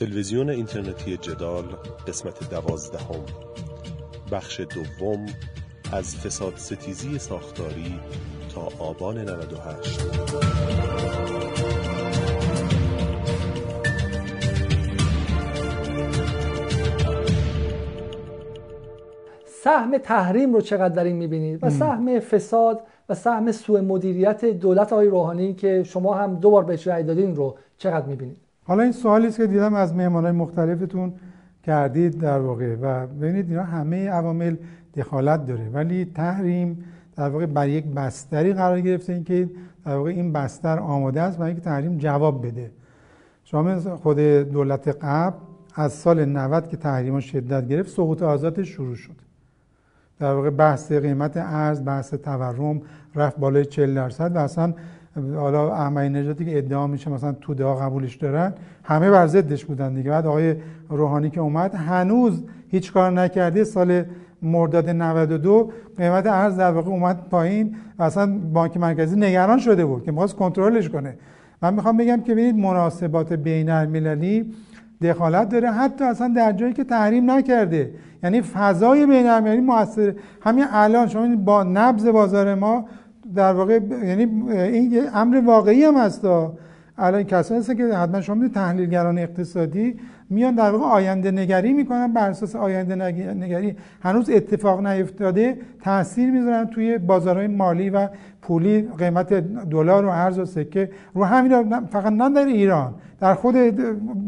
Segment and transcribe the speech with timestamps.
[0.00, 1.64] تلویزیون اینترنتی جدال
[2.08, 3.24] قسمت دوازدهم.
[4.32, 5.26] بخش دوم
[5.92, 8.00] از فساد ستیزی ساختاری
[8.54, 10.00] تا آبان 98
[19.46, 24.92] سهم تحریم رو چقدر در این می‌بینید؟ و سهم فساد و سهم سوء مدیریت دولت
[24.92, 28.92] آقای روحانی که شما هم دو بار بهش رأی دادین رو چقدر می‌بینید؟ حالا این
[28.92, 31.12] سوالی است که دیدم از مهمانای مختلفتون
[31.62, 34.56] کردید در واقع و ببینید اینا همه عوامل
[34.96, 35.68] دخالت داره.
[35.72, 36.84] ولی تحریم
[37.16, 39.50] در واقع بر یک بستری قرار گرفته این که
[39.84, 42.70] در واقع این بستر آماده است برای اینکه تحریم جواب بده.
[43.44, 44.18] شما خود
[44.52, 45.36] دولت قبل
[45.74, 49.16] از سال 90 که تحریم شدت گرفت سقوط آزاد شروع شد.
[50.18, 52.82] در واقع بحث قیمت ارز بحث تورم
[53.14, 54.74] رفت بالای 40 درصد و اصلا
[55.14, 58.52] حالا احمدی نژادی که ادعا میشه مثلا توده ها قبولش دارن.
[58.82, 60.10] همه بر ضدش بودن دیگه.
[60.10, 60.54] بعد آقای
[60.88, 64.02] روحانی که اومد هنوز هیچ کار نکرده سال
[64.42, 70.04] مرداد 92 قیمت ارز در واقع اومد پایین و اصلا بانک مرکزی نگران شده بود
[70.04, 71.16] که می‌خواست کنترلش کنه.
[71.62, 74.52] من می‌خوام بگم که ببینید مناسبات بین المللی
[75.02, 75.70] دخالت داره.
[75.70, 77.90] حتی اصلا در جایی که تحریم نکرده.
[78.22, 82.84] یعنی فضای بین المللی موثر همین الان شما با نبض بازار ما
[83.34, 86.24] در واقع یعنی این یه امر واقعی هم هست
[86.98, 89.96] الان کسانی هستن که حتما شما می‌دونید تحلیلگران اقتصادی
[90.30, 92.94] میان در واقع آینده نگری می‌کنن بر اساس آینده
[93.34, 93.76] نگری.
[94.02, 98.08] هنوز اتفاق نیفتاده تاثیر می‌ذارن توی بازارهای مالی و
[98.42, 99.32] پولی قیمت
[99.70, 100.90] دلار و ارز و سکه.
[101.14, 103.54] رو همین فقط نه در ایران در خود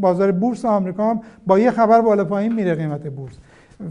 [0.01, 3.33] بازار بورس آمریکا هم با یه خبر بالا پایین میره قیمت بورس.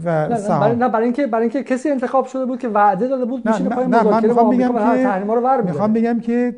[0.05, 3.25] و نه برای, نه برای اینکه برای اینکه کسی انتخاب شده بود که وعده داده
[3.25, 6.55] بود میشینه پای مذاکره من می‌خوام بگم که رو ور می‌خوام بگم که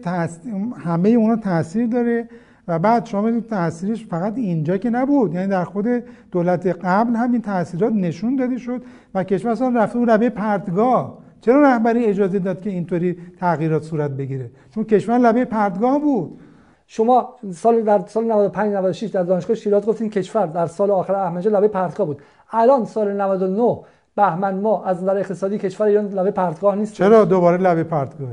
[0.78, 2.30] همه اونا تاثیر داره
[2.68, 5.34] و بعد شما می‌دونید تاثیرش فقط اینجا که نبود.
[5.34, 5.88] یعنی در خود
[6.32, 8.82] دولت قبل همین تاثیرات نشون داده شد
[9.16, 11.18] و کشور اصلا رفته اون لبه پرتگاه.
[11.42, 16.40] چرا رهبری اجازه داد که اینطوری تغییرات صورت بگیره؟ چون کشور لبه پرتگاه بود.
[16.88, 21.50] شما سال در سال 95 96 در دانشگاه شیراز گفتین کشور در سال آخر احمدی
[21.50, 22.22] لبه پرتگاه بود.
[22.52, 23.80] الان سال 99
[24.16, 26.94] بهمن ما از نظر اقتصادی کشور ایران لبه پرتگاه نیست.
[26.94, 28.30] چرا دوباره لبه پرتگاه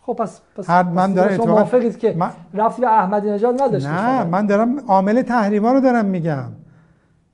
[0.00, 2.30] خب پس پس, من دارم شما موافقید که من...
[2.54, 6.44] رفتی به احمدی نژاد نداشت نه من دارم عامل تحریما رو دارم میگم.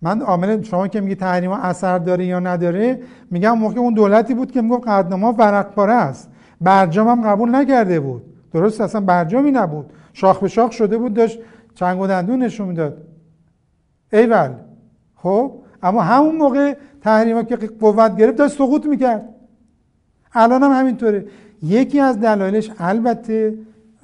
[0.02, 4.52] من عامل شما که میگی تحریما اثر داره یا نداره میگم موقع اون دولتی بود
[4.52, 6.30] که می‌گفت قدنما ورق پاره است.
[6.60, 8.22] برجام هم قبول نکرده بود.
[8.52, 9.92] درست اصلا برجامی نبود.
[10.12, 11.38] شاخ به شاخ شده بود داشت
[11.74, 13.02] چنگ و دندون نشون می‌داد.
[14.12, 14.50] ایول.
[15.16, 19.28] خب؟ اما همون موقع تحریما که قوت گرفت داشت سقوط می‌کرد.
[20.34, 21.24] الان هم همینطوره.
[21.62, 23.54] یکی از دلایلش البته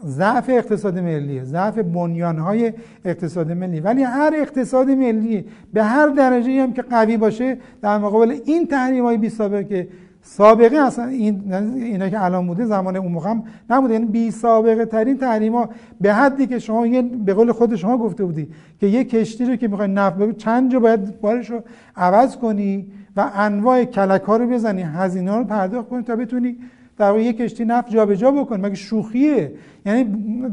[0.05, 2.73] ضعف اقتصاد ملی ضعف بنیانهای
[3.05, 8.39] اقتصاد ملی ولی هر اقتصاد ملی به هر درجه هم که قوی باشه در مقابل
[8.45, 9.89] این تحریم های بی سابقه
[10.27, 13.95] سابقه اصلا این اینا که الان بوده زمان اون موقع هم نبوده.
[13.95, 15.69] یعنی بی سابقه ترین تحریما
[16.01, 18.49] به حدی که شما یه به قول خود شما گفته بودی
[18.81, 21.61] که یه کشتی رو که می‌خوای نفت چند جا باید بارش رو
[21.97, 26.57] عوض کنی و انواع کلک ها رو بزنی هزینه رو پرداخت کنی تا بتونی
[26.99, 28.63] در واقع یه کشتی نفت جابجا بکنی.
[28.63, 29.53] مگه شوخیه؟
[29.87, 30.05] یعنی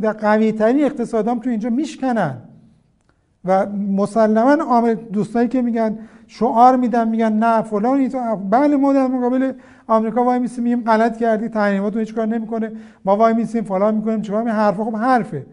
[0.01, 2.37] در قوی ترین اقتصادام تو اینجا میشکنن.
[3.45, 5.97] و مسلما عامل دوستایی که میگن
[6.39, 8.09] شعار میدن میگن نه فلان
[8.49, 9.51] بله ما در مقابل
[9.87, 12.71] آمریکا وای میسیم میگیم غلط کردی تحریماتون هیچ کار نمی‌کنه.
[13.05, 15.45] ما وای میسیم فلان می‌کنیم چیکار می حرف خب حرفه.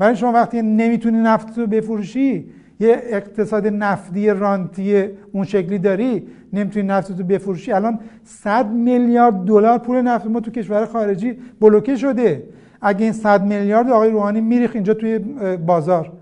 [0.00, 6.86] ولی شما وقتی نمی‌تونی نفت رو بفروشی یه اقتصاد نفتی رانتی اون شکلی داری نمی‌تونی
[6.86, 7.72] نفت رو بفروشی.
[7.72, 12.42] الان 100 میلیارد دلار پول نفت ما تو کشور خارجی بلوکه شده.
[12.80, 15.18] اگه این 100 میلیارد آقای روحانی میریخ اینجا توی
[15.66, 16.12] بازار.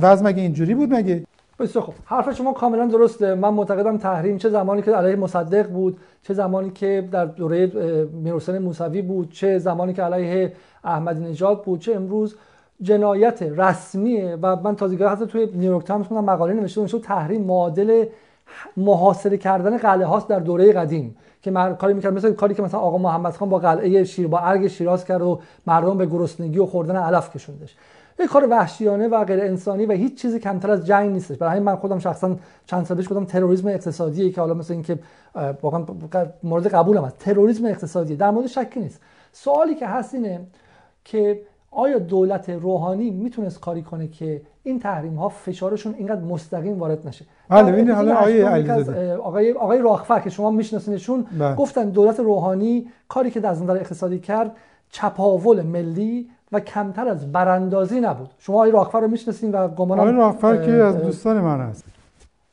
[0.00, 1.24] وضع مگه اینجوری بود مگه؟
[1.58, 3.34] بسیار خب حرف شما کاملا درسته.
[3.34, 7.66] من معتقدم تحریم چه زمانی که علیه مصدق بود چه زمانی که در دوره
[8.12, 10.52] میرحسین موسوی بود چه زمانی که علیه
[10.84, 12.36] احمدی نژاد بود چه امروز
[12.82, 14.38] جنایت رسمیه.
[14.42, 18.04] و من تازگی حتی توی نیویورک تایمز خوندم مقاله نوشته اون تحریم معادل
[18.76, 21.16] محاصره کردن قلعه هاست در دوره قدیم.
[21.42, 24.38] که من کاری می‌کرد مثل کاری که مثلا آقا محمد خان با قلعه شیر با
[24.38, 27.76] ارگ شیراز کرد و مردم به گرسنگی و خوردن علف کشوندش.
[28.18, 31.36] یک کار وحشیانه و غیر انسانی و هیچ چیزی کمتر از جنگ نیستش.
[31.36, 34.98] برای من خودم شخصا چند سال پیش گفتم تروریسم اقتصادیه که حالا مثل اینکه
[35.62, 35.84] واقعا
[36.42, 37.18] مورد قبولم هست.
[37.18, 39.00] تروریسم اقتصادی در مورد شکی نیست.
[39.32, 40.40] سوالی که هست اینه
[41.04, 41.40] که
[41.70, 47.24] آیا دولت روحانی می‌تونست کاری کنه که این تحریم ها فشارشون اینقدر مستقیم وارد نشه؟
[47.48, 48.42] بله ببین حالا آقای
[49.12, 51.54] آقای آقای راخفر که شما میشناسینشون بله.
[51.54, 54.56] گفتن دولت روحانی کاری که در نظر اقتصادی کرد
[54.90, 58.30] چپاول ملی و کمتر از براندازی نبود.
[58.38, 61.84] شما آقای راکفر رو می‌شناسین و گمانم آقای راکفر که از دوستان من است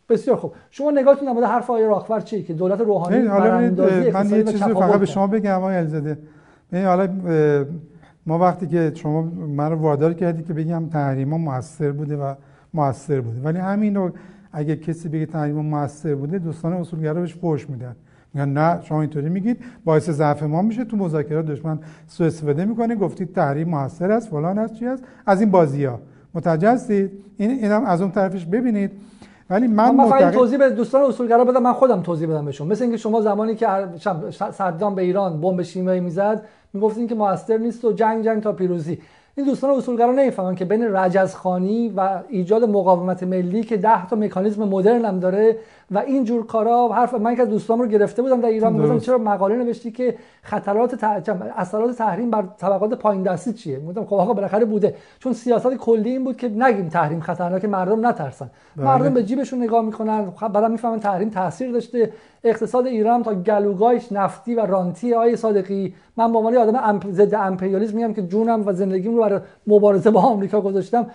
[0.09, 0.53] بسیار خوب.
[0.69, 4.99] شما نگاهتون نموده حرف آقای راکفر چیه که دولت روحانی براندازی من یه چیزی فقط
[4.99, 6.17] به شما بگم آقای الزاده
[6.73, 7.07] حالا
[8.25, 12.33] ما وقتی که شما من رو وادار کردی که بگم تحریم موثر بوده و
[12.73, 13.41] موثر بوده.
[13.41, 14.11] ولی همین رو
[14.53, 17.95] اگه کسی بگه تحریم موثر بوده دوستان اصولگرا بهش فوش میدن.
[18.33, 19.57] میگن نه شما اینطوری میگید.
[19.85, 21.45] باعث ضعف ما میشه تو مذاکرات.
[21.45, 25.03] دشمن سوء استفاده می‌کنه گفتید تحریم موثر است فلان است چی است.
[25.25, 25.99] از این بازی ها
[26.33, 28.91] متوجه هستید؟ این اینم از اون طرفش ببینید.
[29.49, 30.31] ولی من, من معتقد...
[30.31, 32.67] توضیح به دوستان اصولگرا بدم من خودم توضیح بدم بهشون.
[32.67, 33.67] مثل اینکه شما زمانی که
[34.51, 36.43] صدام به ایران بمب شیمیایی می‌زد
[36.73, 38.99] می‌گفتین که موثر نیست و جنگ جنگ تا پیروزی.
[39.35, 44.63] این دوستان اصولگرا نمی‌فهمن که بین رجزخانی و ایجاد مقاومت ملی که ده تا مکانیزم
[44.63, 45.57] مدرن هم داره
[45.91, 49.17] و این جور کارا حرف من که دوستان رو گرفته بودم در ایران می‌گفتم چرا
[49.17, 51.03] مقاله نوشتی که خطرات
[51.57, 54.95] اثرات تحریم بر طبقات پایین دستی چیه؟ می‌گفتم خب آقا بالاخره بوده.
[55.19, 58.49] چون سیاست کلی این بود که نگیم تحریم خطرناکه مردم نترسن.
[58.75, 58.85] بله.
[58.85, 62.11] مردم به جیبشون نگاه می‌کنن خب بعدا می‌فهمن تحریم تاثیر داشته.
[62.43, 65.93] اقتصاد ایران تا گلوگایش نفتی و رانتی آی صادقی.
[66.17, 67.11] من به عنوان آدم امپ...
[67.11, 71.07] ضد امپریالیسم میگم که جونم و زندگیم رو برای مبارزه با آمریکا گذاشتم.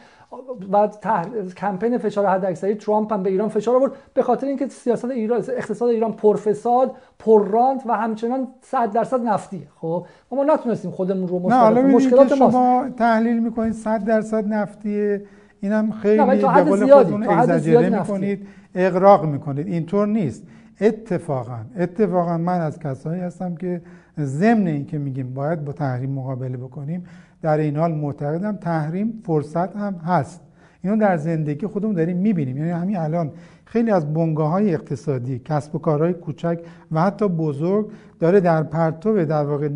[0.73, 1.25] و تح...
[1.57, 3.93] کمپین فشار حداکثری ترامپ هم به ایران فشار آورد.
[4.15, 9.69] به خاطر اینکه سیاست ایران اقتصاد ایران پرفساد پررانت و همچنان 100 درصد نفتی.
[9.81, 15.23] خب ما نتونستیم خودمون رو مشکلات مشکلات شما تحلیل می‌کنید 100 درصد نفتیه.
[15.61, 19.67] اینم خیلی به قول خودتون اگزاجره می‌کنید اغراق می‌کنید.
[19.67, 20.45] اینطور نیست.
[20.81, 23.83] اتفاقا اتفاقا من از کسایی هستم که
[24.21, 27.05] ضمن اینکه میگیم باید با تحریم مقابله بکنیم
[27.43, 30.41] در این حال معتقدم تحریم فرصت هم هست.
[30.83, 32.57] اینو در زندگی خودمون داریم می‌بینیم.
[32.57, 33.31] یعنی همین الان
[33.65, 36.61] خیلی از بنگاه های اقتصادی کسب و کارهای کوچک
[36.93, 37.91] و حتی بزرگ
[38.21, 39.69] داره در پرتو در واقع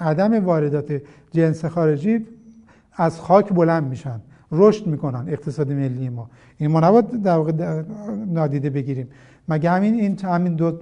[0.00, 2.26] عدم واردات جنس خارجی
[2.92, 4.20] از خاک بلند میشن.
[4.52, 6.30] رشد می‌کنن اقتصاد ملی ما.
[6.58, 7.82] این ما نباید در واقع
[8.26, 9.08] نادیده بگیریم.
[9.48, 10.72] مگه همین این همین دو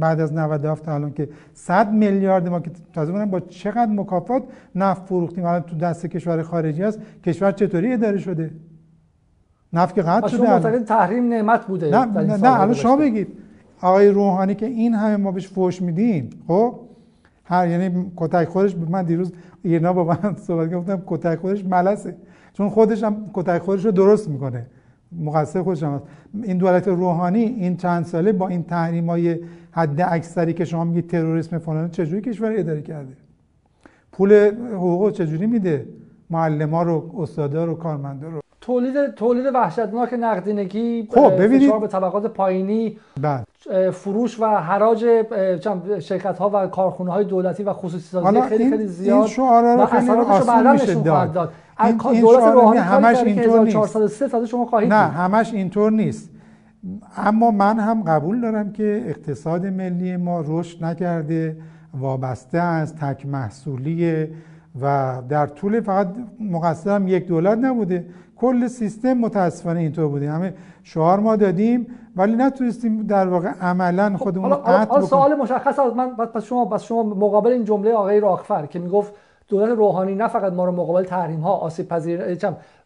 [0.00, 4.42] بعد از 97 تا الان که 100 میلیارد ما که تازه با چقدر مکافات
[4.74, 5.44] نفت فروختیم.
[5.44, 8.50] الان تو دست کشور خارجی است کشور چطوری اداره شده؟
[9.72, 11.90] نفت که قطع شده شما تحریم نعمت بوده.
[11.90, 13.28] نه نه, نه الان شما بگید.
[13.80, 16.74] آقای روحانی که این همه ما بهش فوش میدیم خب؟
[17.44, 22.16] هر یعنی کتک خودش من دیروز ایرنا با من صحبت کردم کتک خودش ملسه.
[22.52, 24.66] چون خودش هم کتک خودش رو درست می‌کنه.
[25.12, 26.04] مقصر خودش هم هست.
[26.42, 29.38] این دولت روحانی این چند ساله با این تحریم های
[29.70, 33.16] حد اکثری که شما میگید تروریسم فلان چجوری کشور اداره کرده؟
[34.12, 34.32] پول
[34.74, 35.86] حقوق چجوری میده؟
[36.32, 41.80] ها رو استادا رو کارمندا رو؟ تولید تولید وحشتناک نقدینگی خب ببینید.
[41.80, 43.90] به طبقات پایینی بله.
[43.90, 45.04] فروش و حراج
[45.98, 49.86] شرکت ها و کارخونه های دولتی و خصوصی سازی خیلی خیلی زیاد این شعارا رو
[49.86, 51.52] خیلی میشه داد.
[51.80, 54.46] این, این دولت روحانی همش اینطور نیست.
[54.46, 56.30] شما خواهید نه همش اینطور نیست.
[57.16, 61.56] اما من هم قبول دارم که اقتصاد ملی ما رشد نکرده
[62.00, 64.30] وابسته از تک محصولیه
[64.82, 66.08] و در طول فقط
[66.40, 68.06] مقصر هم یک دولت نبوده.
[68.36, 70.30] کل سیستم متاسفانه اینطور بوده.
[70.30, 71.86] همه شعار ما دادیم
[72.16, 75.06] ولی نتونستیم در واقع عملا خب، خودمون قطع بکنیم.
[75.06, 79.12] سوال مشخص از من پس شما پس شما مقابل این جمله آقای راخفر که می‌گفت
[79.48, 82.38] دولت روحانی نه فقط ما رو مقابل تحریم ها آسیب پذیر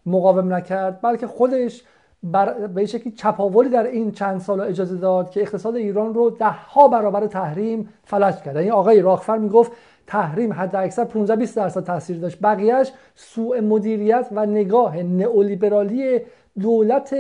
[0.07, 1.83] مقاوم نکرد بلکه خودش
[2.23, 6.51] بر به شکلی چپاولی در این چند سال اجازه داد که اقتصاد ایران رو ده
[6.51, 8.57] ها برابر تحریم فلج کرد.
[8.57, 9.73] یعنی آقای راخفر می‌گفت
[10.07, 12.39] تحریم حد اکثر 15 20 درصد تاثیر داشت.
[12.43, 16.21] بقیهش سوء مدیریت و نگاه نئولیبرالی
[16.61, 17.15] دولت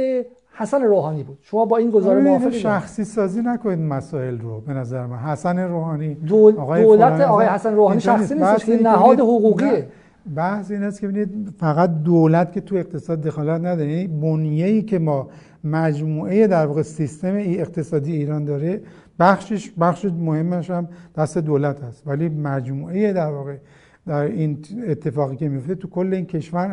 [0.60, 1.38] حسن روحانی بود.
[1.42, 5.18] شما با این گزاره موافقید شخصی سازی نکنید مسائل رو به نظر من.
[5.18, 6.56] حسن روحانی دول...
[6.56, 8.64] آقای دولت آقای حسن روحانی شخصی نیست.
[8.64, 9.86] که نهاد حقوقیه.
[10.36, 14.98] بحث این است که ببینید فقط دولت که تو اقتصاد دخالت نداره یعنی بنیه‌ای که
[14.98, 15.28] ما
[15.64, 18.80] مجموعه در واقع سیستم اقتصادی ایران داره
[19.18, 22.02] بخشش بخش مهمش هم دست دولت است.
[22.06, 23.56] ولی مجموعه در واقع
[24.06, 26.68] در این اتفاقی که میفته تو کل این کشور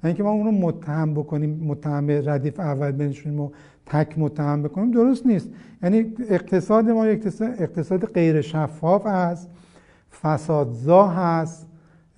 [0.00, 3.50] است اینکه ما اون رو متهم بکنیم متهم ردیف اول بنشونیم و
[3.86, 5.48] تک متهم بکنیم درست نیست.
[5.82, 9.48] یعنی اقتصاد ما اقتصاد غیر شفاف است
[10.22, 11.66] فسادزا هست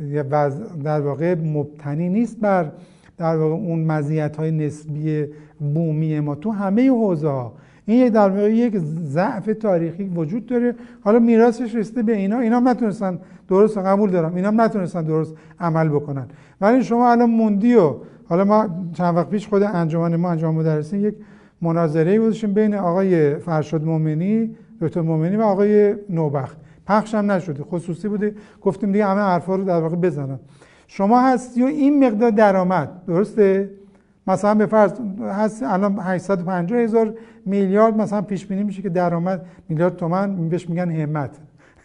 [0.01, 0.51] و
[0.85, 2.73] در واقع مبتنی نیست بر
[3.19, 5.27] در واقع اون مزیت های نسبی
[5.75, 7.53] بومی ما تو همه حوزه ها
[7.87, 10.75] این در واقع یک ضعف تاریخی وجود داره.
[11.01, 12.39] حالا میراثش رسیده به اینا.
[12.39, 13.19] اینا نتونستن
[13.49, 14.35] درست قبول دارم.
[14.35, 16.27] اینا نتونستن درست عمل بکنن.
[16.61, 17.95] ولی شما الان موندی و
[18.29, 21.15] حالا ما چند وقت پیش خود انجمن ما انجام مدرسین یک
[21.63, 26.57] مناظره گذاشتیم بین آقای فرشاد مومنی دکتر مومنی و آقای نوبخت.
[26.87, 27.63] پخش هم نشده.
[27.63, 28.35] خصوصی بوده.
[28.63, 30.39] گفتیم دیگه همه حرفا رو در واقع بزنن.
[30.87, 32.91] شما هستی و این مقدار درآمد.
[33.07, 33.71] درسته؟
[34.27, 37.15] مثلا به فرض هست الان 850 هزار
[37.47, 41.31] میلیارد مثلا پیش بینی میشه که درآمد میلیارد تومن بهش میگن همت.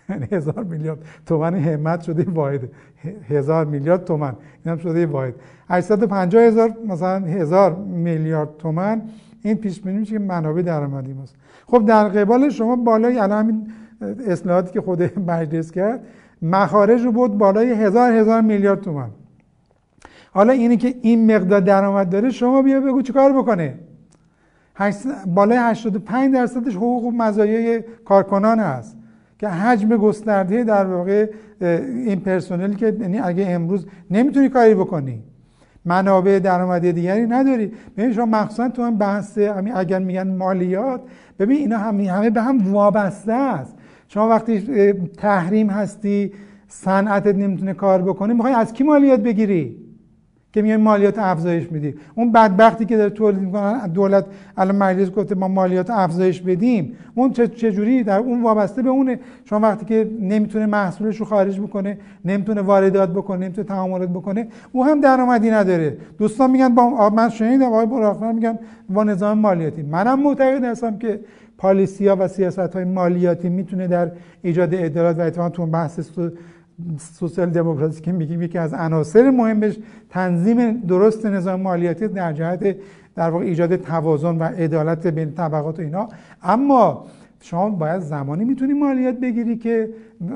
[0.09, 2.69] یعنی هزار میلیارد تومن همت شده واحد.
[3.29, 4.33] هزار میلیارد تومن.
[4.65, 5.33] این هم شده واحد.
[5.69, 9.01] 850 هزار مثلا هزار میلیارد تومن.
[9.43, 11.35] این پیش بینی میشه که منابع درآمدی ماست.
[11.67, 13.67] خب در قبال شما بالای الان همین
[14.27, 16.03] اصلاحاتی که خود مجلس کرد
[16.41, 19.09] مخارج رو بود بالای هزار هزار میلیارد تومن.
[20.31, 23.79] حالا اینی که این مقدار درآمد داره شما بیا بگو چیکار بکنه؟
[25.27, 28.96] بالای 85 درصدش حقوق و مزایای کارکنان هست.
[29.39, 31.29] که حجم گسترده در واقع
[31.61, 35.23] این پرسنلی که یعنی اگه امروز نمی‌تونی کاری بکنی
[35.85, 37.71] منابع درآمدی دیگری نداری.
[37.97, 39.37] ببین شما مخصوصا تو هم بحث
[39.75, 41.01] اگر میگن مالیات
[41.39, 43.75] ببین اینا همه همه به هم وابسته است.
[44.07, 46.31] شما وقتی تحریم هستی
[46.67, 49.86] صنعتت نمی‌تونه کار بکنه می‌خوای از کی مالیات بگیری؟
[50.57, 51.95] که میای مالیات افزایش میدی.
[52.15, 54.25] اون بدبختی که داره تولید می‌کنن دولت
[54.57, 56.93] الان مجلس گفته ما مالیات افزایش بدیم.
[57.15, 59.19] اون چه جوری؟ در اون وابسته به اونه.
[59.45, 64.85] شما وقتی که نمی‌تونه محصولش رو خارج بکنه نمی‌تونه واردات بکنه نمی‌تونه تعاملات بکنه او
[64.85, 65.97] هم درآمدی نداره.
[66.17, 68.59] دوستان میگن با من شنیدم آقای براخفر میگن
[68.89, 69.81] با نظام مالیاتی.
[69.81, 71.19] منم معتقد هستم که
[71.57, 74.11] پالیسی ها و سیاست های مالیاتی می‌تونه در
[74.41, 75.99] ایجاد عدالت و اتفاقا تو بحث
[76.99, 79.77] سوسیال دموکراسی که میگیم یکی از عناصر مهمش
[80.09, 82.75] تنظیم درست نظام مالیاتی در جهت
[83.15, 86.09] در واقع ایجاد توازن و عدالت بین طبقات و اینا.
[86.43, 87.05] اما
[87.41, 89.89] شما باید زمانی می‌تونی مالیات بگیری که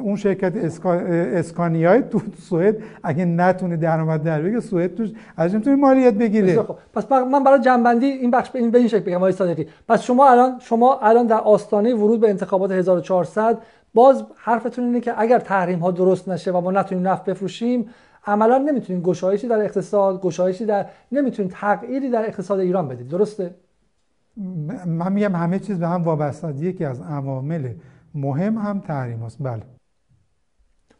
[0.03, 0.93] اون شرکت اسکا...
[0.93, 6.59] اسکانیای تو سوئد اگه نتونه درآمد در بگه سوئد توش ازش می‌تونه مالیات بگیره.
[6.93, 9.67] پس من برای جنبندی این بخش به این به این شکل بگم آقای صادقی.
[9.87, 13.57] پس شما الان شما الان در آستانه ورود به انتخابات 1400
[13.93, 17.89] باز حرفتون اینه که اگر تحریم ها درست نشه و ما نتونیم نفت بفروشیم
[18.25, 23.07] عملا نمی‌تونیم گشایشی در اقتصاد گشایشی در نمی‌تونیم تغییری در اقتصاد ایران بدید.
[23.07, 23.55] درسته؟
[24.85, 27.73] من میگم همه چیز به هم وابسته یکی از عوامل
[28.15, 29.37] مهم هم تحریم است.
[29.39, 29.61] بله.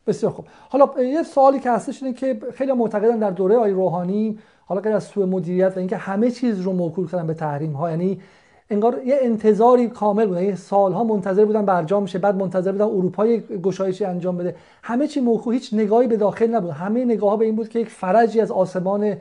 [0.08, 0.46] بسیار خوب.
[0.70, 4.96] حالا یه سوالی که هستش اینه که خیلی معتقدن در دوره آی روحانی حالا غیر
[4.96, 8.22] از سوء مدیریت و اینکه همه چیز رو موکول کردن به تحریم ها یعنی
[8.72, 10.38] انگار یه انتظاری کامل بود.
[10.38, 13.26] یه سالها منتظر بودن برجام شه بعد منتظر بودن اروپا
[13.64, 14.56] گشایشی انجام بده.
[14.84, 16.70] همه چی موخو هیچ نگاهی به داخل نبود.
[16.70, 19.14] همه نگاه ها به این بود که یک فرجی از آسمان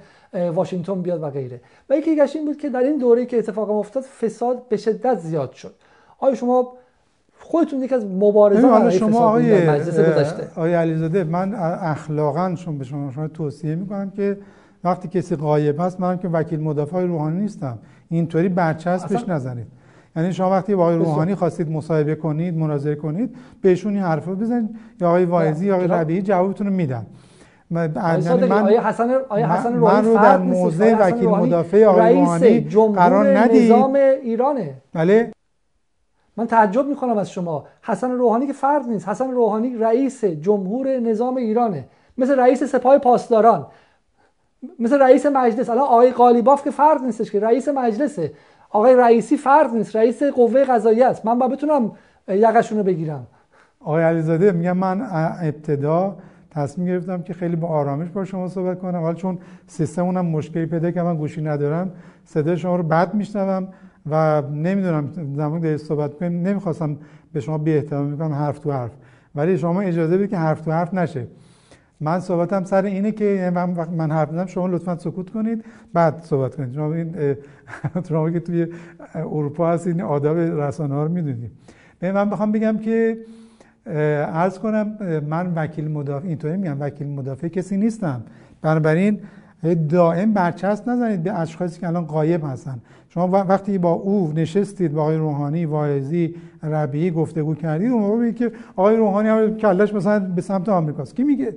[0.55, 1.61] واشنگتن بیاد و غیره.
[1.91, 5.19] و یکی دیگه این بود که در این دوره که اتفاق افتاد فساد به شدت
[5.19, 5.75] زیاد شد.
[6.19, 6.73] آیا شما
[7.39, 12.85] خودتون یک از مبارزان برای شما آقای مجلس گذشته؟ آقای علیزاده من اخلاقا شما به
[12.85, 14.39] شما, شما توصیه می‌کنم که
[14.85, 17.79] وقتی کسی غایب هست من که وکیل مدافع روحانی نیستم.
[18.11, 19.67] اینطوری برچسبش نزنید.
[20.17, 24.71] یعنی شما وقتی با آقای روحانی خواستید مصاحبه کنید مناظره کنید بهشون این حرفا بزنید.
[25.01, 27.07] یا آقای واعظی یا آقای ربیعی جوابتون رو میدن.
[27.71, 32.61] من آیا حسن آیا حسن من رو در موضع وکیل مدافع آقای روحانی
[32.95, 33.73] قرار ندید.
[33.73, 34.75] نظام ایرانه.
[34.93, 35.33] بله.
[36.37, 37.65] من تعجب می‌کنم از شما.
[37.83, 39.09] حسن روحانی که فرد نیست.
[39.09, 41.85] حسن روحانی رئیس جمهور نظام ایرانه.
[42.19, 43.67] مثل رئیس سپاه پاسداران.
[44.79, 45.71] مثل رئیس مجلس.
[45.71, 48.33] الان آقای قالیباف که فرد نیستش که رئیس مجلسه.
[48.71, 51.27] آقای رئیسی فرد نیست رئیس قوه قضاییه است.
[51.27, 51.93] من با بتونم
[52.29, 53.27] یقشون رو بگیرم.
[53.81, 55.07] آقای علیزاده میگم من
[55.43, 56.17] ابتدا
[56.51, 59.01] تصمیم گرفتم که خیلی با آرامش با شما صحبت کنم.
[59.01, 61.93] حالا چون سیستمونم مشکلی پیدا که من گوشی ندارم.
[62.25, 63.69] صدای شما رو بد میشنوم
[64.11, 66.43] و نمی‌دونم زمان که صحبت کنیم.
[66.43, 66.97] نمی‌خواستم
[67.33, 68.91] به شما بی احترام می‌کنم حرف تو حرف.
[69.35, 71.27] ولی شما اجازه بدید که حرف تو حرف نشه.
[72.01, 76.23] من صحبتم سر اینه که من وقت من حرف می‌زنم شما لطفا سکوت کنید بعد
[76.23, 76.75] صحبت کنید.
[76.75, 77.37] شما این
[78.09, 78.67] شما که توی
[79.15, 81.51] اروپا هست این آداب رسانه ها رو می‌دونید
[82.03, 83.19] من بخوام بگم که
[84.33, 84.97] عرض کنم
[85.29, 88.23] من وکیل مدافع اینطوری میگم وکیل مدافع کسی نیستم.
[88.63, 89.21] بنابراین
[89.89, 92.79] دائم برچسب نزنید به اشخاصی که الان قایب هستن.
[93.09, 98.53] شما وقتی با او نشستید با آقای روحانی واعظی ربیعی گفتگو کردید اون موقع که
[98.77, 101.17] آقای روحانی کلش مثلا به سمت آمریکاست.
[101.17, 101.55] کی میگه؟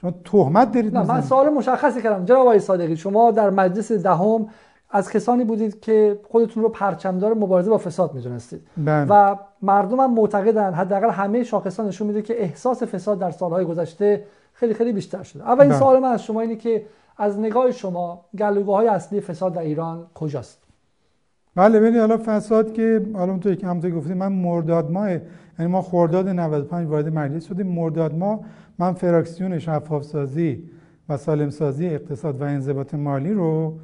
[0.00, 2.24] شما تهمت دارید نه من سوال مشخصی کردم.
[2.24, 4.46] جناب آقای صادقی شما در مجلس دهم
[4.90, 8.62] از کسانی بودید که خودتون رو پرچمدار مبارزه با فساد می‌دونستید.
[8.76, 9.06] بله.
[9.10, 14.24] و مردم هم معتقدن حداقل همه شاخصان نشون میده که احساس فساد در سالهای گذشته
[14.52, 15.42] خیلی خیلی بیشتر شده.
[15.42, 15.78] اولین بله.
[15.78, 20.06] سوال من از شما اینه که از نگاه شما گلوگاه های اصلی فساد در ایران
[20.14, 20.69] کجاست؟
[21.60, 25.82] بله ببینید حالا فساد که حالا اونطوری که همونطور گفتیم من مرداد ماه یعنی ما
[25.82, 27.66] خرداد 95 وارد مجلس شدیم.
[27.66, 28.40] مرداد ماه
[28.78, 30.62] من فراکسیون شفاف سازی
[31.08, 33.78] و سالم سازی اقتصاد و انضباط مالی رو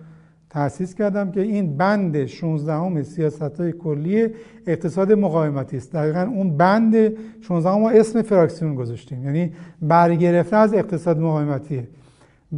[0.51, 4.29] تأسیس کردم که این بند 16 همه سیاست های کلی
[4.67, 5.93] اقتصاد مقاومتی است.
[5.93, 6.97] دقیقا اون بند
[7.41, 9.25] 16 ما اسم فراکسیون گذاشتیم.
[9.25, 9.53] یعنی
[9.83, 11.89] برگرفته از اقتصاد مقاومتیه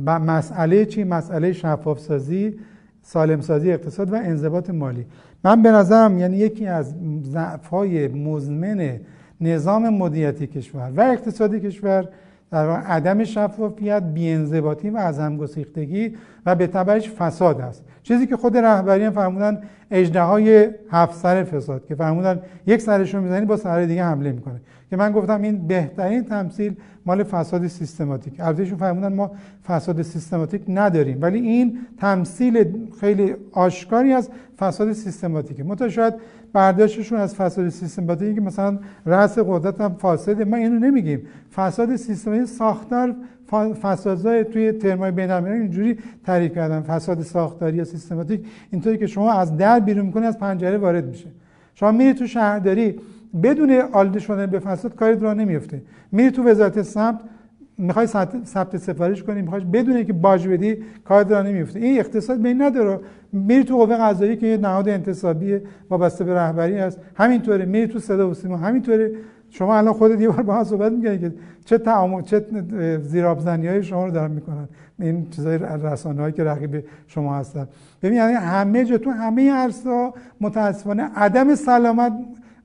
[0.04, 2.58] مسئله چی؟ مسئله شفاف سازی
[3.08, 5.06] سالم سازی اقتصاد و انضباط مالی.
[5.44, 9.00] من به نظرم یعنی یکی از ضعف‌های مزمن
[9.40, 12.08] نظام مدیریتی کشور و اقتصادی کشور
[12.50, 17.84] در عدم شفافیت بیانضباطی و از همگسیختگی و به تبعش فساد است.
[18.02, 23.14] چیزی که خود رهبری هم فرمودن اجده های هفت سر فساد که فرمودن یک سرش
[23.14, 24.60] رو می‌زنی با سر دیگه حمله می‌کنه.
[24.90, 26.76] که من گفتم این بهترین تمثیل
[27.06, 28.40] مال فساد سیستماتیک.
[28.40, 29.30] البته فرمودن ما
[29.66, 31.18] فساد سیستماتیک نداریم.
[31.22, 32.64] ولی این تمثیل
[33.00, 35.64] خیلی آشکاری از فساد سیستماتیکه.
[35.64, 36.14] متو شاید
[36.52, 40.44] برداشتشون از فساد سیستماتیکی که مثلا رأس قدرت هم فاسده.
[40.44, 41.22] ما اینو نمیگیم.
[41.54, 43.14] فساد سیستماتیک ساختار
[43.82, 46.80] فسادهای توی ترمای بین اینجوری تعریف کردن.
[46.80, 51.26] فساد ساختاری یا سیستماتیک اینطوری که شما از در بیرون می‌کنی از پنجره وارد میشه.
[51.74, 52.94] شما میری تو شهرداری
[53.42, 55.82] بدون آلوده شدن به فساد کاری راه نمیفته.
[56.12, 57.20] میری تو وزارت سمت
[57.78, 58.06] می‌خوای
[58.44, 61.78] ثبت سفارش کنی می‌خوای بدون اینکه باج بدی کار را نمیفته.
[61.78, 63.00] این اقتصاد بین نداره.
[63.32, 67.00] میری تو قوه قضایی که یه نهاد انتصابی وابسته به رهبری هست.
[67.14, 67.64] همینطوره.
[67.64, 68.56] میری تو صدا و سیما.
[68.56, 69.12] همینطوره.
[69.50, 71.32] شما الان خودت یه بار با هم صحبت می‌کنید که
[71.64, 72.44] چه تعامل چه
[73.02, 74.68] زیرابزنی های شما رو دارن می‌کنن.
[75.00, 77.68] این چیزای رسانه هایی که رقیب شما هستن.
[78.02, 82.12] ببین یعنی همه جا تو همه عرصه متاسفانه عدم سلامت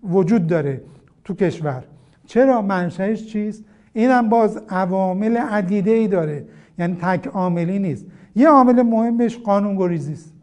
[0.03, 0.81] وجود داره
[1.23, 1.83] تو کشور.
[2.25, 6.45] چرا منشأش چیست؟ اینم باز عوامل عدیده ای داره.
[6.79, 8.05] یعنی تک عاملی نیست.
[8.35, 10.33] یه عامل مهمش قانون گریزی است.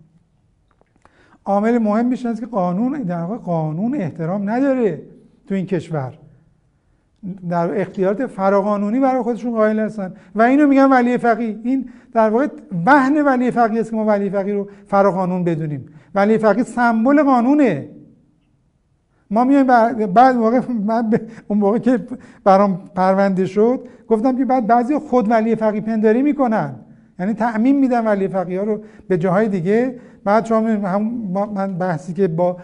[1.45, 5.02] عامل مهمش است که قانون در واقع قانون احترام نداره
[5.47, 6.19] تو این کشور.
[7.49, 10.14] در اختیارات فراقانونی برای خودشون قائل هستن.
[10.35, 11.59] و اینو میگن ولی فقیه.
[11.64, 12.47] این در واقع
[12.85, 15.87] بهن ولی فقیه است که ما ولی فقیه رو فراقانون بدونیم.
[16.14, 17.88] ولی فقیه سمبل قانونه.
[19.31, 19.67] ما میایم
[20.07, 22.01] بعد موقع من اون موقع که
[22.45, 26.75] برام پرونده شد گفتم که بعد بعضی خود ولی فقیه پنداری می‌کنن.
[27.19, 29.99] یعنی تعمین میدن ولی فقیه ها رو به جاهای دیگه.
[30.25, 31.03] بعد شما هم
[31.55, 32.57] من بحثی که با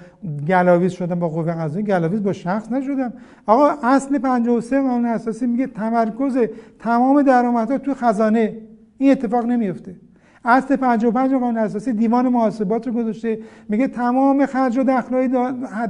[0.49, 3.13] گلاویز شدم با قوه قضایی گلاویز با شخص نشدم.
[3.47, 6.39] آقا اصل 53 قانون اساسی میگه تمرکز
[6.79, 8.57] تمام درآمدها تو خزانه.
[8.99, 9.97] این اتفاق نمیفته
[10.47, 13.39] اصل 55 قانون اساسی دیوان محاسبات رو گذاشته.
[13.69, 15.29] میگه تمام خرج و دخلهای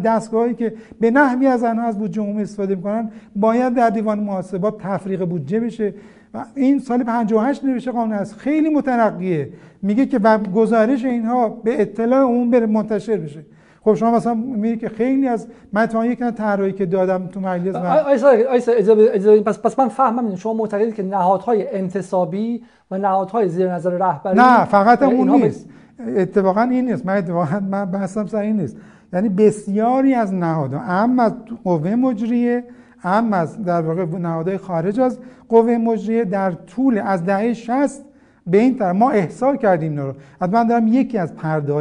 [0.04, 4.78] دستگاهی که به نحوی از آنها از بودجه عمومی استفاده می‌کنن باید در دیوان محاسبات
[4.78, 5.94] تفریق بودجه بشه.
[6.34, 9.48] و این سال 58 نوشته قانون است خیلی مترقیه
[9.82, 10.18] میگه که
[10.54, 13.44] گزارش اینها به اطلاع عموم بره منتشر بشه.
[13.86, 17.74] خب شما مثلا میگه که خیلی از من تو یک طرحی که دادم تو مجلس
[17.74, 18.94] آیسا آیسا
[19.46, 24.64] پس پس من فهمم شما معتقدید که نهادهای انتصابی و نهادهای زیر نظر رهبری نه
[24.64, 25.68] فقط اون نیست.
[26.16, 27.06] اتفاقا این نیست.
[27.06, 28.76] من اتفاقا من بحثم سر این نیست.
[29.12, 31.32] یعنی بسیاری از نهادها اما از
[31.64, 32.64] قوه مجریه
[32.98, 35.18] هم از در واقع نهادهای خارج از
[35.48, 38.04] قوه مجریه در طول از دهه 60
[38.46, 40.14] به این طرف ما احسا کردیم رو.
[40.40, 41.72] حتما دارم یکی از پرده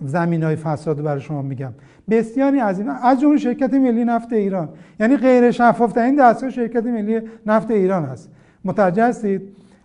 [0.00, 1.72] زمین های فساد برای شما میگم.
[2.10, 4.68] بسیاری از این از جمله شرکت ملی نفت ایران.
[5.00, 8.30] یعنی غیر شفاف این دستگاه شرکت ملی نفت ایران هست
[8.64, 9.42] متوجه هستید؟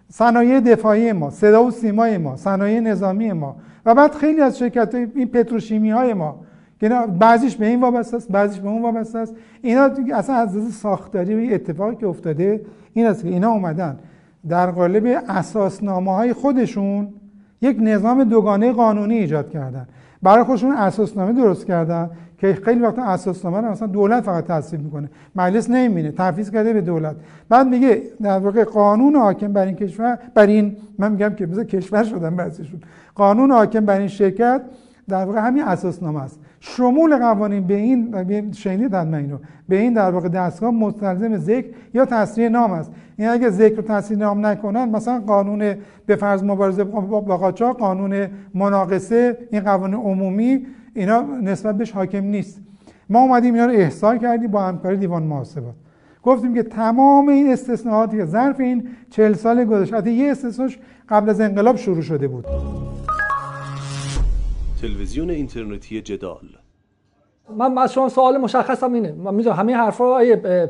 [0.10, 3.56] صنایع دفاعی ما صدا و سیمای ما صنایع نظامی ما.
[3.86, 6.40] و بعد خیلی از شرکت های این پتروشیمی های ما.
[6.80, 6.90] که
[7.20, 9.36] بعضیش به این وابسته است بعضیش به اون وابسته است.
[9.62, 12.62] اینا اصلا از ساختاری و اتفاقی که افتاده
[12.94, 14.00] این است که اینا اومدن
[14.50, 17.14] در قالب اساسنامه های خودشون
[17.64, 19.88] یک نظام دوگانه قانونی ایجاد کردن.
[20.24, 25.10] برای خودشون اساسنامه درست کردن که خیلی وقتا اساسنامه رو مثلا دولت فقط تصویب می‌کنه.
[25.36, 27.16] مجلس نمی‌بینه تفویض کرده به دولت.
[27.50, 31.64] بعد میگه در واقع قانون حاکم بر این کشور بر این من میگم که مثلا
[31.64, 32.82] کشور شدن بعضیشون.
[33.16, 34.62] قانون حاکم بر این شرکت
[35.10, 36.40] در واقع همین اساسنامه است.
[36.66, 39.38] شمول قوانین به این شنیدن من اینو.
[39.70, 42.92] به این در واقع دستگاه مستلزم ذکر یا تصریح نام است.
[43.18, 48.28] این اگه ذکر و تصریح نام نکنن مثلا قانون به فرض مبارزه با قاچاق قانون
[48.54, 52.62] مناقصه این قوانین عمومی اینا نسبت بهش حاکم نیست.
[53.10, 55.76] ما اومدیم اینا رو احضار کردیم با همکاری دیوان محاسبات.
[56.24, 61.42] گفتیم که تمام این استثناءاتی که ظرف این چهل سال گذشته یه استثناش قبل از
[61.42, 62.46] انقلاب شروع شده بود.
[64.84, 66.48] تلویزیون اینترنتی جدال.
[67.58, 69.12] من از شما سوال مشخصم اینه.
[69.12, 70.70] من می‌دونم همه حرفا آیه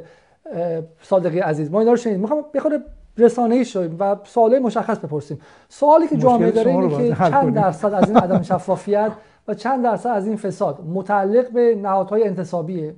[1.01, 2.21] صادقی عزیز ما اینا رو شنیدیم.
[2.21, 2.79] می‌خوام بخوره
[3.17, 5.39] رسانه ای شویم و سوال مشخص بپرسیم.
[5.69, 9.11] سوالی که جامعه داره اینه که چند درصد از این عدم شفافیت
[9.47, 12.95] و چند درصد از این فساد متعلق به نهادهای انتصابیه.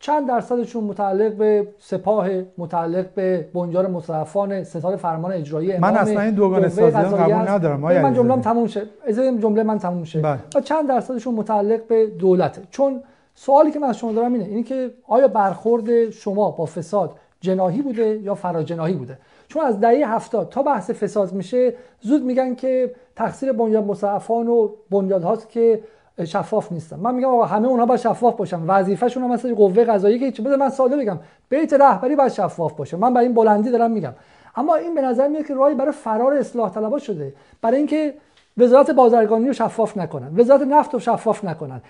[0.00, 2.28] چند درصدشون متعلق به سپاه
[2.58, 8.14] متعلق به بنجار مصرفان ستاد فرمان اجرایی من اصلا این دوگانه سازی قبول ندارم من
[8.14, 8.82] جمله تموم شه.
[9.06, 10.20] از جمله من تموم شه.
[10.20, 10.38] بله.
[10.56, 12.62] و چند درصدشون متعلق به دولته.
[12.70, 13.02] چون
[13.34, 17.82] سوالی که من از شما دارم اینه اینی که آیا برخورد شما با فساد جناهی
[17.82, 22.94] بوده یا فراجناهی بوده؟ چون از دهه هفتاد تا بحث فساد میشه زود میگن که
[23.16, 25.80] تقصیر بنیاد مصرفان و بنیادهاست که
[26.24, 28.62] شفاف نیستن من میگم آقا همه اونها باید شفاف باشن.
[28.66, 31.18] وظیفه‌شون هم مثل قوه قضاییه که بده من ساده بگم.
[31.48, 32.96] بیت رهبری باید شفاف باشه.
[32.96, 34.12] من برای این بلندی دارم میگم.
[34.56, 37.34] اما این به نظر میاد که راهی برای فرار اصلاح طلبات شده.
[37.62, 38.14] برای اینکه
[38.58, 40.36] وزارت بازرگانی رو شفاف نکنن.
[40.36, 41.80] وزارت نفت رو شفاف نکنن.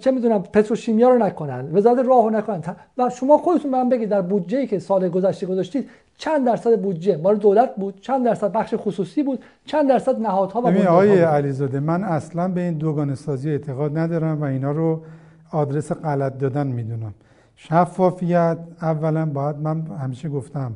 [0.00, 1.76] چه می‌دونم پتروشیمیا رو نکنن.
[1.76, 2.62] وزارت راه رو نکنن.
[2.98, 7.36] و شما خودتون من بگید در بودجه که سال گذشته گذاشتید چند درصد بودجه؟ مال
[7.36, 12.04] دولت بود چند درصد بخش خصوصی بود چند درصد نهادها و ببین آقای علیزاده من
[12.04, 15.00] اصلا به این دوگانه سازی اعتقاد ندارم و اینا رو
[15.50, 17.14] آدرس غلط دادن می‌دونم.
[17.56, 20.72] شفافیت اولا باید من همیشه گفتم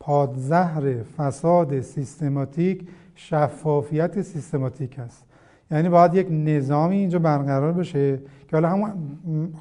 [0.00, 2.86] پادزهر فساد سیستماتیک
[3.28, 5.24] شفافیت سیستماتیک است.
[5.70, 8.16] یعنی باید یک نظامی اینجا برقرار بشه
[8.48, 8.92] که حالا همون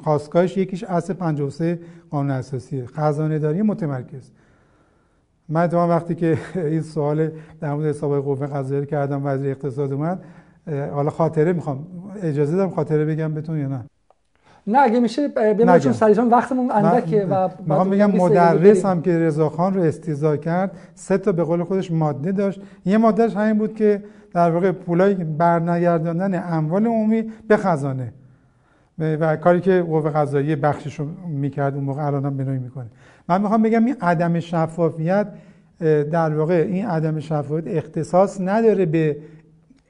[0.04, 2.86] خواستگاهش یکیش اصل 53 قانون اساسی.
[2.86, 4.32] خزانه داری متمرکز.
[5.50, 10.24] من اتفاقا وقتی که این سوال در مورد حساب قوه قضاییه کردم وزیر اقتصاد اومد
[10.68, 11.88] حالا خاطره می‌خوام.
[12.22, 13.86] اجازه دارم خاطره بگم بهتون یا نه؟
[14.68, 19.74] نه اگه میشه ببینید چون سریعا وقتمون اندکه و می‌خوام بگم مدرس هم که رضاخان
[19.74, 22.62] رو استیزا کرد سه تا به قول خودش ماده داشت.
[22.86, 28.14] یه مادهش همین بود که در واقع پولای برنگرداندن اموال عمومی به خزانه.
[29.00, 32.88] و کاری که قوه قضاییه بخشش رو می‌کرد اون موقع الان هم بنوی می‌کنه.
[33.30, 35.28] من می‌خوام بگم این عدم شفافیت
[36.12, 39.18] در واقع این عدم شفافیت اختصاص نداره به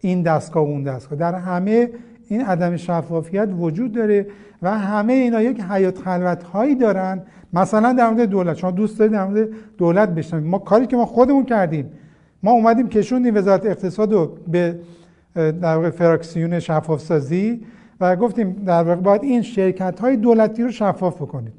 [0.02, 1.20] این دستگاه و اون دستگاه.
[1.20, 1.90] در همه
[2.32, 4.28] این عدم شفافیت وجود داره
[4.62, 7.22] و همه اینا یک حیات خلوت هایی دارن.
[7.54, 10.48] مثلا در مورد دولت شما دوست دارید در مورد دولت بشنوید.
[10.48, 11.92] ما کاری که ما خودمون کردیم
[12.44, 14.80] ما اومدیم کشوندیم وزارت اقتصاد رو به
[15.36, 17.66] در واقع فراکسیون شفاف سازی
[18.02, 21.54] و گفتیم در واقع باید این شرکت های دولتی رو شفاف بکنید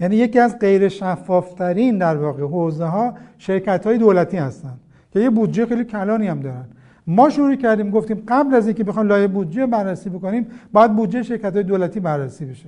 [0.00, 4.76] یعنی یکی از غیر شفافترین در واقع حوزه ها شرکت های دولتی هستن
[5.12, 6.64] که یه بودجه خیلی کلانی هم دارن.
[7.06, 11.54] ما شروع کردیم گفتیم قبل از اینکه بخوایم لایه بودجه بررسی بکنیم باید بودجه شرکت
[11.54, 12.66] های دولتی بررسی بشه.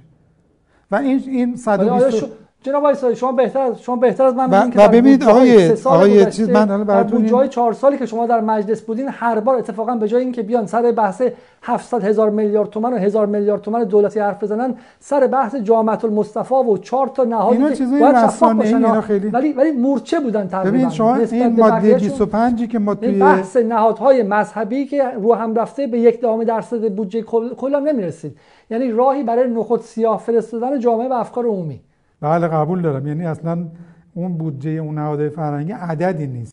[0.91, 2.25] و این این 120
[2.63, 6.71] جناب آقای شما بهتر شما بهتر از من می‌دونید که ببینید آقای آقای چیز من
[6.71, 10.23] الان براتون جای چهار سالی که شما در مجلس بودین هر بار اتفاقا به جای
[10.23, 11.23] اینکه بیان سر بحث
[11.63, 16.55] 700 هزار میلیارد تومان و هزار میلیارد تومان دولتی حرف بزنن سر بحث جامعه المصطفى
[16.55, 19.01] و چهار تا نهادی که باید شفاف باشن.
[19.01, 20.77] خیلی ولی ولی مورچه بودن تقریبا.
[20.77, 25.87] ببین شما این ماده 25 که ما توی بحث نهادهای مذهبی که رو هم رفته
[25.87, 27.23] به یک دهم درصد بودجه
[27.57, 28.37] کلا نمی‌رسید.
[28.71, 31.81] یعنی راهی برای نخود سیاه فرستادن جامعه و افکار عمومی.
[32.23, 33.07] بله قبول دارم.
[33.07, 33.69] یعنی اصلا
[34.15, 36.53] اون بودجه اون نهادهای فرهنگی عددی نیست.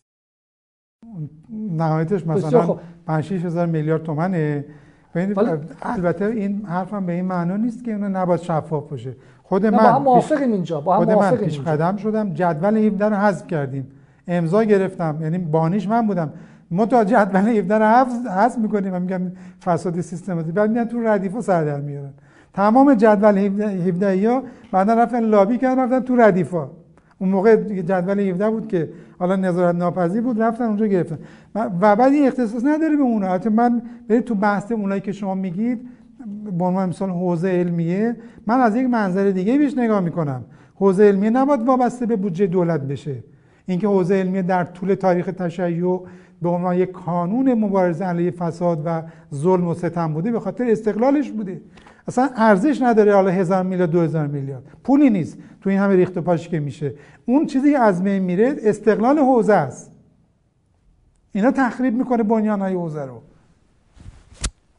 [1.50, 4.64] نهایتش مثلا 5 هزار میلیارد تومنه.
[5.82, 9.16] البته این حرفم به این معنا نیست که اونو نباید شفاف باشه.
[9.42, 13.08] خود من با هم موافقیم اینجا با هم خود من پیش قدم شدم جدول 17
[13.08, 13.90] رو حذف کردیم.
[14.28, 15.18] امضا گرفتم.
[15.20, 16.32] یعنی بانیش من بودم.
[16.70, 17.84] ما تا جدول 17 رو
[18.30, 19.20] حذف می‌کنیم و میگم
[19.64, 20.52] فساد سیستماتی.
[20.52, 22.12] بعد میان تو ردیفا سر در میارن.
[22.54, 26.70] تمام جدول 17 یا بعدا رفتن لابی کردن رفتن تو ردیفا.
[27.18, 31.18] اون موقع جدول 17 بود که حالا نظارت ناپذیر بود رفتن اونجا گرفتن.
[31.54, 35.34] و بعد این اختصاص نداره به اونها حتی من برید تو بحث اونایی که شما
[35.34, 35.80] میگید
[36.58, 40.44] به عنوان مثال حوزه علمیه من از یک منظر دیگه بیش نگاه می‌کنم.
[40.74, 43.16] حوزه علمیه نباید وابسته به بودجه دولت بشه.
[43.66, 46.00] اینکه حوزه علمیه در طول تاریخ تشیع
[46.42, 49.02] به عنوان یک کانون مبارزه علیه فساد و
[49.34, 51.60] ظلم و ستم بوده به خاطر استقلالش بوده.
[52.10, 55.38] اصلا ارزش نداره حالا هزار میلیارد دو هزار میلیارد پولی نیست.
[55.60, 56.94] تو این همه ریخت و پاش که میشه.
[57.26, 59.92] اون چیزی که از بین میره استقلال حوزه است.
[61.32, 63.20] اینا تخریب می‌کنه بنیان های حوزه رو.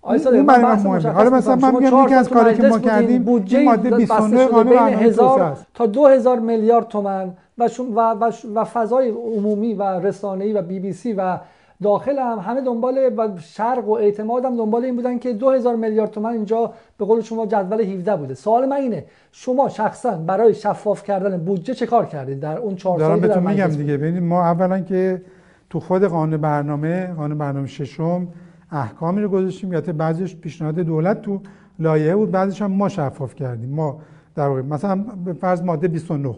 [0.01, 1.09] اون برای من مهمه.
[1.09, 5.57] حالا مثلا من میگم یکی از کاری که ما کردیم این ماده 29 قانون هزار
[5.73, 10.93] تا 2000 میلیارد تومان و, و, و, و فضای عمومی و رسانه‌ای و بی بی
[10.93, 11.37] سی و
[11.83, 16.11] داخل هم همه دنبال و شرق و اعتماد هم دنبال این بودن که 2000 میلیارد
[16.11, 18.33] تومان اینجا به قول شما جدول 17 بوده.
[18.33, 22.99] سوال من اینه شما شخصا برای شفاف کردن بودجه چه کار کردید در اون 4
[22.99, 23.97] سالی که بهتون میگم دیگه.
[23.97, 25.21] ببینید ما اولا که
[25.69, 28.27] تو خود قانون برنامه قانون برنامه ششم
[28.71, 29.73] احکامی رو گذاشتیم.
[29.73, 31.39] یا بعضیش پیشنهاد دولت تو
[31.79, 33.69] لایحه بود بعضیش هم ما شفاف کردیم.
[33.69, 33.99] ما
[34.35, 36.35] در واقع مثلا به فرض ماده 29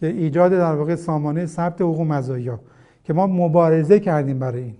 [0.00, 2.60] که ایجاد در واقع سامانه ثبت حقوق مزایا.
[3.06, 4.74] که ما مبارزه کردیم برای این.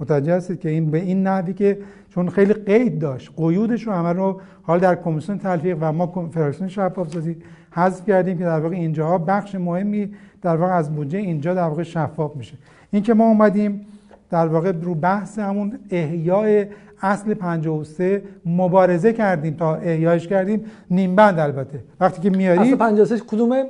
[0.00, 1.78] متوجه هستید که این به این نحوی که
[2.10, 6.68] چون خیلی قید داشت قیودش رو همه رو حال در کمیسیون تلفیق و ما فراکسیون
[6.68, 7.36] شفاف سازی
[7.70, 11.82] حذف کردیم که در واقع اینجاها بخش مهمی در واقع از بودجه اینجا در واقع
[11.82, 12.54] شفاف میشه.
[12.90, 13.86] این که ما اومدیم
[14.30, 16.66] در واقع رو بحث همون احیای
[17.02, 21.84] اصل 53 مبارزه کردیم تا احیایش کردیم نیم بند البته.
[22.00, 23.64] وقتی که میاری اصل 53 کدومه؟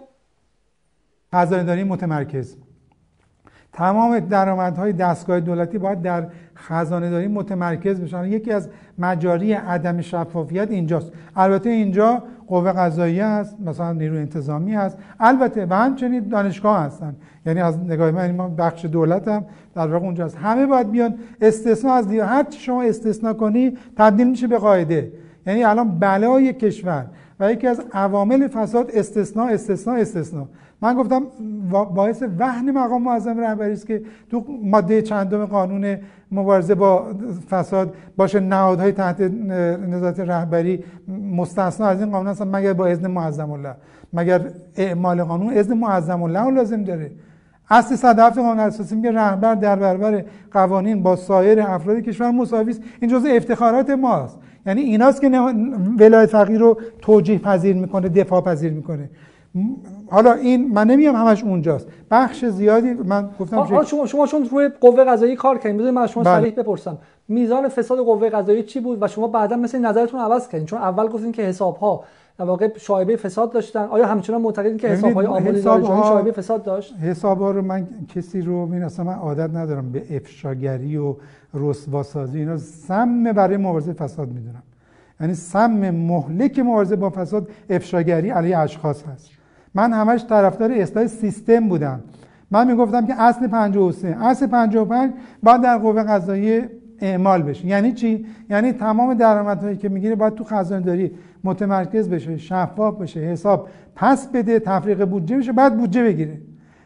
[1.34, 2.56] خزانه داری متمرکز.
[3.74, 8.24] تمام درآمدهای دستگاه دولتی باید در خزانه داری متمرکز بشن.
[8.24, 11.12] یکی از مجاری عدم شفافیت اینجاست.
[11.36, 17.16] البته اینجا قوه قضاییه هست مثلا نیروی انتظامی هست البته و همچنین دانشگاه هستن.
[17.46, 21.14] یعنی از نگاه من ما بخش دولت هم در واقع اونجاست همه باید بیان.
[21.40, 22.24] استثنا از دیگه.
[22.24, 25.12] هر چی شما استثنا کنی تبدیل میشه به قاعده.
[25.46, 27.06] یعنی الان بلای کشور
[27.40, 30.48] و یکی از عوامل فساد استثنا استثنا استثنا
[30.82, 31.22] من گفتم
[31.94, 35.96] باعث وهن مقام معظم رهبری است که تو ماده چندم قانون
[36.32, 37.06] مبارزه با
[37.50, 39.20] فساد باشه نهادهای تحت
[39.90, 40.84] نظارت رهبری
[41.32, 43.74] مستثنا از این قانون هستن مگر با اذن معظم الله.
[44.12, 44.40] مگر
[44.76, 47.10] اعمال قانون اذن معظم الله لازم داره.
[47.70, 52.82] اصل 107 قانون اساسی میگه رهبر در برابر قوانین با سایر افراد کشور مساوی است.
[53.00, 54.38] این جزء افتخارات ماست.
[54.66, 55.28] یعنی ایناست که
[55.98, 59.10] ولایت فقیه رو توجیه پذیر می‌کنه دفاع پذیر می‌کنه.
[60.14, 61.86] حالا این من نمیگم همش اونجاست.
[62.10, 66.10] بخش زیادی من گفتم شما شما چون روی قوه قضایی کار کردین بذارید من از
[66.10, 66.40] شما بله.
[66.40, 66.98] صریح بپرسم.
[67.28, 71.06] میزان فساد قوه قضایی چی بود و شما بعدا مثل نظرتون عوض کردین؟ چون اول
[71.06, 72.04] گفتین که حساب ها
[72.38, 73.84] در واقع شایبه فساد داشتن.
[73.84, 76.94] آیا همچنان معتقدین که حساب های آماده شایبه فساد داشت.
[77.02, 81.14] حساب ها رو من کسی رو من اصلا من عادت ندارم به افشاگری و
[81.54, 82.38] رسواسازی.
[82.38, 84.62] اینا سم برای مبارزه فساد می‌دونم.
[85.20, 89.30] یعنی سم مهلک مبارزه با فساد افشاگری علیه اشخاص هست.
[89.74, 92.00] من همش طرفدار اصلاح سیستم بودم.
[92.50, 97.66] من می‌گفتم که اصل 53 اصل 55 باید در قوه قضاییه اعمال بشه.
[97.66, 101.12] یعنی چی؟ یعنی تمام درآمدهایی که می‌گیره باید تو خزانه داری
[101.44, 106.38] متمرکز بشه شفاف بشه حساب پس بده تفریق بودجه بشه بعد بودجه بگیره.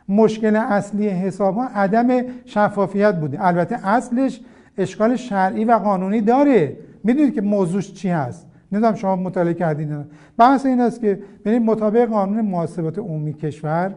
[0.09, 2.09] مشکل اصلی حساب ها عدم
[2.44, 3.46] شفافیت بوده.
[3.46, 4.40] البته اصلش
[4.79, 6.77] اشکال شرعی و قانونی داره.
[7.05, 10.04] می‌دونید که موضوعش چی هست؟ نمی‌دونم شما مطالعه کردین
[10.38, 13.94] بحث این است که ببینید مطابق قانون محاسبات عمومی کشور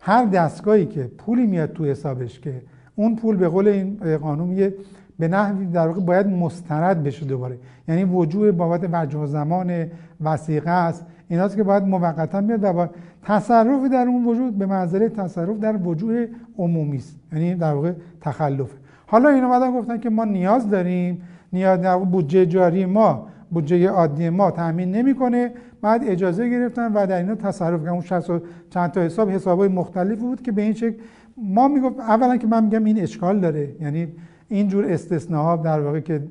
[0.00, 2.62] هر دستگاهی که پولی میاد تو حسابش که
[2.96, 4.74] اون پول به قول این قانون میگه
[5.18, 7.58] به نحوی در واقع باید مسترد بشه دوباره.
[7.88, 9.86] یعنی وجوه بابت وجه زمان
[10.20, 11.06] وسیقه است.
[11.28, 12.90] ایناست که باید موقتا بیاد و باید
[13.22, 16.26] تصرف در اون وجود به منزله تصرف در وجوه
[16.58, 17.16] عمومی است.
[17.32, 18.70] یعنی در واقع تخلف
[19.06, 24.28] حالا این اومدن گفتن که ما نیاز داریم نیاز در بودجه جاری ما بودجه عادی
[24.28, 25.52] ما تامین نمی‌کنه.
[25.82, 27.92] بعد اجازه گرفتن و در اینا تصرف کردن.
[27.92, 28.30] اون 60
[28.70, 30.96] چند تا حساب حسابای مختلفی بود که به این شکل
[31.36, 33.76] ما می‌گفت اولا که من میگم این اشکال داره.
[33.80, 34.08] یعنی
[34.48, 36.22] اینجور استثناها در واقع که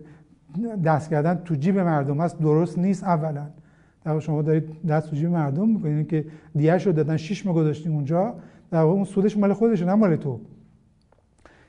[0.86, 3.48] دست کردن تو جیب مردم هست درست نیست اولا.
[4.06, 6.26] در شما دارید دست تو جیب مردم می‌کنید که
[6.56, 8.34] دیگه رو دادن شش ماه گذاشتیم اونجا.
[8.72, 10.40] در واقع اون سودش مال خودشه نه مال تو.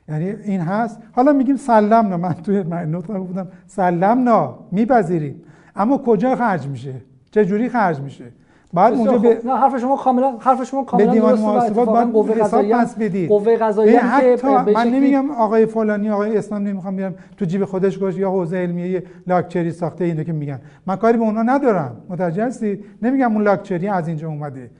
[0.08, 0.98] یعنی این هست.
[1.12, 5.42] حالا میگیم سلم نه من توی نوت گفتم سلم نه میپذیریم.
[5.76, 6.94] اما کجا خرج میشه؟
[7.30, 8.24] چه جوری خرج میشه؟
[8.72, 12.34] بعد اونجا به نه حرف شما کاملا حرف شما کاملا به دیوان محاسبات باید قوه
[12.34, 12.76] قضاییه.
[12.76, 13.28] پس بدید.
[13.28, 18.16] قوه قضاییه حتی من نمیگم آقای فلانی آقای اسلام نمی‌خوام بیارم تو جیب خودش گوش
[18.16, 20.60] یا حوزه علمیه لاکچری ساخته اینو که میگن.
[20.86, 21.96] من کاری به اونا ندارم.
[22.08, 24.70] متوجه هستی؟ نمیگم اون لاکچری از اینجا اومده.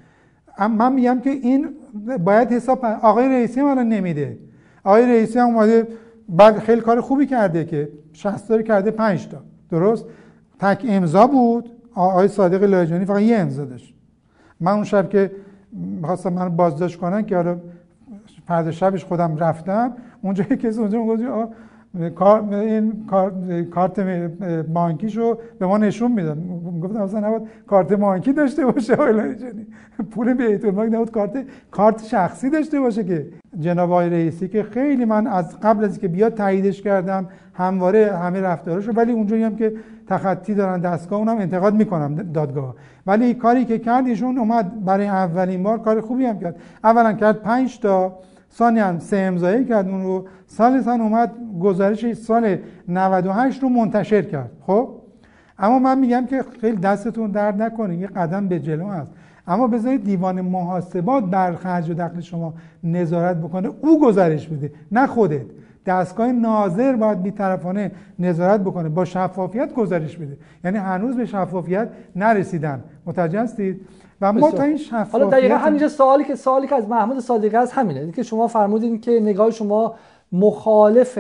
[0.79, 1.69] من میگم که این
[2.25, 4.39] باید حساب آقای رئیسی من نمیده.
[4.85, 5.89] آقای رئیسی هم اومده
[6.29, 9.39] بعد خیلی کار خوبی کرده که 60 کرده 5 تا.
[9.71, 10.05] درست؟
[10.61, 11.71] تک امضا بود.
[11.95, 13.95] آقای صادق لاجانی فقط یه امضا داشت.
[14.61, 15.31] من اون شب که
[15.73, 17.57] می‌خواستم من بازداشت کنن که حالا
[18.47, 21.23] فردا شبش خودم رفتم اونجا کسی اونجا گفت
[21.95, 23.07] این
[23.71, 24.01] کارت
[24.69, 26.39] بانکیشو به ما نشون می‌داد
[26.83, 28.97] گفتم اصلا نباید کارت بانکی داشته باشه
[30.11, 33.27] پول بیت المال نباید کارت کارت شخصی داشته باشه که.
[33.61, 38.41] جناب آقای رئیسی که خیلی من از قبل از که بیاد تاییدش کردم همواره همه
[38.41, 39.73] رفتارشو ولی اونجایی هم که
[40.07, 42.75] تخطی دارن دستگاه اونم انتقاد می‌کنم دادگاه.
[43.07, 46.57] ولی کاری که کرد ایشون اومد برای اولین بار کار خوبی هم کرد.
[46.85, 48.19] اولا کرد 5 تا
[48.53, 50.27] ثانی هم سه امضایی کرد اون رو.
[50.49, 52.57] سال اومد گزارش سال
[52.89, 54.89] 98 رو منتشر کرد خب؟
[55.59, 59.11] اما من میگم که خیلی دستتون درد نکنه یه قدم به جلو هست.
[59.47, 65.07] اما بذارید دیوان محاسبات بر خرج و دخل شما نظارت بکنه او گزارش بده نه
[65.07, 65.47] خودت.
[65.87, 70.37] دستگاه ناظر باید بیطرفانه نظارت بکنه با شفافیت گزارش بده.
[70.65, 72.85] یعنی هنوز به شفافیت نرسیدن.
[73.07, 73.81] متوجه هستید؟
[74.21, 77.57] و ما تا این شفافیت حالا دقیقا همینجا سوالی که سوالی که از محمود صادقی
[77.57, 78.13] هست همینه.
[78.13, 79.95] که شما فرمودین که نگاه شما
[80.33, 81.19] مخالف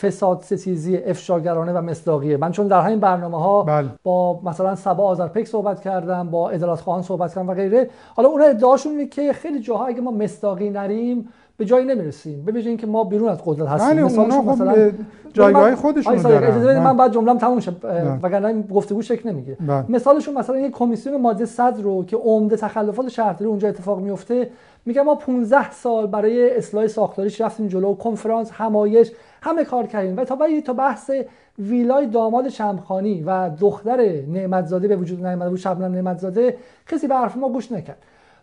[0.00, 2.36] فساد ستیزی افشاگرانه و مصداقیه.
[2.36, 3.88] من چون در همین برنامه ها بله.
[4.02, 8.46] با مثلا سبا آذرپیک صحبت کردم با ادالت خان صحبت کردم و غیره حالا اونها
[8.46, 12.44] ادعاشون اینه که خیلی جاها اگه ما مصداقی نریم به جایی نمی‌رسیم.
[12.44, 13.90] به ویژه اینکه ما بیرون از قدرت هستیم.
[13.90, 14.92] بله اونا خب مثلا
[15.32, 16.78] جایگاه خودشون دارن.
[16.78, 17.70] من بعد جمله‌ام تموم شه.
[17.70, 18.18] بله.
[18.22, 19.56] وگرنه این گفتگو شکل نمی‌گیره.
[19.60, 19.84] بله.
[19.88, 24.50] مثالشون مثلا یک کمیسیون ماده 100 رو که عمده تخلفات شهرداری اونجا اتفاق میفته
[24.86, 30.16] میگه ما 15 سال برای اصلاح ساختاریش رفتیم جلو کنفرانس همایش همه کار کردیم.
[30.16, 31.10] و تا بعد تا بحث
[31.58, 36.56] ویلای داماد شمخانی و دختر نعمتزاده به وجود نیامده بود شبنم نعمتزاده
[36.88, 37.98] کسی به حرف ما گوش نکرد.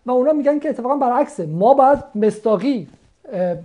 [0.06, 1.45] و اونا میگن که اتفاقا برعکسه.
[1.45, 2.88] ما باید مستاقی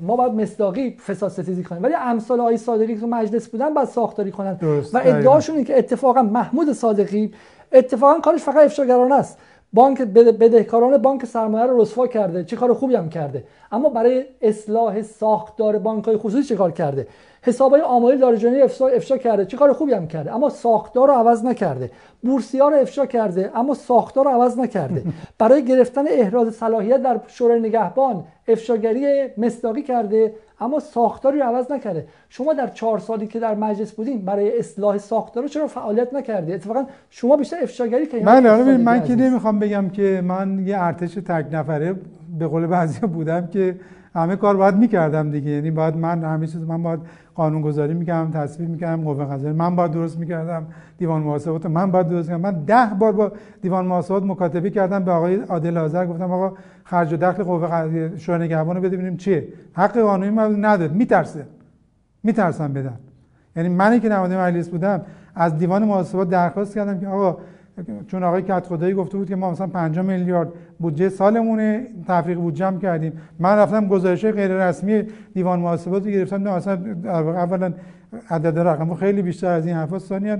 [0.03, 1.83] ما باید مصداقی فساد ستیزی کنیم.
[1.83, 4.55] ولی امثال آقای صادقی که تو مجلس بودن باید ساختاری کنن.
[4.55, 4.99] درست، و.
[5.05, 7.33] ادعاشون اینه که اتفاقا محمود صادقی
[7.73, 9.38] اتفاقا کارش فقط افشاگرانه است.
[9.73, 12.45] بانک بده- بدهکاران بانک سرمایه رو رسوا کرده.
[12.45, 13.45] چه کار خوبی هم کرده.
[13.73, 17.07] اما برای اصلاح ساختار بانک های خصوصی چه کار کرده؟
[17.43, 19.47] حسابای آمالی دارجانی افشا, افشا کرده.
[19.47, 21.91] چه کار خوبی هم کرده؟ اما ساختار رو عوض نکرده.
[22.23, 23.51] بورسیا رو افشا کرده.
[23.55, 25.03] اما ساختار رو عوض نکرده.
[25.39, 30.35] برای گرفتن احراز صلاحیت در شورای نگهبان افشاگری مصداقی کرده.
[30.61, 32.07] اما ساختاری رو عوض نکرده.
[32.29, 36.85] شما در چهار سالی که در مجلس بودین برای اصلاح ساختار چرا فعالیت نکردی؟ اتفاقا
[37.11, 39.16] شما بیشتر افشاگری کردین حالا ببین، صادقی من که.
[39.16, 41.94] نمی‌خوام بگم که من یه ارتش تک نفره
[42.38, 43.81] به قول بعضی بودم که
[44.14, 45.51] همه کار باید می‌کردم دیگه.
[45.51, 47.01] یعنی باید من همه چیز من باید
[47.38, 50.66] قانون گذاری می‌کردم تصویب می‌کردم قوه قضاییه من باید درست می‌کردم.
[50.98, 55.05] دیوان محاسبات من باید درست کردم من ده بار با دیوان محاسبات مکاتبه کردم.
[55.05, 58.96] به آقای عادل آذر گفتم آقا خرج و دخل قوه قضاییه شورای نگهبان رو بده
[58.96, 59.48] ببینیم چیه.
[59.72, 60.92] حق قانونی من نداد.
[60.92, 61.46] میترسه.
[62.22, 62.98] میترسم بدن.
[63.57, 65.01] یعنی منی که نماینده مجلس بودم
[65.35, 67.38] از دیوان محاسبات درخواست کردم که آقا
[68.07, 72.67] چون آقای کت خدایی گفته بود که ما مثلا 5 میلیارد بودجه سالمونه تفریق بودجه
[72.67, 73.12] هم کردیم.
[73.38, 75.03] من رفتم گزارش غیر رسمی
[75.35, 77.73] دیوان محاسبات رو گرفتم نه اصلا اولا
[78.31, 80.38] عدد رقم خیلی بیشتر از این حرفا ثانیا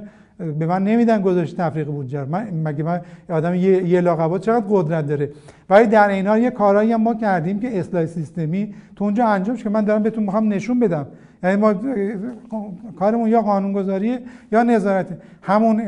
[0.59, 2.25] به من نمیدن گزارش تفریق بودجه.
[2.25, 5.31] من مگه من آدم یه, یه لاقبات چقدر قدرت داره؟
[5.71, 9.71] ولی در این یه کارایی هم ما کردیم که اصلاح سیستمی تو اونجا انجام که
[9.71, 11.07] من دارم بهتون می‌خوام نشون بدم.
[11.43, 11.75] یعنی ما
[12.99, 14.21] کارمون یا قانونگذاریه
[14.53, 15.07] یا نظارت
[15.43, 15.83] همون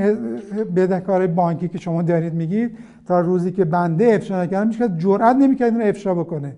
[0.77, 5.73] بدهکار بانکی که شما دارید میگید تا روزی که بنده افشا نکردم کس جرئت نمی‌کرد
[5.73, 6.53] اینو افشا بکنه.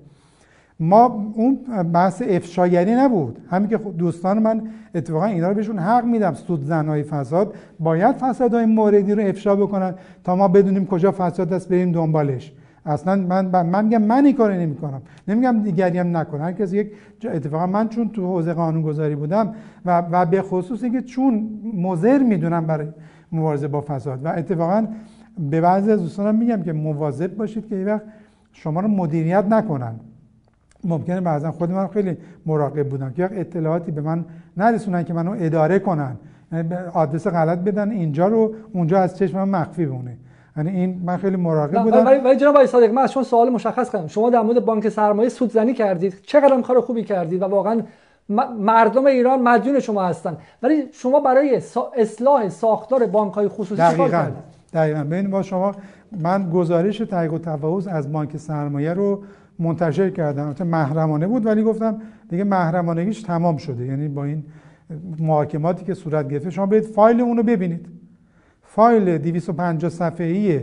[0.80, 1.58] ما اون
[1.92, 3.38] بحث افشاگری نبود.
[3.50, 4.62] همین که دوستان من
[4.94, 6.34] اتفاقا اینا رو بهشون حق میدم.
[6.34, 11.68] سود زنهای فساد باید فسادهای موردی رو افشا بکنن تا ما بدونیم کجا فساد است
[11.68, 12.52] بریم دنبالش.
[12.86, 15.02] اصلا من من میگم من این کارو نمی‌کنم.
[15.28, 16.42] نمیگم دیگری هم نکنه.
[16.42, 16.92] هر کسی یک
[17.24, 22.18] اتفاقا من چون تو حوزه قانون گذاری بودم و و به خصوص اینکه چون مضر
[22.18, 22.86] می‌دونم برای
[23.32, 24.24] مبارزه با فساد.
[24.24, 24.86] و اتفاقا
[25.50, 28.02] به بعضی از دوستانم میگم که مواظب باشید که وقت
[28.52, 29.92] شما رو مدیریت نکنن.
[30.84, 32.16] ممکنه بعضا خود من خیلی
[32.46, 34.24] مراقب بودم که اطلاعاتی به من
[34.56, 36.16] نرسونن که منو اداره کنن.
[36.52, 40.16] یعنی آدرس غلط بدن اینجا رو اونجا از چشم من مخفی بمونه.
[40.56, 42.06] یعنی این من خیلی مراقب بودم.
[42.06, 44.88] ولی ولی جناب آقای صادق من از شما سوال مشخص کردم شما در مورد بانک
[44.88, 46.14] سرمایه سودزنی کردید.
[46.26, 47.82] چقدر کار خوبی کردید و واقعا
[48.58, 50.36] مردم ایران مدیون شما هستن.
[50.62, 51.60] ولی شما برای
[51.96, 54.34] اصلاح ساختار بانک های خصوصی چیکار کردید؟
[54.72, 55.04] دقیقاً.
[55.04, 55.74] ببین با شما
[56.20, 59.22] من گزارش تحقیق و تفاوض از بانک سرمایه رو
[59.58, 60.46] منتشر کردم.
[60.46, 63.86] البته محرمانه بود ولی گفتم دیگه محرمانگیش تمام شده.
[63.86, 64.44] یعنی با این
[65.18, 67.86] محاکماتی که صورت گرفته شما برید فایل اون رو ببینید.
[68.74, 70.60] فایل 250 صفحه‌ای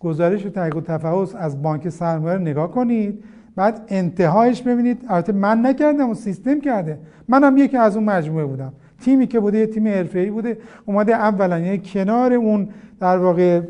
[0.00, 3.24] گزارش تحقیق و تفاوض از بانک سرمایه نگاه کنید.
[3.56, 5.04] بعد انتهایش ببینید.
[5.08, 6.98] البته من نکردم و سیستم کرده.
[7.28, 8.72] منم یکی از اون مجموعه بودم.
[9.00, 10.58] تیمی که بوده یه تیم حرفه‌ای بوده.
[10.86, 12.68] اومده اولا یعنی کنار اون
[13.00, 13.60] در واقع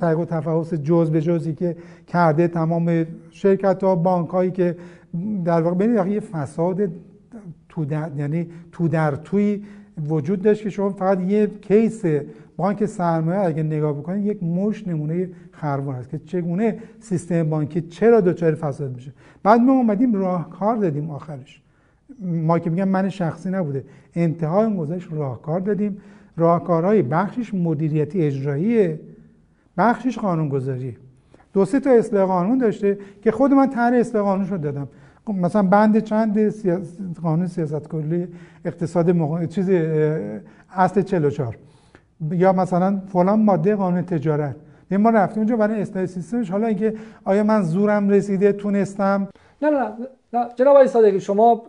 [0.00, 4.76] تحقیق و تفاوض جز به جزی که کرده تمام شرکت ها بانک هایی که
[5.44, 6.88] در واقع ببینید یه فساد
[7.68, 9.62] تو در یعنی تو در توی
[10.08, 12.04] وجود داشت که شما فقط یه کیس
[12.56, 18.20] بانک سرمایه اگه نگاه بکنید یک مش نمونه خروار است که چگونه سیستم بانکی چرا
[18.20, 19.12] دچار فساد میشه.
[19.42, 21.62] بعد ما اومدیم راهکار دادیم آخرش.
[22.20, 23.84] ما که میگم من شخصی نبوده.
[24.14, 25.96] انتهای اون گذاشت راهکار دادیم.
[26.36, 29.00] راهکارهای بخشش مدیریتی اجراییه.
[29.78, 30.96] بخشش قانونگذاریه.
[31.52, 34.88] دو سه تا اصلاح قانون داشته که خود من طرح اصلاح قانون رو دادم.
[35.28, 38.28] مثلا بند چند سیاست قانون سیاست کلی
[38.64, 39.44] اقتصاد مق...
[39.44, 39.70] چیز
[40.70, 41.58] اصل 44
[42.30, 44.56] یا مثلا فلان ماده قانون تجارت.
[44.90, 46.50] ما رفتیم اونجا برای اصلاح سیستمش.
[46.50, 49.28] حالا اینکه آیا من زورم رسیده تونستم؟
[49.62, 49.92] نه نه
[50.32, 50.48] نه.
[50.56, 51.62] جناب آقای صادقی شما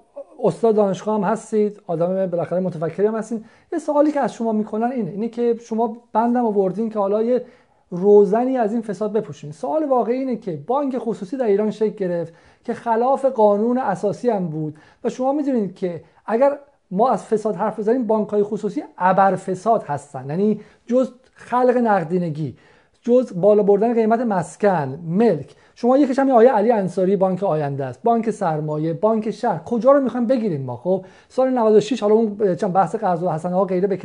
[0.43, 4.91] استاد دانشگاه هم هستید آدم بالاخره متفکری هم هستید یه سوالی که از شما می‌کنن
[4.91, 7.45] اینه اینه که شما بندم آوردین که حالا یه
[7.91, 9.51] روزنی از این فساد بپوشین.
[9.51, 14.47] سوال واقعی اینه که بانک خصوصی در ایران شکل گرفت که خلاف قانون اساسی هم
[14.47, 14.75] بود.
[15.03, 16.57] و شما می‌دونید که اگر
[16.91, 20.29] ما از فساد حرف بزنیم بانک های خصوصی ابر فساد هستن.
[20.29, 22.55] یعنی جز خلق نقدینگی
[23.01, 25.55] جز بالا بردن قیمت مسکن ملک.
[25.75, 28.03] شما یکیش همین آیه علی انصاری بانک آینده است.
[28.03, 29.63] بانک سرمایه بانک شهر.
[29.63, 32.37] کجا رو می‌خوایم بگیریم ما؟ خب سال 96 حالا اون
[32.73, 33.97] بحث قرض و حسنه ها غیره به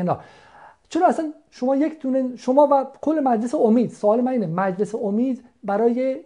[0.93, 5.45] چرا اصلا شما یک دونه شما و کل مجلس امید سوال من اینه مجلس امید
[5.65, 6.17] برای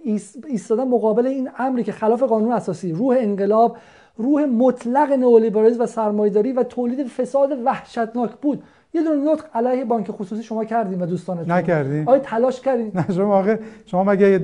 [0.46, 3.76] ایستادن مقابل این امری که خلاف قانون اساسی روح انقلاب
[4.18, 8.62] روح مطلق نئولیبرالیسم و سرمایه‌داری و تولید فساد وحشتناک بود.
[8.94, 11.52] یه دونه نطق علیه بانک خصوصی شما کردیم و دوستانتون.
[11.52, 12.08] نکردیم.
[12.08, 12.92] آیا تلاش کردیم.
[12.94, 13.56] نه شما واقع
[13.86, 14.38] شما مگه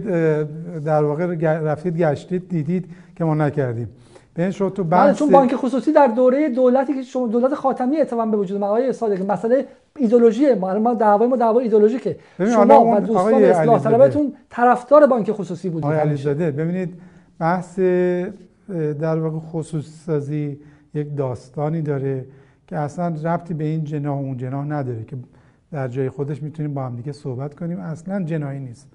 [0.84, 2.84] در واقع رفتید گشتید دیدید
[3.16, 3.88] که ما نکردیم.
[4.36, 8.00] ببین شما تو بله، بحث چون بانک خصوصی در دوره دولتی که شما دولت خاتمی
[8.00, 9.66] اتفاقا به وجود آقای صادقی مسئله
[9.96, 15.68] ایدولوژی ما ما دعوای ما دعوا ایدولوژیکه شما و دوستان اصلاح طلبتون طرفدار بانک خصوصی
[15.68, 15.84] بودید.
[15.84, 16.94] آقای علیزاده ببینید
[17.38, 17.78] بحث
[19.00, 20.58] در واقع خصوصی سازی
[20.94, 22.26] یک داستانی داره
[22.66, 25.16] که اصلا ربطی به این جناح و اون جناح نداره که
[25.70, 27.78] در جای خودش می‌تونیم با هم دیگه صحبت کنیم.
[27.78, 28.88] اصلا جناحی نیست.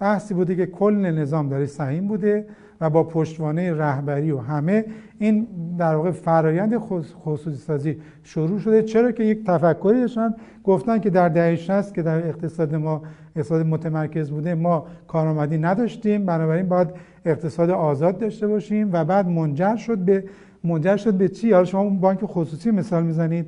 [0.00, 2.46] بحثی بوده که کل نظام داره سهیم بوده
[2.80, 4.84] و با پشتوانه رهبری و همه
[5.18, 5.46] این
[5.78, 8.82] در واقع فرایند خصوصی سازی شروع شده.
[8.82, 10.34] چرا که یک تفکری داشتن
[10.64, 13.02] گفتن که در دهه 60 که در اقتصاد ما
[13.36, 16.88] اقتصاد متمرکز بوده ما کارآمدی نداشتیم بنابراین باید
[17.24, 20.24] اقتصاد آزاد داشته باشیم و بعد منجر شد به
[20.64, 23.46] منجر شد به چی؟ حالا شما اون بانک خصوصی مثال می‌زنید.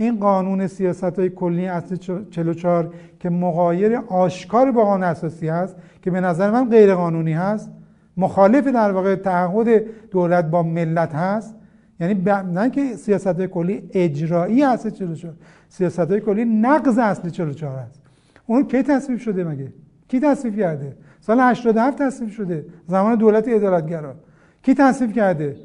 [0.00, 1.96] این قانون سیاست های کلی اصل
[2.30, 7.70] 44 که مغایر آشکار با قانون اساسی هست که به نظر من غیر قانونی هست
[8.16, 11.54] مخالف در واقع تعهد دولت با ملت هست.
[12.00, 12.22] یعنی
[12.52, 15.34] نه که سیاست های کلی اجرایی اصل 44
[15.68, 18.00] سیاست های کلی نقض اصل 44 هست.
[18.46, 19.72] اون کی تصویب شده مگه؟
[20.08, 24.14] کی تصویب کرده؟ سال 87 تصویب شده زمان دولت عدالتگرا.
[24.62, 25.56] کی تصویب کرده؟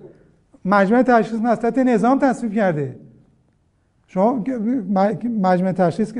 [0.65, 2.95] مجمع تشخیص مسئلت نظام تصویب کرده.
[4.13, 4.43] شما
[5.41, 6.13] مجمع تشخیص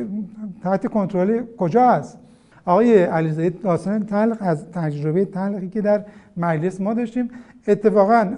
[0.64, 2.20] تحت کنترل کجا هست؟
[2.66, 6.06] آقای علیزاده داستان تلق از تجربه تلقی که در
[6.38, 7.30] مجلس ما داشتیم
[7.68, 8.34] اتفاقا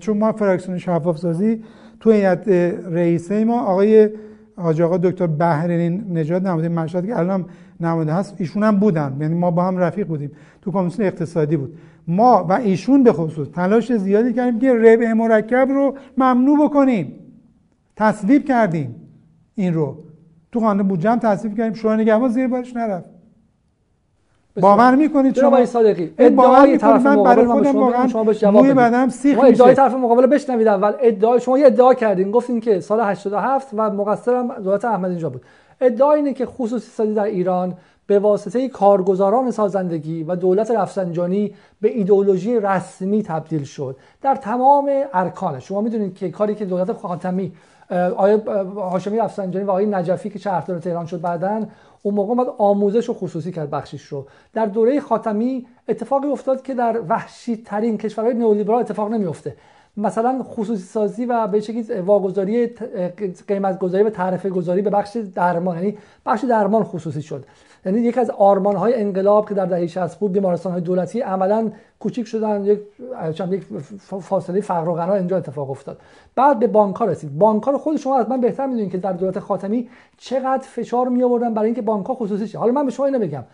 [0.00, 1.62] چون ما فراکسیون شفاف سازی
[2.00, 2.48] تو هیئت
[2.90, 4.10] رئیسه ما آقای
[4.56, 7.44] حاج آقا دکتر بهرین نجات نماینده مشهد که الان
[7.80, 10.30] نماینده هست ایشون هم بودن یعنی ما با هم رفیق بودیم
[10.62, 11.78] تو کمیسیون اقتصادی بود.
[12.08, 17.25] ما و ایشون به خصوص تلاش زیادی کردیم که ربع مرکب رو ممنوع بکنیم.
[17.96, 18.94] تصویب کردیم
[19.54, 19.96] این رو.
[20.52, 21.74] تو قانون بودجه هم تصویب کردیم.
[21.74, 23.10] شورای نگهبان زیر بارش نرفت.
[24.60, 29.74] باور می‌کنید شما؟ صادقی ادعای طرف من برای خودم واقعا جواب بدم سیخ میشه ادعای
[29.74, 32.30] طرف مقابل بشنوید اول ادعای شما یه ادعا کردین.
[32.30, 35.42] گفتین که سال 87 و مقصرم دولت احمد اینجا بود.
[35.80, 37.74] ادعا اینه که خصوصی سازی در ایران
[38.06, 43.96] به واسطه کارگزاران سازندگی و دولت رفسنجانی به ایدئولوژی رسمی تبدیل شد.
[44.22, 47.52] در تمام ارکان شما می‌دونید که کاری که دولت خاتمی
[47.90, 48.42] آیه
[48.76, 51.66] هاشمی رفسنجانی و آقای نجفی که شهردار تهران شد بعدا
[52.02, 54.26] اون موقع اومد آموزش و خصوصی کرد بخشش رو.
[54.52, 59.56] در دوره خاتمی اتفاقی افتاد که در وحشی ترین کشورهای نئولیبرال اتفاق نمیفته
[59.96, 62.66] مثلا خصوصی سازی و به شکلی واگذاری
[63.48, 67.44] قیمت گذاری و تعرفه گذاری به بخش درمان یعنی بخش درمان خصوصی شد.
[67.86, 71.70] یعنی یک از آرمان های انقلاب که در دهه 60 بود بیمارستان های دولتی عملا
[72.00, 72.80] کوچیک شدن یک
[73.50, 73.64] یک
[74.20, 76.00] فاصله فقر و غنا اینجا اتفاق افتاد.
[76.34, 77.38] بعد به بانک رسید.
[77.38, 81.22] بانک رو خود شما از من بهتر می‌دونید که در دولت خاتمی چقدر فشار می
[81.22, 82.58] آوردن برای اینکه بانک خصوصی شه.
[82.58, 83.44] حالا من به شما اینو بگم.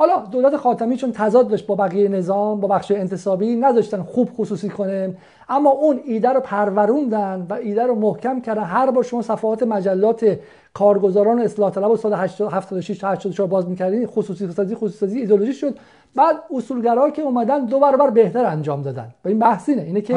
[0.00, 4.68] حالا دولت خاتمی چون تضاد داشت با بقیه نظام با بخش انتصابی نذاشتن خوب خصوصی
[4.68, 5.14] کنه.
[5.48, 8.62] اما اون ایده رو پروروندن و ایده رو محکم کردن.
[8.62, 10.38] هر بار شما صفحات مجلات
[10.74, 15.52] کارگزاران اصلاح طلب و سال 76 تا 84 باز می‌کردین خصوصی سازی خصوصی سازی ایدئولوژی
[15.52, 15.74] شد.
[16.16, 19.08] بعد اصولگرا که اومدن دو برابر بهتر انجام دادن.
[19.24, 19.82] و این بحث اینه.
[19.82, 20.14] اینه که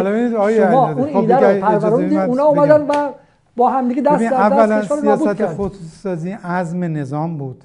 [0.57, 3.09] شما اون خب ایده رو پروروندین اونا اومدن و
[3.55, 7.63] با هم دیگه دست در دست اولا سیاست خصوصی سازی عزم نظام بود.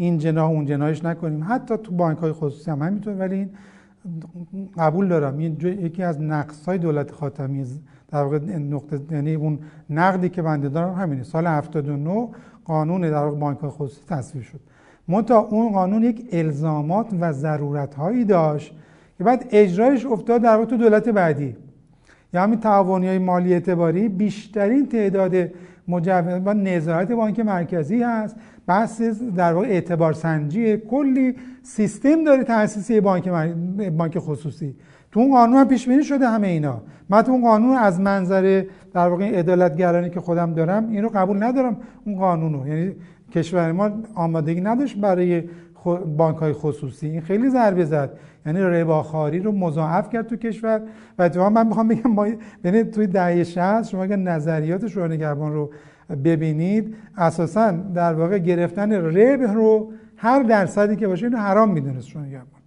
[0.00, 1.44] این جناح اون جناحش نکنیم.
[1.48, 3.48] حتی تو بانک های خصوصی هم همینطور ولی
[4.52, 5.38] این قبول دارم.
[5.38, 7.66] این یکی از نقص های دولت خاتمی
[8.08, 9.58] در واقع نقطه یعنی اون
[9.90, 11.22] نقدی که بنده دارم همینه.
[11.22, 12.28] سال 79
[12.64, 14.60] قانون در واقع بانک های خصوصی تصویب شد.
[15.08, 18.74] منتها اون قانون یک الزامات و ضرورت هایی داشت
[19.18, 21.56] که بعد اجرایش افتاد در واقع تو دولت بعدی.
[22.34, 25.50] یا همین تعاونی های مالی اعتباری بیشترین تعداد
[25.88, 28.36] مجوز و نظارت بانک مرکزی هست.
[28.66, 29.02] بحث
[29.36, 33.28] در واقع اعتبار سنجی کلی سیستم داره تاسیس بانک
[33.92, 34.76] بانک خصوصی.
[35.12, 36.82] تو اون قانون هم پیش بینی شده همه اینا.
[37.08, 41.76] من تو اون قانون از منظر در واقع عدالتگرانی که خودم دارم اینو قبول ندارم.
[42.04, 42.68] اون قانونو.
[42.68, 42.92] یعنی
[43.34, 45.42] کشور ما آمادگی نداشت برای
[46.16, 47.08] بانک های خصوصی.
[47.08, 48.10] این خیلی ضربه زد.
[48.46, 50.82] یعنی رباخاری رو مضاعف کرد تو کشور.
[51.18, 52.26] و اتفاقا من می‌خوام بگم ما
[52.64, 55.70] یعنی توی دهه 60 شما اگر نظریات شورای نگهبان رو
[56.24, 62.60] ببینید اساسا در واقع گرفتن ربح رو هر درصدی که باشه اینو حرام می‌دونست نگهبان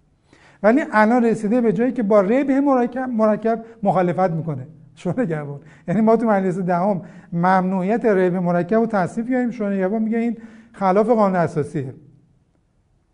[0.62, 4.66] ولی الان رسیده به جایی که با ربح مرکب, مرکب مخالفت می‌کنه.
[4.94, 9.50] شو نگهبان یعنی ما تو مجلس دهم ممنوعیت ربح مرکب رو تصویب کردیم.
[9.50, 10.36] شو نگهبان میگه این
[10.72, 11.94] خلاف قانون اساسیه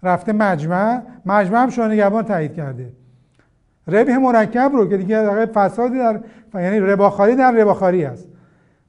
[0.03, 2.93] رفته مجمع مجمع هم شو نگهبان تایید کرده.
[3.87, 6.21] ربح مرکب رو که دیگه فسادی در
[6.55, 8.29] یعنی رباخاری در رباخاری است.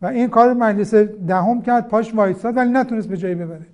[0.02, 0.94] و این کار مجلس
[1.28, 3.66] دهم کرد پاش وایستاد ولی نتونست به جایی ببره.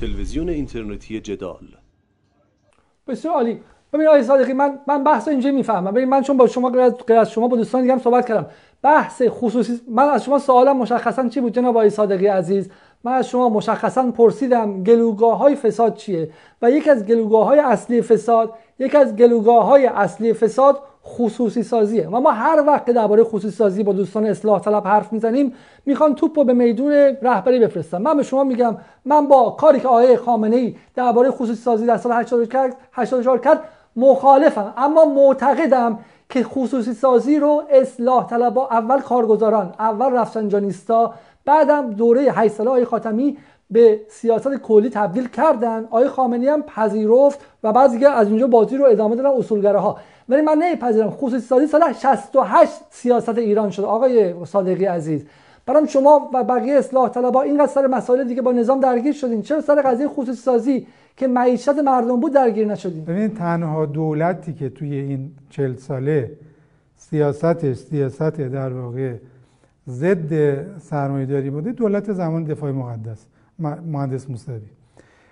[0.00, 1.66] تلویزیون اینترنتی جدال.
[3.08, 3.60] بسیار عالی.
[3.92, 5.90] ببین آقای صادقی من من بحث اینجا می‌فهمم.
[5.90, 6.70] ببین من چون با شما
[7.06, 8.46] غیر از شما با دوستان دیگه هم صحبت کردم.
[8.82, 12.70] بحث خصوصی من از شما سوالم مشخصا چی بود جناب آقای صادقی عزیز؟
[13.04, 16.30] من از شما مشخصا پرسیدم گلوگاه های فساد چیه؟
[16.62, 22.08] و یکی از گلوگاه های اصلی فساد یکی از گلوگاه های اصلی فساد خصوصی سازیه
[22.08, 25.54] و ما هر وقت درباره خصوصی سازی با دوستان اصلاح طلب حرف می‌زنیم
[25.86, 26.92] می‌خوان توپ رو به میدون
[27.22, 31.54] رهبری بفرستم من به شما میگم من با کاری که آقای خامنه ای درباره خصوصی
[31.54, 32.12] سازی در سال
[32.92, 33.60] 84 کرد
[33.96, 34.74] مخالفم.
[34.76, 35.98] اما معتقدم
[36.28, 43.36] که خصوصی سازی رو اصلاح طلبا اول کارگزاران اول رفسنجانیستا بعدم دوره 8 ساله خاتمی
[43.70, 45.84] به سیاست کلی تبدیل کردن.
[45.84, 49.96] آقای خامنه‌ای هم پذیرفت و بعضی از اینجا بازی رو ادامه دادن اصولگراها.
[50.32, 51.10] ولی من نمیپذیرم.
[51.10, 53.84] خصوصی سازی سال 68 سیاست ایران شد.
[53.84, 55.24] آقای صادقی عزیز
[55.66, 59.42] برام شما و بقیه اصلاح طلبها اینقدر سر مسائل دیگه با نظام درگیر شدین.
[59.42, 64.68] چرا سر قضیه خصوصی سازی که معیشت مردم بود درگیر نشدین؟ ببینید تنها دولتی که
[64.68, 66.30] توی این چل ساله
[66.96, 69.14] سیاستش سیاست در واقع
[69.88, 73.26] ضد سرمایه‌داری بوده دولت زمان دفاع مقدس
[73.58, 74.60] مهندس موسوی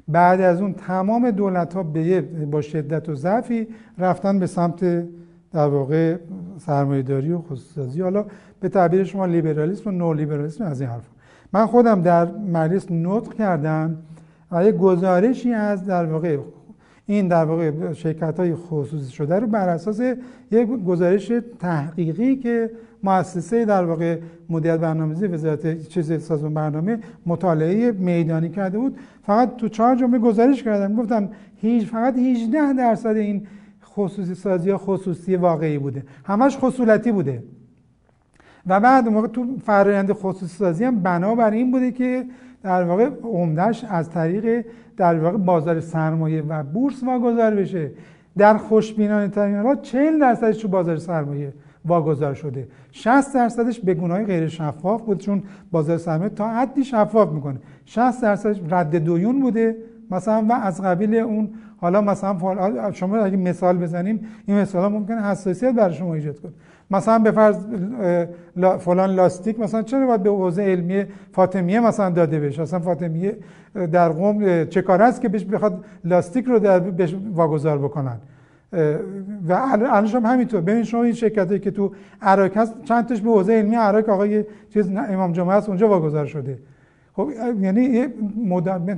[0.09, 5.05] بعد از اون تمام دولت ها به با شدت و ضعفی رفتن به سمت
[5.53, 6.17] در واقع
[6.59, 8.25] سرمایه‌داری و خصوصی حالا
[8.61, 11.09] به تعبیر شما لیبرالیسم و نو لیبرالیسم از این حرف.
[11.53, 13.97] من خودم در مجلس نطق کردم
[14.53, 16.39] و یک گزارشی از در واقع
[17.07, 20.01] این در واقع شرکت های خصوصی شده رو بر اساس
[20.51, 22.71] یک گزارش تحقیقی که
[23.03, 28.99] مؤسسه در واقع مدیریت برنامه‌ریزی وزارت چیز سازمان برنامه مطالعه میدانی کرده بود.
[29.23, 30.97] فقط تو چهار جمله گزارش کردم.
[30.97, 33.47] گفتم هیچ فقط 18 درصد این
[33.85, 36.05] خصوصی سازی ها خصوصی واقعی بوده.
[36.25, 37.43] همش خصولتی بوده.
[38.67, 42.25] و بعد موقع تو فرآیند خصوصی سازی هم بنابر این بوده که
[42.63, 47.91] در واقع عمدهش از طریق در واقع بازار سرمایه و بورس واگذار بشه.
[48.39, 51.53] در خوشبینانه ترین حالات 40 درصدش تو بازار سرمایه
[51.85, 52.69] واگذار شده.
[52.93, 57.59] 60 درصدش به گناه غیر شفاف بود چون بازار سرمایه تا حدی شفاف می‌کنه.
[57.85, 59.77] 60 درصدش رد دویون بوده.
[60.11, 61.51] مثلا و از قبیل اون
[61.81, 66.53] حالا مثلا شما اگه مثال بزنیم این مثال ها ممکنه حساسیت برای شما ایجاد کنه.
[66.91, 67.57] مثلا به فرض
[68.79, 73.37] فلان لاستیک مثلا چرا باید به حوزه علمی فاطمیه مثلا داده بشه؟ مثلا فاطمیه
[73.93, 78.17] در قوم چه کار است که بهش بخواد لاستیک رو در بهش واگذار بکنن؟
[79.49, 80.61] و الانش هم همینطور.
[80.61, 81.93] ببین شما این شرکتی که تو
[82.23, 86.27] عراق هست چند تاش به حوزه علمی عراق آقای چیز امام جمعه است اونجا واگذار
[86.27, 86.59] شده.
[87.13, 87.29] خب
[87.61, 88.07] یعنی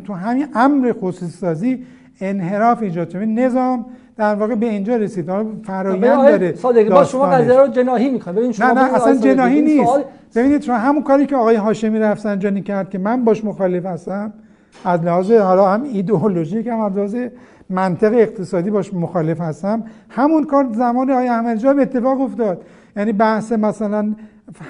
[0.05, 1.85] تو همین امر خصوصی سازی
[2.21, 3.27] انحراف ایجاد شده.
[3.27, 5.31] نظام در واقع به اینجا رسید.
[5.65, 9.63] فرایند داره صادقی با شما قضیه رو جناحی می‌کنه ببین شما نه نه اصلا جناحی
[9.63, 9.93] نیست.
[10.35, 14.33] ببینید شما همون کاری که آقای هاشمی رفسنجانی کرد که من باش مخالف هستم
[14.85, 17.17] از لحاظ حالا هم ایدئولوژیک هم از لحاظ
[17.73, 19.85] منطق اقتصادی باش مخالف هستم.
[20.09, 22.63] همون کار زمان آقای احمدی به اتفاق افتاد.
[22.97, 24.15] یعنی بحث مثلا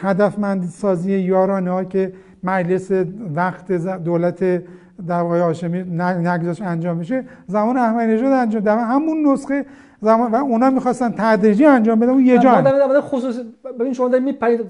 [0.03, 2.90] هدفمندی سازی یارانه ها که مجلس
[3.34, 3.72] وقت
[4.05, 4.44] دولت
[5.07, 9.66] در واقع هاشمی نگذاش انجام میشه زمان احمدی نژاد انجام دادن همون نسخه
[10.00, 13.36] زمان و اونا می‌خواستن تدریجی انجام بدن اون یه جا خصوص
[13.80, 14.61] ببین شما دارید میپرید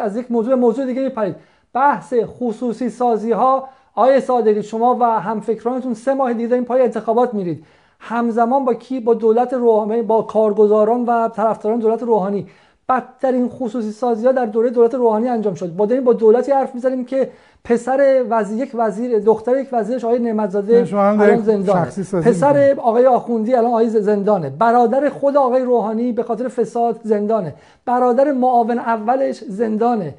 [0.00, 1.36] از یک موضوع موضوع دیگه میپرید.
[1.74, 7.34] بحث خصوصی سازی ها آیه صادقی شما و همفکرانتون سه ماه دیگه این پای انتخابات
[7.34, 7.64] میرید.
[7.98, 12.46] همزمان با کی؟ با دولت روحانی با کارگزاران و طرفداران دولت روحانی.
[12.88, 15.76] بدترین خصوصی سازی ها در دوره دولت روحانی انجام شد.
[15.76, 17.30] با با دولتی حرف می‌زنیم که
[17.64, 21.90] پسر وزیر یک وزیر دختر یک وزیرش آقای نعمتزاده الان زندانه.
[22.24, 24.50] پسر آقای آخوندی الان آقای زندانه.
[24.50, 27.54] برادر خود آقای روحانی به خاطر فساد زندانه.
[27.84, 30.14] برادر معاون اولش زندانه.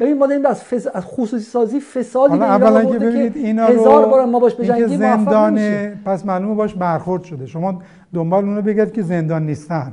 [0.00, 0.86] ببین ما داریم از, فس...
[0.94, 5.96] از خصوصی سازی فسادی به اولا که ببینید اینا هزار بار ما باش بجنگیم زندانه
[6.04, 7.46] پس معلومه باش برخورد شده.
[7.46, 7.82] شما
[8.14, 9.92] دنبال اونو بگردید که زندان نیستن.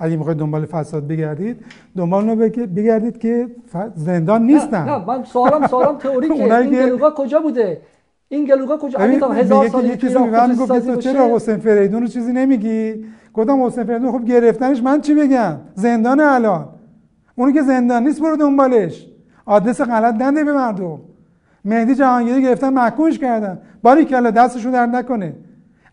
[0.00, 1.56] اگه می‌خواید دنبال فساد بگردید
[1.96, 3.48] دنبال اونو بگردید که
[3.94, 4.84] زندان نیستن.
[4.84, 7.80] نه, نه من سوالم سوالم تئوریکه این گلوگا کجا بوده؟
[8.28, 12.32] این گلوگا کجا؟ اگه تا هزار سال یه چیزی تو چرا حسین فریدون رو چیزی
[12.32, 13.04] نمیگی؟
[13.34, 16.68] گفتم حسین فریدون خب گرفتنش من چی بگم؟ زندان الان.
[17.40, 19.06] اونی که زندان نیست برو دنبالش.
[19.46, 20.98] آدرس غلط نده به مردم.
[21.64, 23.58] مهدی جهانگیری گرفتن محکومش کردن.
[23.82, 25.34] باری کلا دستشون در نکنه.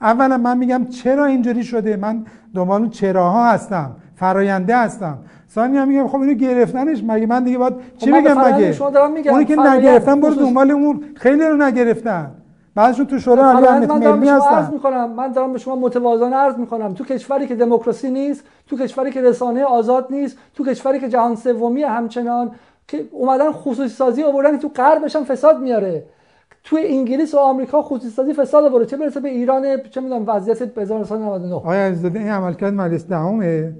[0.01, 2.25] اولا من میگم چرا اینجوری شده؟ من
[2.55, 3.95] دنبال اون چراها هستم.
[4.15, 5.17] فراینده هستم.
[5.51, 9.31] ثانیا میگم خب اینو گرفتنش مگه؟ من دیگه باید چی بگم فرآیند مگه.
[9.31, 11.03] اونی که نگرفتن برو دنبال اون.
[11.15, 12.31] خیلی رو نگرفتن.
[12.77, 15.11] بعضشون تو شورای عالی امنیت ملی شما عرض هستن می‌کنم.
[15.11, 16.93] من دارم به شما متوازانه عرض می‌کنم.
[16.93, 21.35] تو کشوری که دموکراسی نیست تو کشوری که رسانه آزاد نیست تو کشوری که جهان
[21.35, 22.51] سومی همچنان
[22.87, 26.03] که اومدن خصوصی سازی آوردن تو غربش هم فساد میاره.
[26.63, 28.85] توی انگلیس و آمریکا خصوصی سازی فساد آورده.
[28.85, 33.73] چه برسه به ایران چه می‌دونم وضعیت 1999 آقای عزیزاده این عملکرد مجلس دهمه؟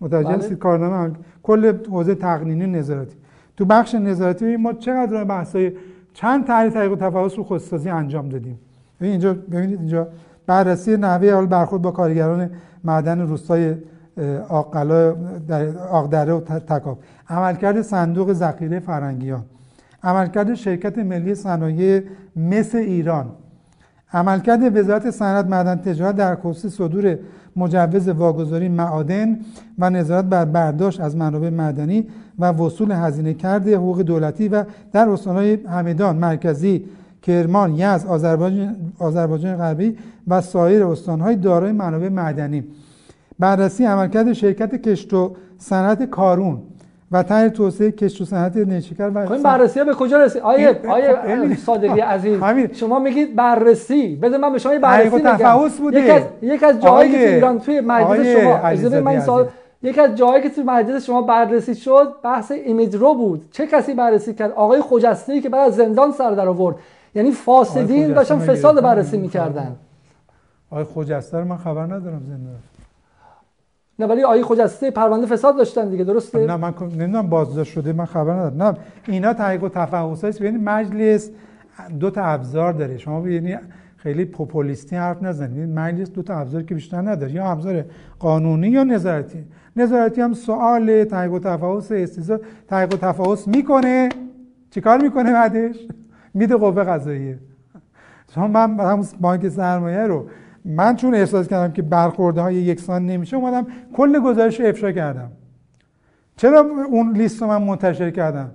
[0.00, 0.36] متوجه بله.
[0.38, 3.16] هستید کارنامه عمل- کل حوزه تقنینی نظارتی.
[3.56, 5.72] تو بخش نظارتی ما چقدر بحثای
[6.16, 8.58] چند تحلیل تحقیق و تفحص رو خودسازی انجام دادیم.
[9.00, 10.08] ببین اینجا ببینید اینجا
[10.46, 12.50] بررسی نحوه حال برخورد با کارگران
[12.84, 13.74] معدن روستای
[14.48, 15.12] آقلا
[15.48, 16.98] در آقدره و ت- تکاب
[17.28, 19.44] عملکرد صندوق ذخیره فرنگیان.
[20.02, 22.02] عملکرد شرکت ملی صنایع
[22.36, 23.26] مس ایران.
[24.12, 27.18] عملکرد وزارت صنعت معدن تجارت در خصوص صدور
[27.56, 29.38] مجوز واگذاری معادن
[29.78, 32.06] و نظارت بر برداشت از منابع معدنی
[32.38, 36.84] و وصول هزینه کرده حقوق دولتی و در استانهای همدان مرکزی
[37.22, 38.06] کرمان یزد
[38.98, 39.96] آذربایجان غربی
[40.28, 42.64] و سایر استانهای دارای منابع معدنی.
[43.38, 46.62] بررسی عملکرد شرکت کشت و صنعت کارون
[47.12, 50.42] و طرح توسعه کشت و صنعت نیشکر و خب این بررسی ها به کجا رسید؟
[50.42, 52.72] آیه آیه خب صادقی عزیز همین.
[52.72, 54.16] شما میگید بررسی.
[54.16, 56.00] بده من به شما یه بررسی و میگم تفحص بوده.
[56.00, 59.52] یک از یک از جاهایی که تو ایران توی مجلس شما اجازه من سوال عزیز.
[59.82, 63.48] یک از جاهایی که توی مجلس شما بررسی شد بحث ایمیدرو بود.
[63.52, 66.76] چه کسی بررسی کرد؟ آقای خجسته که بعد از زندان سر در آورد.
[67.14, 68.82] یعنی فاسدین داشتن فساد.
[68.82, 69.76] بررسی می‌کردن.
[70.70, 72.50] آقای خجسته رو من خبر ندارم زنده.
[73.98, 78.04] نه ولی آقای خجسته پرونده فساد داشتن دیگه درسته؟ نه من نمی‌دونم بازداشت شده من
[78.04, 78.62] خبر ندارم.
[78.62, 78.76] نه
[79.08, 80.40] اینا تحقیق و تفحص هست.
[80.40, 81.30] یعنی مجلس
[82.00, 82.98] دو تا ابزار داره.
[82.98, 83.56] شما یعنی
[83.96, 85.56] خیلی پوپولیستی حرف نزنید.
[85.56, 87.32] یعنی مجلس دو تا ابزار که بیشتر نداره.
[87.32, 87.84] یا ابزار
[88.18, 89.44] قانونی یا نظارتی.
[89.76, 94.08] نظارتی هم سوال تحقیق و تفحص استیزا تحقیق و تفحص می‌کنه.
[94.70, 95.76] چیکار می‌کنه بعدش؟
[96.34, 97.38] میده قوه قضاییه.
[98.34, 100.26] شما من همون بانک سرمایه رو
[100.66, 105.30] من چون احساس کردم که برخورده های یکسان نمیشه اومدم کل گزارش رو افشا کردم.
[106.36, 106.60] چرا
[106.90, 108.50] اون لیست رو من منتشر کردم؟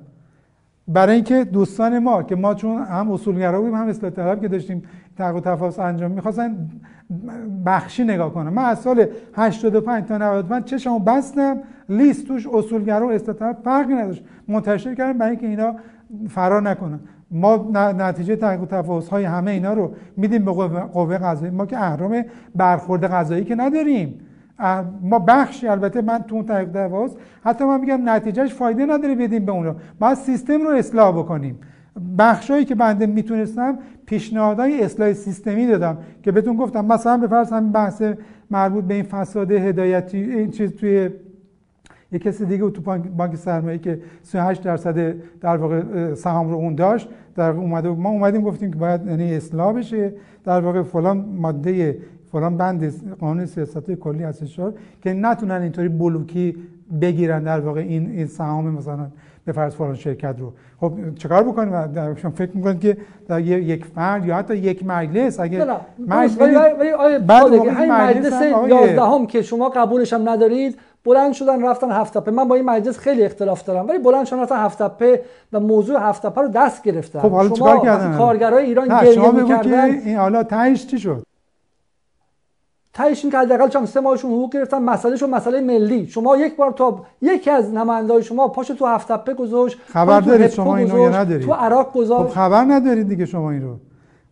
[0.88, 4.84] برای اینکه دوستان ما که ما چون هم اصولگرا بودیم هم اصلاح طلب که داشتیم
[5.18, 6.70] تحقیق و تفاص انجام می‌خواستن
[7.66, 9.06] بخشی نگاه کنم من از سال
[9.36, 11.58] 85 تا 95 چشمو بستم
[11.90, 14.24] لیست توش اصولگرا و اصلاح طلب فرقی نداشت.
[14.48, 15.76] منتشر کردم برای اینکه اینا
[16.30, 17.00] فرار نکنن.
[17.32, 20.52] ما نتیجه تحقیق و تفاوض های همه اینا رو میدیم به
[20.94, 21.52] قوه, قضایی.
[21.52, 22.26] ما که اهرام
[22.56, 24.20] برخورد قضایی که نداریم.
[25.02, 27.12] ما بخشی البته من تو اون تحقیق و تفاوض
[27.44, 31.60] حتی من میگم نتیجهش فایده نداره بدیم به اون رو باید سیستم رو اصلاح بکنیم.
[32.18, 37.72] بخشایی که بنده می‌تونستم پیشنهادهای اصلاح سیستمی دادم که بهتون گفتم مثلا به فرض همین
[37.72, 38.04] بحث
[38.52, 41.10] مربوط به این فساد هدایتی این چیز توی
[42.12, 42.82] یه کسی دیگه تو
[43.18, 47.10] بانک, سرمایه که 38 درصد در واقع سهام رو اون داشت.
[47.36, 50.14] در اومده ما اومدیم گفتیم که باید یعنی اصلاح بشه.
[50.44, 51.98] در واقع فلان ماده
[52.32, 54.60] فلان بند قانون سیاست کلی هستش
[55.04, 56.56] که نتونن اینطوری بلوکی
[57.02, 59.08] بگیرن در واقع این این سهام مثلا
[59.46, 60.54] به فرض فلان شرکت رو.
[60.80, 65.40] خب چیکار بکنیم؟ در شما فکر می‌کنید که در یک فرد یا حتی یک مجلس
[65.40, 65.66] اگه
[66.08, 66.42] مجلس-.
[66.42, 71.34] ولی آیه بعد مجلس مجلس هم آقای- 11 هم که شما قبولش هم ندارید بلند
[71.34, 74.56] شدن رفتن هفت تپه من با این مجلس خیلی اختلاف دارم ولی بلند شدن رفتن
[74.56, 75.22] هفت تپه
[75.54, 77.20] و موضوع هفت تپه رو دست گرفتن.
[77.20, 80.86] خب حالا شما چیکار کردن؟ کارگرای ایران گریه شما بگو که می‌کردن این حالا تهش
[80.86, 81.24] چی شد؟
[82.94, 86.08] تهش این که حداقل چند سه ماهشون حقوق گرفتن مسئلهشون مسئله ملی.
[86.08, 90.50] شما یک بار تا یکی از نماینده‌های شما پاشو تو هفت تپه گذاشت خبر دارید
[90.50, 93.76] شما اینو یا ندارید؟ تو عراق خب گذاشت خبر ندارید دیگه شما این رو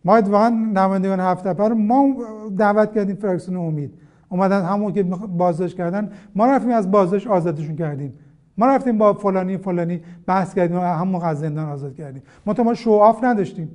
[0.04, 2.14] ما اتفاقا نمایندگان هفت نفر رو ما
[2.58, 3.92] دعوت کردیم فراکسیون امید.
[4.30, 6.12] اومدن همون که بازداشت کردن.
[6.34, 8.14] ما رفتیم از بازداشت آزادشون کردیم.
[8.58, 12.22] ما رفتیم با فلانی فلانی بحث کردیم و همون از زندان آزاد کردیم.
[12.46, 13.70] ما ما شوآف نداشتیم.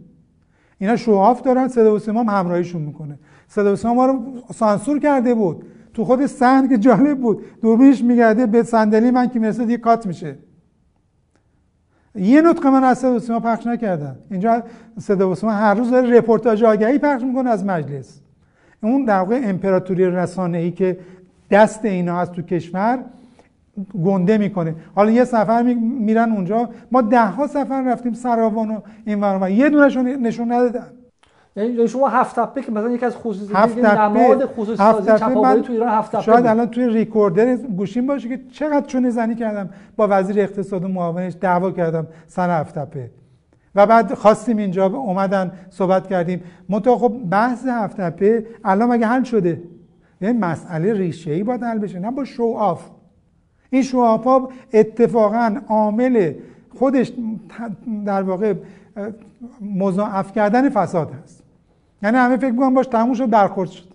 [0.78, 3.20] اینا شوآف دارن صدا و سیما هم همراهیشون می‌کنه.
[3.48, 4.22] صدا و سیما ما رو
[4.54, 5.66] سانسور کرده بود.
[5.94, 7.46] تو خود صحن که جالب بود.
[7.62, 10.38] دوربینش میگرده به صندلی من که می‌رسه دیگه کات میشه.
[12.16, 14.20] یه نطق من از صدا و سیما پخش نکردن.
[14.32, 14.64] اینجا
[15.00, 18.22] صدا و سیما هر روز داره رپورتاج آگهی پخش می‌کنه از مجلس.
[18.84, 20.98] اون در واقع امپراتوری رسانه ای که
[21.52, 23.00] دست اینا هست تو کشور
[24.06, 24.76] گنده می‌کنه.
[24.96, 26.70] حالا یه سفر می- میرن اونجا.
[26.92, 29.50] ما ده ها سفر رفتیم سراوان و این ور اون ور.
[29.50, 30.88] یه دونشون نشون ندادن.
[31.56, 35.18] یعنی شما هفت تپه که مثلا یکی از خصوصی هفت دیگه تپه نماد خصوصی هفت
[35.18, 36.46] سازی من تو ایران هفت تپه شاید.
[36.46, 39.70] الان توی ریکوردر گوشیم باشه که چقدر چونه زنی کردم.
[39.96, 43.10] با وزیر اقتصاد و معاونش دعوا کردم سر هفت تپه.
[43.76, 46.44] و بعد خواستیم اینجا اومدن صحبت کردیم.
[46.70, 48.00] منتها خب بحث هفت
[48.64, 49.62] الان مگه حل شده؟
[50.22, 52.90] یعنی مسئله ریشه ای باید حل بشه نه با show off.
[53.70, 56.34] این show off ها اتفاقا عامل
[56.76, 57.12] خودش
[58.06, 58.54] در واقع
[59.62, 61.44] مضاعف کردن فساد هست.
[62.04, 63.86] یعنی همه فکر می‌کنن باهاش تموم شد برخورد شد.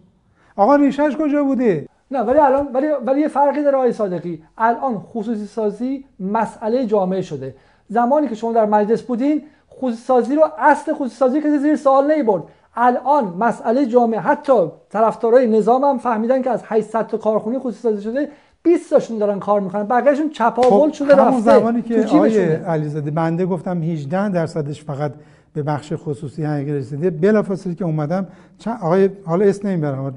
[0.57, 4.43] آقا ریشهش کجا بوده؟ نه ولی الان ولی ولی یه فرقی داره آقای صادقی.
[4.59, 7.55] الان خصوصی سازی مسئله جامعه شده.
[7.89, 9.43] زمانی که شما در مجلس بودین
[9.81, 12.43] خصوصی سازی رو اصل خصوصی سازی که زیر سوال نمی‌برد
[12.74, 18.03] الان مسئله جامعه حتی طرفدارای نظام هم فهمیدن که از 800 تا کارخونه خصوصی سازی
[18.03, 18.28] شده
[18.62, 19.83] 20 تاشون دارن کار می‌کنن.
[19.83, 25.12] بقیه‌شون چپاول خب شده رفته زمانی که آقای علیزاده بنده گفتم 18 درصدش فقط
[25.55, 27.11] به بخش خصوصی هنگی رسیده.
[27.11, 28.26] بلافاصله که اومدم
[28.83, 30.14] آقای حالا اسم نمی‌برم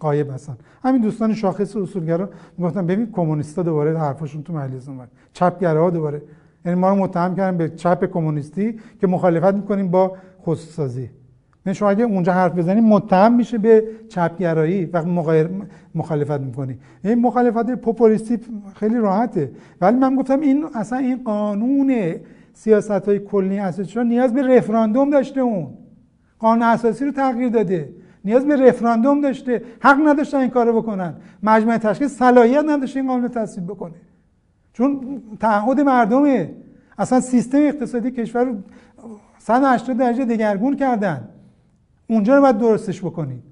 [0.00, 2.28] قایب هستن همین دوستان شاخص اصولگرا
[2.58, 5.08] می‌گفتن ببین کمونیستا دوباره حرفشون تو مجلس اومد.
[5.32, 6.22] چپگراها دوباره.
[6.64, 11.10] یعنی ما رو متهم کردن به چپ کمونیستی که مخالفت می‌کنیم با خصوصی سازی
[11.66, 15.06] یعنی شما اگه اونجا حرف بزنی متهم میشه به چپگرایی وقت
[15.94, 16.78] مخالفت می‌کنی.
[17.04, 18.38] این مخالفت پوپولیستی
[18.74, 19.50] خیلی راحته.
[19.80, 22.14] ولی من گفتم این اصلا این قانون
[22.52, 25.66] سیاست های کلی اساسی نیاز به رفراندوم داشته اون.
[26.38, 27.94] قانون اساسی رو تغییر داده.
[28.24, 29.62] نیاز به رفراندوم داشته.
[29.80, 31.14] حق نداشتن این کارو بکنن.
[31.42, 33.94] مجمع تشکیل صلاحیت نداشته این قانون تصویب بکنه.
[34.74, 36.50] چون تعهد مردمه.
[36.98, 38.54] اصلا سیستم اقتصادی کشور رو
[39.38, 41.28] 180 درجه دگرگون کردن.
[42.06, 43.42] اونجا رو باید درستش بکنید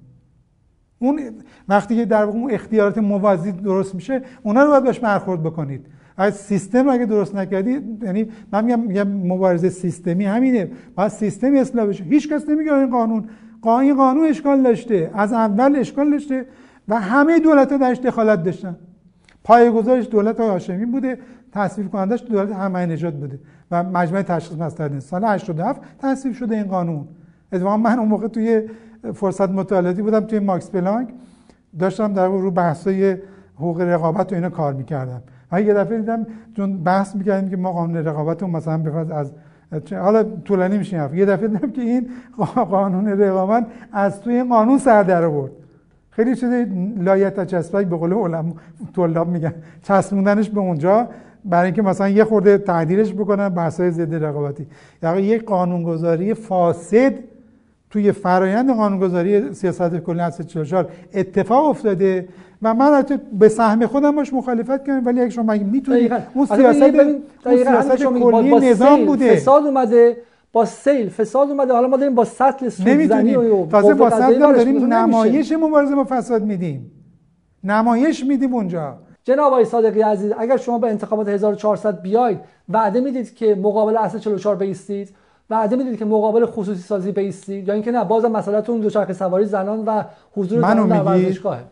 [0.99, 1.21] اون
[1.69, 5.85] وقتی که در اون اختیارات موازی درست میشه اونا رو باید باش برخورد بکنید.
[6.17, 7.71] از سیستم اگه درست نکردی
[8.01, 10.71] یعنی من میگم میگم مبارزه سیستمی همینه.
[10.95, 12.03] باید سیستمی اصلاح بشه.
[12.03, 13.29] هیچ کس نمیگه این قانون
[13.65, 15.11] این قانون اشکال داشته.
[15.13, 16.45] از اول اشکال داشته
[16.87, 18.75] و همه دولت ها درش دخالت داشتن.
[19.49, 21.17] گذارش دولت هاشمی بوده
[21.51, 23.39] تصویب کنندش دولت همه نجات بوده
[23.71, 27.07] و مجمع تشخیص مسئله سال 87 تصویب شده این قانون.
[27.53, 28.69] اتفاقا من اون موقع توی
[29.13, 31.09] فرصت مطالعاتی بودم توی ماکس پلانک
[31.79, 33.17] داشتم در رو بحثای
[33.55, 35.21] حقوق رقابت و اینا کار می‌کردم.
[35.51, 36.27] و یه دفعه دیدم
[36.57, 39.31] چون بحث می‌کردیم که ما قانون رقابت رو مثلا بفرض از
[39.91, 42.09] حالا طولانی میشه یه دفعه دیدم که این
[42.69, 45.51] قانون رقابت از توی قانون سر در آورد.
[46.15, 46.49] خیلی چیز
[46.97, 48.53] لایت چسبک به قول علما
[48.95, 49.53] طلاب میگن.
[49.83, 51.07] چسبوندنش به اونجا
[51.45, 54.67] برای اینکه مثلا یه خورده تعدیلش بکنن بحث‌های ضد رقابتی.
[55.03, 57.13] یعنی یک قانونگذاری فاسد
[57.89, 62.27] توی فرایند قانونگذاری سیاست کلی هست 44 اتفاق افتاده
[62.61, 66.81] و من حتی به سهم خودم باش مخالفت کردم ولی اگه شما می‌تونید اون سیاست
[67.45, 69.35] اون سیاست کلی نظام بوده.
[69.35, 70.17] فساد اومده
[70.53, 71.73] با سیل فساد اومده.
[71.73, 76.43] حالا ما داریم با سطل سودزنی و تازه با سطل داریم نمایش مبارزه با فساد
[76.43, 76.91] میدیم.
[77.63, 78.97] نمایش میدیم اونجا.
[79.23, 82.39] جناب آقای صادقی عزیز اگر شما به انتخابات 1400 بیاید
[82.69, 85.09] وعده می‌دید که مقابل اصل 44 بیستید.
[85.49, 87.67] وعده می‌دید که مقابل خصوصی سازی بیستید.
[87.67, 90.03] یا اینکه نه بازم مسئلهتون دوچرخه سواری زنان و
[90.35, 91.63] حضور زنان در ورزشگاهه.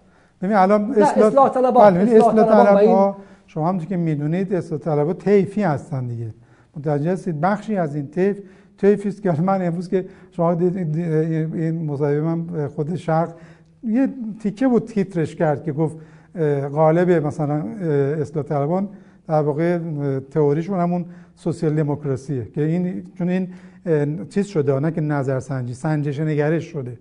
[0.41, 3.15] ببین الان اصلاح, اصلاح طلبها بله اصلاح
[3.47, 6.33] شما هم که می‌دونید اصلاح طلبها طیفی هستن دیگه.
[6.77, 8.39] متوجه هستید؟ بخشی از این طیف
[8.83, 13.33] است که من امروز که شما این مصاحبه من خود شرق
[13.83, 14.09] یه
[14.43, 15.97] تیکه بود تیترش کرد که گفت
[16.73, 17.55] غالب مثلا
[18.21, 18.89] اصلاح طلبان
[19.27, 19.79] در واقع
[20.31, 21.05] تئوریشون همون
[21.35, 23.47] سوسیال دموکراسیه که این چون این
[24.29, 26.97] چیز شده نه که نظرسنجی سنجش نگرش شده.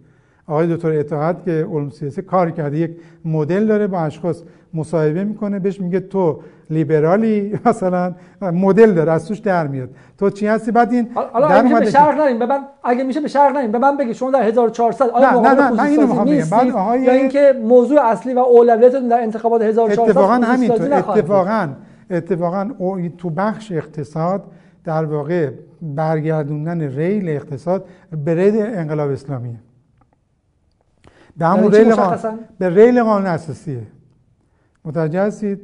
[0.46, 2.90] آقای دکتر اتحاد که علوم سیاسی کار کرده یک
[3.24, 4.42] مدل داره با اشخاص
[4.74, 6.40] مصاحبه می‌کنه بهش میگه تو
[6.70, 9.88] لیبرالی مثلا مدل داره از توش در میاد.
[10.18, 13.20] تو چی هستی؟ بعد این حالا اگه میشه به شرق نریم به من اگه میشه
[13.20, 16.26] به شرق نریم به من بگی شما در 1400 آیا نه نه نه اینو می‌خوام
[16.26, 16.44] بگم.
[16.50, 20.94] بعد آقای یا اینکه موضوع اصلی و اولویت در انتخابات 1400 اتفاقا همینطور.
[20.94, 21.68] اتفاقا
[22.10, 22.70] اتفاقا
[23.18, 24.44] تو بخش اقتصاد
[24.84, 25.50] در واقع
[25.82, 27.84] برگردوندن ریل اقتصاد
[28.24, 29.56] به ریل انقلاب اسلامیه.
[31.36, 33.82] به همون ریل قانون به ریل قانون اساسیه.
[34.84, 35.60] متوجه هستید؟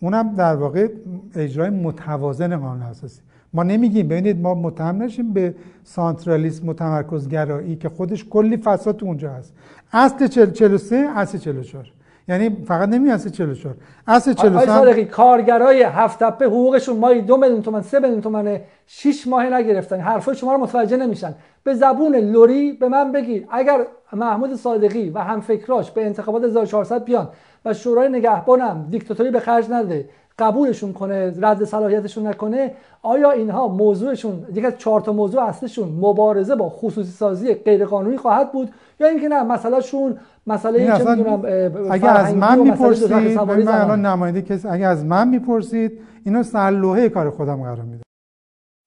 [0.00, 0.88] اونم در واقع
[1.34, 3.20] اجرای متوازن قانون اساسی
[3.52, 9.54] ما نمیگیم ببینید ما متهم نشیم به سانترالیسم متمرکزگرایی که خودش کلی فساد اونجا هست.
[9.92, 11.92] اصل 43 اصل 44
[12.28, 13.74] یعنی فقط نمی اصل 44
[14.06, 19.44] اصل 43 کارگرای هفت تپه حقوقشون مایی دو میلیون تومن سه میلیون تومن 6 ماه
[19.44, 20.00] نگرفتن.
[20.00, 21.34] حرفای شما رو متوجه نمیشن.
[21.64, 27.04] به زبون لوری به من بگید اگر محمود صادقی و هم فکراش به انتخابات 1400
[27.04, 27.28] بیان
[27.64, 30.08] و شورای نگهبانم دیکتاتوری به خرج نده
[30.38, 36.54] قبولشون کنه رد صلاحیتشون نکنه آیا اینها موضوعشون یک از چهار تا موضوع اصلشون مبارزه
[36.54, 41.42] با خصوصی سازی غیرقانونی خواهد بود یا اینکه نه مسئلهشون مسئله چه می‌دونم
[41.90, 45.92] اگه از من می‌پرسید من الان نماینده کسی اگه از من می‌پرسید
[46.24, 48.02] اینو سر کار خودم قرار میده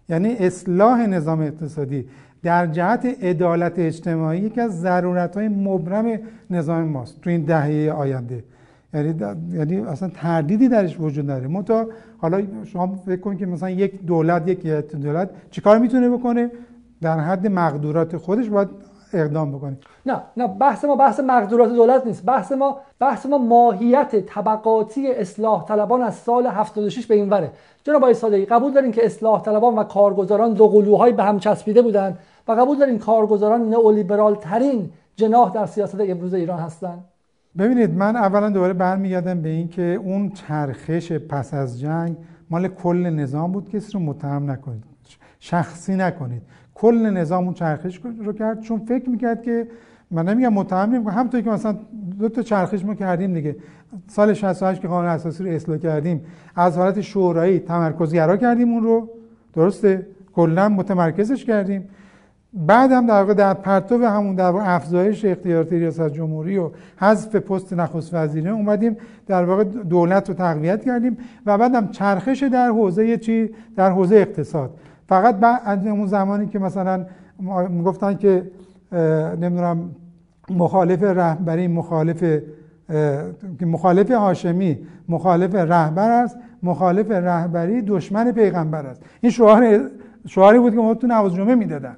[0.09, 2.09] یعنی اصلاح نظام اقتصادی
[2.43, 6.19] در جهت عدالت اجتماعی یکی از ضرورت های مبرم
[6.49, 8.43] نظام ماست تو این دهه آینده.
[8.93, 9.15] یعنی
[9.51, 14.47] یعنی اصلا تردیدی درش وجود داره منتها حالا شما فکر کنید که مثلا یک دولت
[14.47, 16.51] یک دولت چیکار می‌تونه بکنه؟
[17.01, 18.69] در حد مقدورات خودش باید
[19.13, 22.25] اقدام بکنید نه نه بحث ما بحث مقدورات دولت نیست.
[22.25, 27.51] بحث ما بحث ما ماهیت طبقاتی اصلاح طلبان از سال 76 به این وره.
[27.83, 31.81] جناب آقای صادقی قبول دارین که اصلاح طلبان و کارگزاران دو قلوهای به هم چسبیده
[31.81, 32.17] بودن
[32.47, 37.05] و قبول دارین کارگزاران نئولیبرال ترین جناح در سیاست امروز ایران هستند
[37.57, 42.15] ببینید من اولا دوباره برمیگردم به این که اون چرخش پس از جنگ
[42.49, 44.83] مال کل نظام بود کسی رو متهم نکنید.
[45.39, 46.41] شخصی نکنید.
[46.73, 49.67] کل نظام اون چرخش رو کرد چون فکر می‌کرد که
[50.11, 51.77] من نمیگم متهم نمیگم همونطور که مثلا
[52.19, 53.55] دو تا چرخش ما کردیم دیگه.
[54.07, 56.21] سال 68 که قانون اساسی رو اصلاح کردیم
[56.55, 59.09] از حالت شورایی تمرکزگرا کردیم اون رو.
[59.53, 61.89] درسته؟ کلا متمرکزش کردیم.
[62.53, 67.35] بعد هم در واقع در پرتو همون در واقع افزایش اختیارات ریاست جمهوری و حذف
[67.35, 72.67] پست نخست وزیری اومدیم در واقع دولت رو تقویت کردیم و بعد هم چرخش در
[72.67, 74.69] حوزه چی؟ در حوزه اقتصاد.
[75.09, 77.05] فقط بعد اون زمانی که مثلا
[77.69, 78.51] می‌گفتن که
[79.41, 79.91] نمی‌دونم
[80.49, 82.23] مخالف رهبری مخالف
[83.61, 84.79] مخالف هاشمی
[85.09, 89.01] مخالف رهبر است مخالف رهبری دشمن پیغمبر است.
[89.21, 89.79] این شعار
[90.27, 91.97] شعاری بود که ما تو نواز جمعه می‌دادن.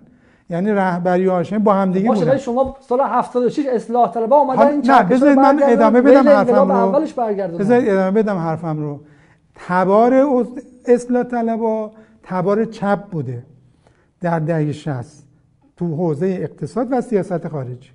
[0.50, 2.38] یعنی رهبری و هاشمی با هم دیگه بودن.
[2.38, 6.72] شما سال 76 اصلاح طلبها اومدن این نه بذارید من ادامه بدم حرفم رو.
[6.72, 9.00] اولش بذارید ادامه بدم حرفم رو.
[9.56, 10.14] تبار
[10.86, 11.92] اصلاح طلبها
[12.24, 13.44] تبار چپ بوده
[14.22, 15.24] در دهه 60
[15.78, 17.90] تو حوزه اقتصاد و سیاست خارجی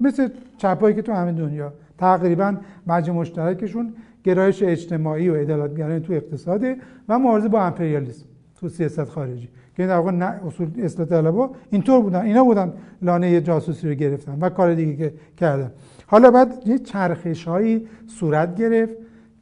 [0.00, 0.28] مثل
[0.58, 1.72] چپایی که تو همه دنیا.
[1.98, 2.56] تقریبا
[2.86, 3.94] مجموع مشترکشون
[4.24, 6.76] گرایش اجتماعی و عدالتگرایی تو اقتصاده
[7.08, 8.26] و مبارزه با امپریالیسم
[8.60, 9.48] تو سیاست خارجی.
[9.78, 12.20] که در واقع اصول اصلاح طلبا اینطور بودن.
[12.20, 12.72] اینا بودن
[13.02, 15.70] لانه جاسوسی رو گرفتن و کار دیگه که کردن.
[16.06, 18.94] حالا بعد یه چرخش هایی صورت گرفت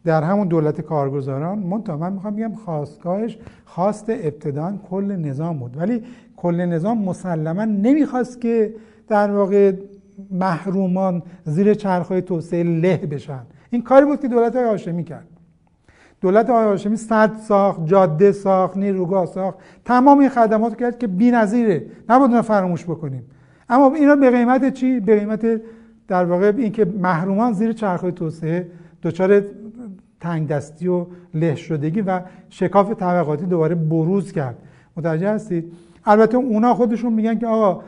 [0.05, 1.59] در همون دولت کارگزاران.
[1.59, 5.77] منتها من می‌خوام بگم خواستگاهش خواست ابتدان کل نظام بود.
[5.77, 6.03] ولی
[6.37, 8.75] کل نظام مسلما نمی‌خواست که
[9.09, 9.73] در واقع
[10.31, 13.43] محرومان زیر چرخهای توسعه له بشن.
[13.71, 15.27] این کاری بود که دولت های هاشمی کرد
[16.21, 19.59] دولت آقای هاشمی سد ساخت جاده ساخت نیروگاه ساخت.
[19.85, 23.23] تمام این خدمات کرد که بی‌نظیره نباید فراموش بکنیم.
[23.69, 25.61] اما اینا به قیمت چی؟ به قیمت
[26.09, 28.71] در واقع اینکه محرومان زیر چرخهای توسعه
[29.03, 29.43] دچار
[30.21, 34.59] تنگ دستی و له شدگی و شکاف طبقاتی دوباره بروز کرد.
[34.97, 35.73] متوجه هستید؟
[36.05, 37.83] البته اونا خودشون میگن که آقا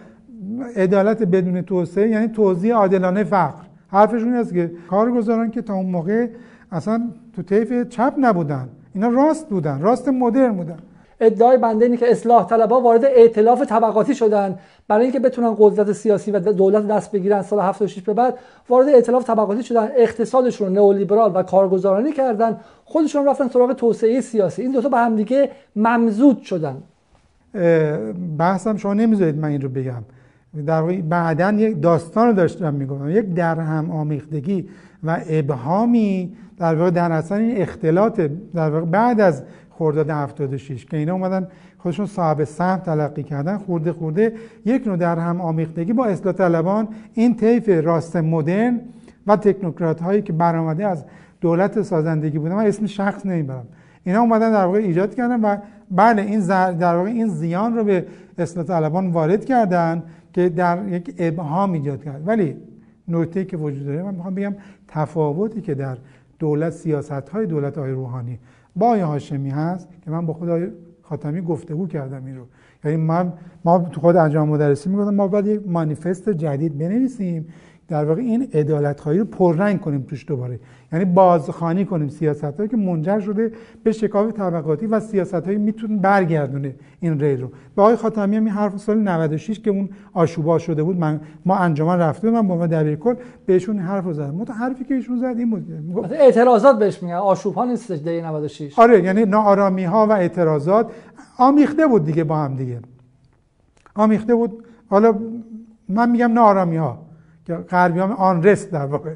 [0.77, 3.63] عدالت بدون توسعه یعنی توزیع عادلانه فقر.
[3.89, 6.29] حرفشون است که کارگزاران که تا اون موقع
[6.73, 8.69] اصلا تو طیف چپ نبودن.
[8.95, 10.79] اینا راست بودن راست مدرن بودن.
[11.21, 14.59] ادعای بنده اینه که اصلاح طلبها وارد ائتلاف طبقاتی شدن.
[14.89, 18.39] برای اینکه بتونن قدرت سیاسی و دولت دست بگیرن سال 76 به بعد
[18.69, 19.89] وارد ائتلاف طبقاتی شدن.
[19.97, 22.57] اقتصادشون رو نئولیبرال و کارگزارانی کردن.
[22.85, 24.63] خودشون رفتن سراغ توسعه سیاسی.
[24.63, 26.77] این دو تا به هم دیگه ممزود شدن.
[28.39, 30.03] بحثم شما نمی‌ذارید من این رو بگم.
[30.67, 33.11] در واقع بعدا یک داستان رو داشتم می‌گفتم.
[33.11, 34.69] یک درهم آمیختگی.
[35.05, 38.21] و ابهامی در واقع در اصل این اختلاط
[38.55, 43.93] در واقع بعد از خرداد 76 که اینا اومدن خودشون صاحب سهم تلقی کردن خورده
[43.93, 44.33] خورده
[44.65, 48.81] یک نوع در هم آمیختگی با اصلاح طلبان این طیف راست مدرن
[49.27, 51.05] و تکنوکرات هایی که برآمده از
[51.41, 53.67] دولت سازندگی بودن من اسم شخص نمی‌برم.
[54.05, 55.57] اینا اومدن در واقع ایجاد کردن و
[55.91, 56.41] بله این
[56.73, 58.07] در واقع این زیان رو به
[58.39, 62.23] اصلاح طلبان وارد کردن که در یک ابهام ایجاد کرد.
[62.29, 62.57] ولی
[63.09, 64.03] نکته که وجود داره.
[64.03, 64.55] من می‌خوام بگم
[64.89, 65.99] تفاوتی که در
[66.39, 68.39] دولت سیاست های دولت های روحانی
[68.77, 72.45] با آقای هاشمی هست که من با خود خاتمی گفتگو کردم این رو.
[72.85, 73.33] یعنی من
[73.65, 77.47] ما تو خود انجام مدرسی می‌گفتم ما باید یک مانیفست جدید بنویسیم
[77.89, 80.61] در واقع این عدالت خواهی رو پررنگ کنیم توش دوباره.
[80.93, 85.97] یعنی بازخانی کنیم سیاست هایی که منجر شده به شکاف طبقاتی و سیاست هایی می‌تونه
[85.97, 87.51] برگردونه این ریل رو.
[87.77, 91.57] به آقای خاتمی هم این حرف سال 96 که اون آشوبا شده بود من ما
[91.57, 93.15] انجمن رفته من با ما دبیرکل
[93.47, 94.35] بهشون حرف رو زدم.
[94.35, 96.13] مت حرفی که ایشون زد این بود.
[96.13, 97.15] اعتراضات بهش میگن.
[97.15, 100.91] آشوب ها نیست دی 96 آره یعنی ناآرامی ها و اعتراضات
[101.39, 102.81] آمیخته بود دیگه با هم دیگه.
[103.95, 104.65] آمیخته بود.
[104.91, 105.15] حالا
[105.89, 106.99] من میگم ناآرامی ها
[107.47, 109.15] که غربی هم آن رست در واقع.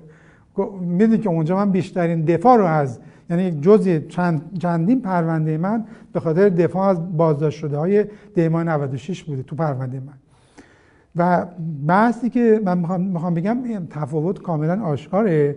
[0.81, 2.99] می‌دونید که اونجا من بیشترین دفاع رو از
[3.31, 9.25] یعنی جزی چند چندین پرونده من به خاطر دفاع از بازداشت شده های دیمان 96
[9.25, 10.13] بوده تو پرونده من.
[11.17, 11.47] و
[11.87, 13.59] بحثی که من می‌خوام بگم
[13.91, 15.57] تفاوت کاملا آشکاره.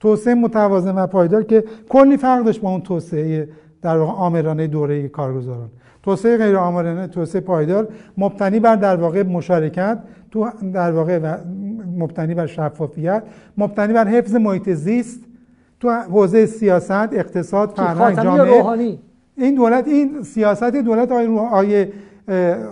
[0.00, 3.48] توسعه متوازن و پایدار که کلی فرق داشت با اون توسعه
[3.82, 5.70] در واقع آمرانه دوره کارگزاران.
[6.02, 9.98] توسعه غیر آمارانه توسعه پایدار مبتنی بر در واقع مشارکت
[10.30, 11.36] تو در واقع
[12.02, 13.22] مبتنی بر شفافیت
[13.58, 15.20] مبتنی بر حفظ محیط زیست
[15.80, 18.58] تو حوزه سیاست اقتصاد فرهنگ جامعه.
[18.58, 18.98] روحانی؟
[19.36, 21.86] این دولت این سیاست دولت آقای آقای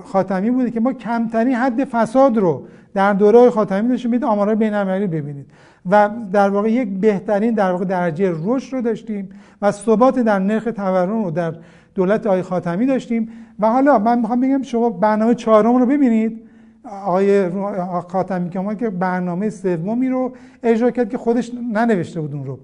[0.05, 2.63] خاتمی بوده که ما کمترین حد فساد رو
[2.95, 5.47] در دوره خاتمی داشتیم بید آمارهای بین‌المللی ببینید.
[5.91, 9.29] و در واقع یک بهترین در واقع درجه رشد رو داشتیم
[9.63, 11.55] و ثبات در نرخ تورم رو در
[11.95, 13.29] دولت آقای خاتمی داشتیم.
[13.61, 16.48] و حالا من می‌خوام بگم شما برنامه چهارم رو ببینید.
[17.05, 17.51] آقای
[18.09, 20.33] خاتمی که که برنامه سومی رو
[20.63, 22.59] اجرا کرد که خودش ننوشته بود اون رو.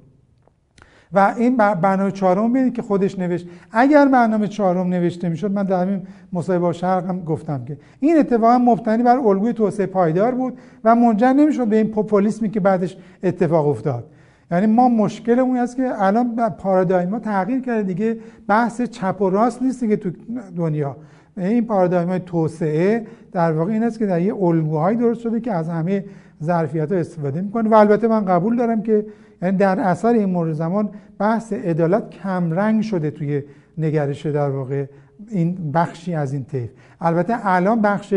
[1.13, 3.47] و این برنامه چهارم ببینید که خودش نوشت.
[3.73, 6.03] اگر برنامه چهارم نوشته می‌شد من در همین
[6.33, 7.79] مصاحبه شرق هم گفتم که.
[8.01, 12.61] این اتفاقا مبتنی بر الگوی توسعه پایدار بود و منجر نمی‌شد به این پوپولیسمی که
[12.61, 14.05] بعدش اتفاق افتاد.
[14.51, 17.83] یعنی ما مشکل اون است که الان پارادایم ما تغییر کرده.
[17.83, 18.17] دیگه
[18.49, 20.11] بحث چپ و راست نیست دیگه تو
[20.57, 20.97] دنیا.
[21.37, 25.69] این پارادایم توسعه در واقع این است که در یه الگوهایی درست شده که از
[25.69, 26.05] همه
[26.43, 27.69] ظرفیت ها استفاده می‌کنه.
[27.69, 29.07] و البته من قبول دارم که
[29.43, 33.43] یعنی در اثر این مورد زمان بحث عدالت کمرنگ شده توی
[33.79, 34.85] نگرش در واقع
[35.29, 36.71] این بخشی از این طیف.
[37.01, 38.15] البته الان بخش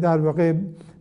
[0.00, 0.52] در واقع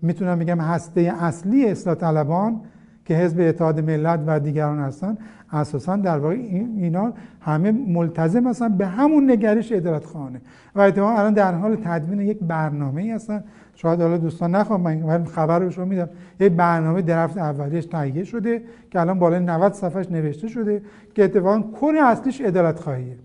[0.01, 2.61] می‌تونم بگم هسته اصلی اصلاح طلبان
[3.05, 5.17] که حزب اتحاد ملت و دیگران هستن
[5.51, 8.77] اساسا در واقع اینا همه ملتزم هستن.
[8.77, 10.41] به همون نگرش عدالت خانه
[10.75, 13.43] و اتفاقا الان در حال تدوین یک برنامه ای هستن.
[13.75, 16.09] شاید حالا دوستان نخوام من خبر رو شما میدم.
[16.39, 20.81] یک برنامه درفت اولیش تهیه شده که الان بالای 90 صفحش نوشته شده
[21.15, 23.17] که اتفاقا کل اصلیش عدالت خواهیه.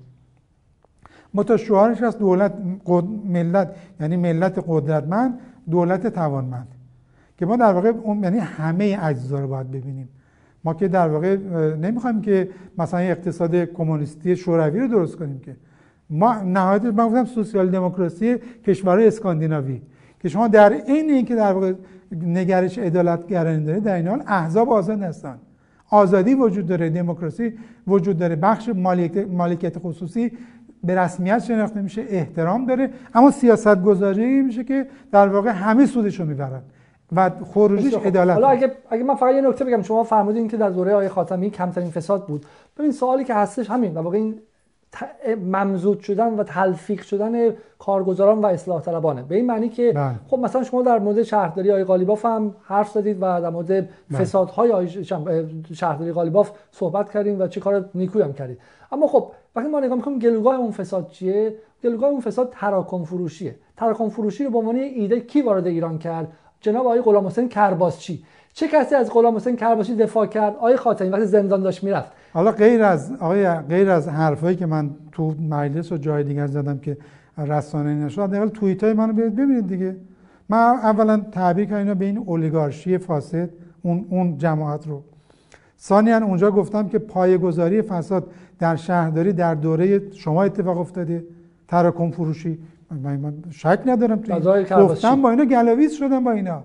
[1.56, 2.52] شعارش از دولت
[3.24, 5.38] ملت یعنی ملت قدرتمند
[5.70, 6.68] دولت توانمند.
[7.38, 7.92] که ما در واقع
[8.22, 10.08] یعنی همه اجزا رو باید ببینیم.
[10.64, 11.36] ما که در واقع
[11.76, 12.48] نمی‌خوایم که
[12.78, 15.56] مثلا اقتصاد کمونیستی شوروی رو درست کنیم که.
[16.10, 18.36] ما نهایت من گفتم سوسیال دموکراسی
[18.66, 19.82] کشورهای اسکاندیناوی.
[20.20, 21.72] که شما در این اینکه در واقع
[22.22, 25.38] نگرش عدالت گرانی داره در این حال احزاب آزاد هستن.
[25.90, 27.52] آزادی وجود داره دموکراسی
[27.86, 28.36] وجود داره.
[28.36, 28.70] بخش
[29.30, 30.32] مالکیت خصوصی
[30.84, 32.90] به رسمیت شناخته میشه احترام داره.
[33.14, 36.62] اما سیاست گذاری میشه که در واقع همه سودش رو می‌برن.
[37.16, 40.70] و خروجیش عدالت حالا اگه اگه من فقط یه نکته بگم شما فرمودین که در
[40.70, 42.46] دوره آقای خاتمی کمترین فساد بود.
[42.78, 44.38] ببین سوالی که هستش همین واقع این
[45.46, 49.22] ممزود شدن و تلفیق شدن کارگزاران و اصلاح طلبانه.
[49.22, 50.14] به این معنی که بله.
[50.28, 53.88] خب مثلا شما در مورد شهرداری آقای قالیباف هم حرف زدید و در مورد بله.
[54.18, 54.88] فسادهای
[55.74, 58.58] شهرداری قالیباف صحبت کردیم و چه کار نیکوی هم کردید.
[58.92, 61.54] اما خب وقتی ما نگاه می‌کنیم گلوگاه اون فساد چیه؟
[61.84, 63.54] گلوگاه اون فساد تراکم فروشیه.
[63.76, 66.32] تراکم فروشی رو به عنوان ایده کی وارد ایران کرد؟
[66.62, 68.24] جناب آقای غلام حسین کرباسچی.
[68.52, 72.12] چه کسی از غلام حسین کرباسچی دفاع کرد؟ آقای خاتمی وقتی زندان داشت می‌رفت.
[72.32, 76.78] حالا غیر از آقای غیر از حرفایی که من تو مجلس و جای دیگر زدم
[76.78, 76.96] که
[77.38, 79.96] رسانه نشد اول توییت های منو ببینید دیگه.
[80.48, 83.50] من اولا تعبیر کردم به این اولیگارشی فاسد
[83.82, 85.02] اون اون جماعت رو.
[85.80, 88.26] ثانیا اونجا گفتم که پایه‌گذاری فساد
[88.58, 91.24] در شهرداری در دوره شما اتفاق افتاده
[91.68, 92.58] تراکم فروشی.
[92.92, 96.62] من شک ندارم تو گفتم با اینا گلاویز شدم با اینا.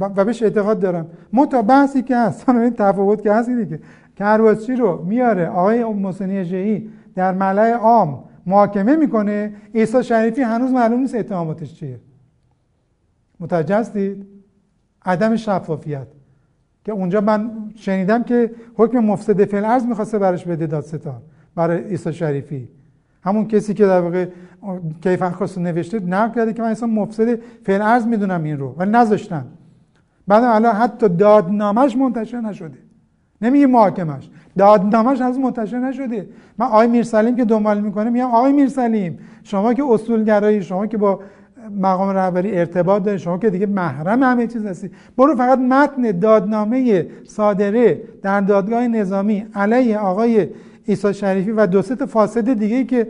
[0.00, 1.06] و بهش اعتقاد دارم.
[1.32, 3.80] متا بحثی که هست این تفاوت که هست اینه که
[4.16, 5.48] کرواسی رو میاره.
[5.48, 9.54] آقای محسنی جهی در ملع عام محاکمه می‌کنه.
[9.74, 12.00] عیسی شریفی هنوز معلوم نیست اتهاماتش چیه.
[13.40, 14.26] متوجه هستید؟
[15.04, 16.06] عدم شفافیت.
[16.84, 21.22] که اونجا من شنیدم که حکم مفسد فعل ارز می‌خواسته برش بده دادستان
[21.54, 22.68] برای عیسی شریفی.
[23.26, 24.26] همون کسی که در واقع
[25.02, 28.84] کیف خواست نوشته نقل کرده که من اصلا مفسد فعل ارز می‌دونم این رو و
[28.84, 29.44] نذاشتن.
[30.28, 32.78] بعد الان حتی دادنامش منتشر نشده.
[33.42, 36.28] نمیگه محاکمش دادنامش از منتشر نشده.
[36.58, 41.20] من آقای میرسلیم که دنبال می‌کنه میگم آقای میرسلیم شما که اصولگرایی شما که با
[41.80, 47.06] مقام رهبری ارتباط داری شما که دیگه محرم همه چیز هستی برو فقط متن دادنامه
[47.24, 50.48] صادره در دادگاه نظامی علیه آقای
[50.88, 53.08] عیسی شریفی و دو تا فاسد دیگه ای که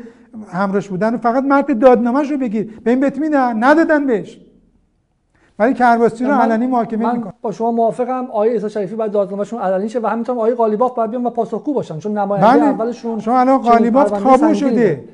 [0.53, 2.81] همراهش بودن فقط متن دادنامهش رو بگیر.
[2.85, 3.65] به این بهت میدن.
[3.65, 4.41] ندادن بهش.
[5.59, 7.33] ولی کرباسچی رو علنی محاکمه می‌کنه.
[7.43, 8.25] با شما موافقم.
[8.25, 11.75] آقای عیسی شریفی باید دادنامه‌شون علنی شه و همینطور آقای قالیباف باید بیان و پاسخگو
[11.75, 11.99] باشن.
[11.99, 12.65] چون نماینده بله.
[12.65, 15.05] اولشون شما الان قالیباف تابو شده.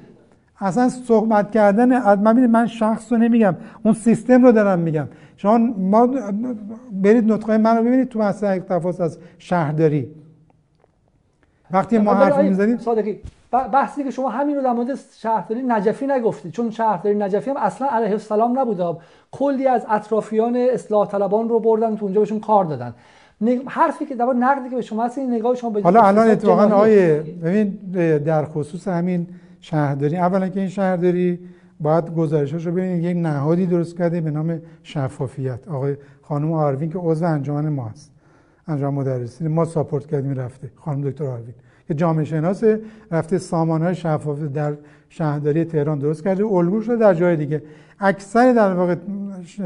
[0.60, 3.54] اصلا صحبت کردن من من شخص رو نمیگم.
[3.84, 5.08] اون سیستم رو دارم میگم.
[5.36, 6.08] شما ما
[6.92, 10.08] برید نطقه من رو ببینید تو مسئله تفاوت از شهرداری.
[11.72, 13.20] وقتی ما حرف می‌زنیم صادقی
[13.72, 17.88] بحثی که شما همین رو در مورد شهرداری نجفی نگفتید چون شهرداری نجفی هم اصلا
[17.88, 18.96] علیه السلام نبوده
[19.30, 22.94] کلی از اطرافیان اصلاح طلبان رو بردن تو اونجا بهشون کار دادن.
[23.66, 26.74] حرفی که در نقدی که به شما هست این نگاه شما به حالا الان اتفاقا
[26.74, 27.68] آیه ببین
[28.18, 29.26] در خصوص همین
[29.60, 31.38] شهرداری اولا که این شهرداری
[31.80, 35.68] باید گزارشش رو ببینید یک نهادی درست کرده به نام شفافیت.
[35.68, 38.10] آقای خانم آروین که عضو انجمن ما هست
[38.68, 40.70] انجام مدرسین ما ساپورت کردیم رفته.
[40.76, 41.54] خانم دکتر آروین.
[41.88, 42.64] که جامعه شناس
[43.10, 44.72] رفته سامانهای شفاف در
[45.08, 46.44] شهرداری تهران درست کرده.
[46.44, 47.62] الگو شده در جای دیگه.
[48.00, 48.96] اکثر در واقع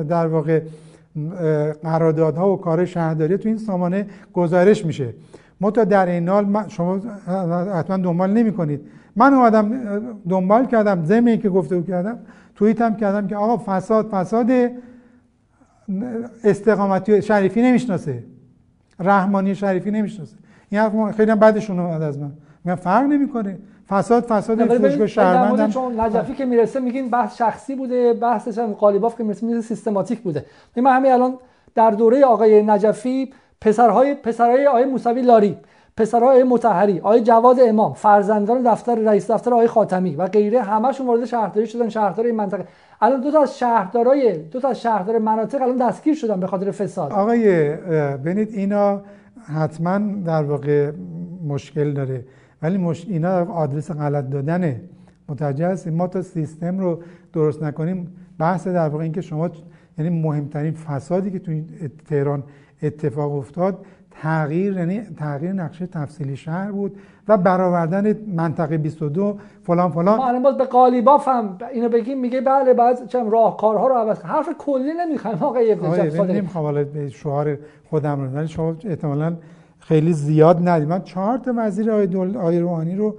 [0.09, 0.61] در واقع
[1.83, 5.15] قراردادها و کار شهرداری تو این سامانه گزارش میشه.
[5.61, 6.97] ما تا در این حال شما
[7.75, 8.81] حتما دنبال نمی کنید
[9.17, 9.71] من اومدم
[10.29, 12.19] دنبال کردم زمین که گفته کردم
[12.55, 14.51] توییت هم کردم که آقا فساد فساد
[16.45, 18.25] استقامتی شریفی نمی‌شناسه.
[19.01, 20.37] رحمانی شریفی نمی‌شناسه.
[20.71, 22.31] این حرف خیلی هم بعدشون اومد از من.
[22.65, 23.59] میگم فرق نمی‌کنه.
[23.89, 29.17] فساد فساد فروشگاه شهروند چون نجفی که می‌رسه میگین بحث شخصی بوده بحثش هم قالیباف
[29.17, 30.45] که می‌رسه می‌رسه سیستماتیک بوده.
[30.77, 31.35] من همین الان
[31.75, 35.57] در دوره آقای نجفی پسرهای پسرهای آقای موسوی لاری
[35.97, 41.25] پسرهای متحری آقای جواد امام فرزندان دفتر رئیس دفتر آقای خاتمی و غیره همشون وارد
[41.25, 42.65] شهرداری شدن شهردار این منطقه.
[43.01, 46.71] الان دو تا از شهردارای دو تا از شهردار مناطق الان دستگیر شدن به خاطر
[46.71, 47.13] فساد.
[47.13, 47.71] آقای
[48.17, 49.01] ببینید اینا
[49.47, 50.93] حتما در واقع
[51.47, 52.25] مشکل داره.
[52.63, 53.07] ولی مش...
[53.09, 54.81] اینا آدرس غلط دادنه.
[55.29, 59.51] متوجه هستیم ما تا سیستم رو درست نکنیم بحث در واقع اینکه شما
[59.99, 61.61] یعنی مهمترین فسادی که تو
[62.09, 62.43] تهران
[62.83, 63.87] اتفاق افتاد
[64.23, 66.97] تغییر یعنی تغییر نقشه تفصیلی شهر بود
[67.29, 70.17] و برآوردن منطقه 22 فلان فلان.
[70.17, 74.23] ما الان باز به قالیباف هم اینو بگیم میگه بله بعد چم راهکارها رو عوض
[74.23, 77.59] حرف کلی نمی‌خوایم آقای ابن نمی‌خوام حالا به شعار
[77.91, 79.37] خودم رو ولی شما احتمالاً
[79.79, 80.89] خیلی زیاد ندید.
[80.89, 82.37] من چهار تا وزیر آقای, دول...
[82.37, 83.15] آقای روحانی رو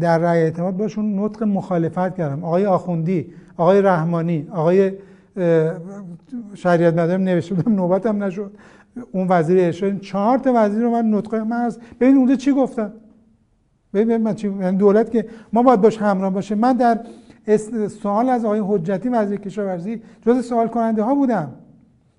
[0.00, 2.44] در رأی اعتماد باشون نطق مخالفت کردم.
[2.44, 4.92] آقای آخوندی آقای رحمانی آقای
[6.54, 8.52] شریعت مدارم نوشته بودم نوبتم نشد.
[9.12, 12.92] اون وزیر ارشاد چهار تا وزیر رو من نطقه من از ببین اونجا چی گفتم
[13.94, 16.54] ببین من چی یعنی دولت که ما باید باش همراه باشه.
[16.54, 17.00] من در
[18.02, 21.52] سوال از آقای حجتی وزیر کشاورزی جز سوال کننده ها بودم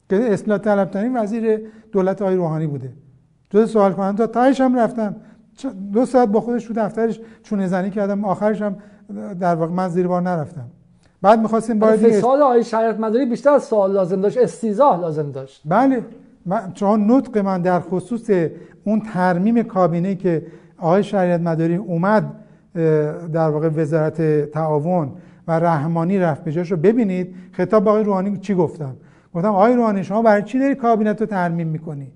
[0.10, 1.62] که اصلاح طلب وزیر
[1.92, 2.94] دولت آقای روحانی بوده.
[3.50, 5.16] جز سوال کننده تا تایش هم رفتم.
[5.94, 8.26] دو ساعت با خودش تو دفترش چونه زنی کردم.
[8.26, 8.76] آخرش هم
[9.40, 10.66] در واقع من زیر بار نرفتم.
[11.22, 15.62] بعد می‌خواستیم باید فساد آقای شریعت مداری بیشتر از سوال لازم داشت استیزاه لازم داشت.
[15.66, 16.04] بله
[16.46, 18.30] من چون نطق من در خصوص
[18.84, 20.46] اون ترمیم کابینه که
[20.78, 22.34] آقای شریعت مداری اومد
[23.34, 25.12] در واقع وزارت تعاون
[25.48, 28.96] و رحمانی رفت به رو ببینید خطاب آقای روحانی چی گفتم؟
[29.34, 32.12] گفتم آقای روحانی شما برای چی داری کابینت رو ترمیم می‌کنی؟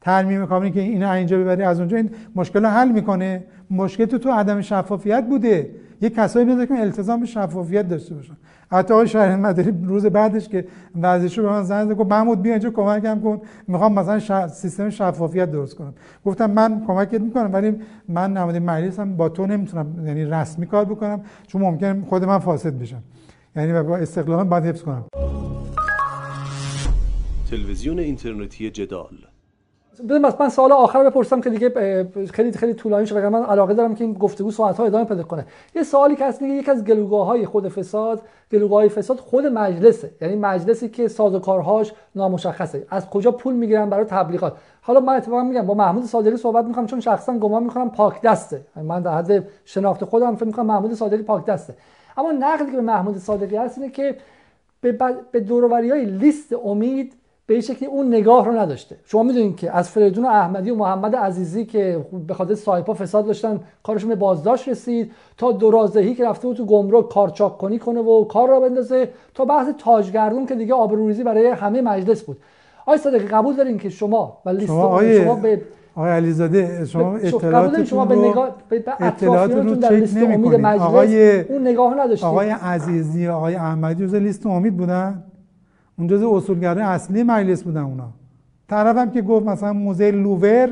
[0.00, 4.18] ترمیم کابینه که اینا اینجا ببری از اونجا این مشکل رو حل می‌کنه؟ مشکل تو
[4.18, 5.70] تو عدم شفافیت بوده.
[6.04, 8.36] یه کسایی میاد که التزام به شفافیت داشته باشن.
[8.70, 10.66] حتی آقای شهر مداری روز بعدش که
[11.02, 15.50] وزیرشو به من زنگ زد گفت محمود بیا اینجا کمکم کن می‌خوام مثلا سیستم شفافیت
[15.50, 15.94] درست کنم.
[16.24, 17.76] گفتم من کمکت می‌کنم ولی
[18.08, 22.38] من نماینده مجلس هم با تو نمی‌تونم یعنی رسمی کار بکنم چون ممکن خود من
[22.38, 23.02] فاسد بشم.
[23.56, 25.04] یعنی با استقلالم باید حفظ کنم.
[27.50, 29.16] تلویزیون اینترنتی جدال
[30.24, 31.70] بس من سوال آخر بپرسم که دیگه
[32.32, 35.46] خیلی خیلی طولانی شد من علاقه دارم که این گفتگو ساعت ها ادامه پیدا کنه.
[35.74, 38.22] یه سوالی که هست یکی از گلوگاه های خود فساد
[38.52, 40.10] گلوگاه های فساد خود مجلسه.
[40.20, 42.86] یعنی مجلسی که سازوکارهاش نامشخصه.
[42.90, 46.86] از کجا پول می‌گیرن برای تبلیغات؟ حالا من اتفاقا میگم با محمود صادقی صحبت می‌کنم
[46.86, 48.60] چون شخصا گمان می‌کنم پاک دسته.
[48.76, 51.74] من در حد شناخت خودم فکر می‌کنم محمود صادقی پاک دسته.
[52.16, 54.16] اما نقدی که به محمود صادقی هست اینه که
[54.80, 54.92] به,
[55.32, 57.14] به های لیست امید
[57.46, 58.96] به شکلی اون نگاه رو نداشته.
[59.04, 63.60] شما می‌دونید که از فریدون احمدی و محمد عزیزی که به خاطر سایپا فساد داشتن
[63.82, 68.24] کارشون به بازداشت رسید تا درازدهی که رفته بود تو گمرک کارچاک کنی کنه و
[68.24, 72.36] کار را بندازه تا بحث تاجگردون که دیگه آبروریزی برای همه مجلس بود.
[72.82, 75.60] آقای صادقی قبول دارین که شما و لیست شما, شما به
[75.96, 81.62] آقای علیزاده شما اطلاعات شما به نگاه به اطلاعاتتون در لیست امید مجلس آقای اون
[81.68, 85.24] نگاه نداشتید آقای عزیزی آقای احمدی جز لیست امید بودن؟
[85.98, 88.08] اون جزء اصولگرای اصلی مجلس بودن اونا.
[88.68, 90.68] طرفم که گفت مثلا موزه لوور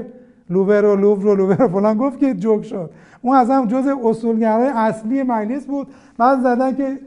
[0.51, 2.91] لوور و لوور و لوور و فلان گفت که جوک شد.
[3.23, 5.87] اون از هم جزء اصولگرای اصلی مجلس بود.
[6.19, 6.99] بعد زدن که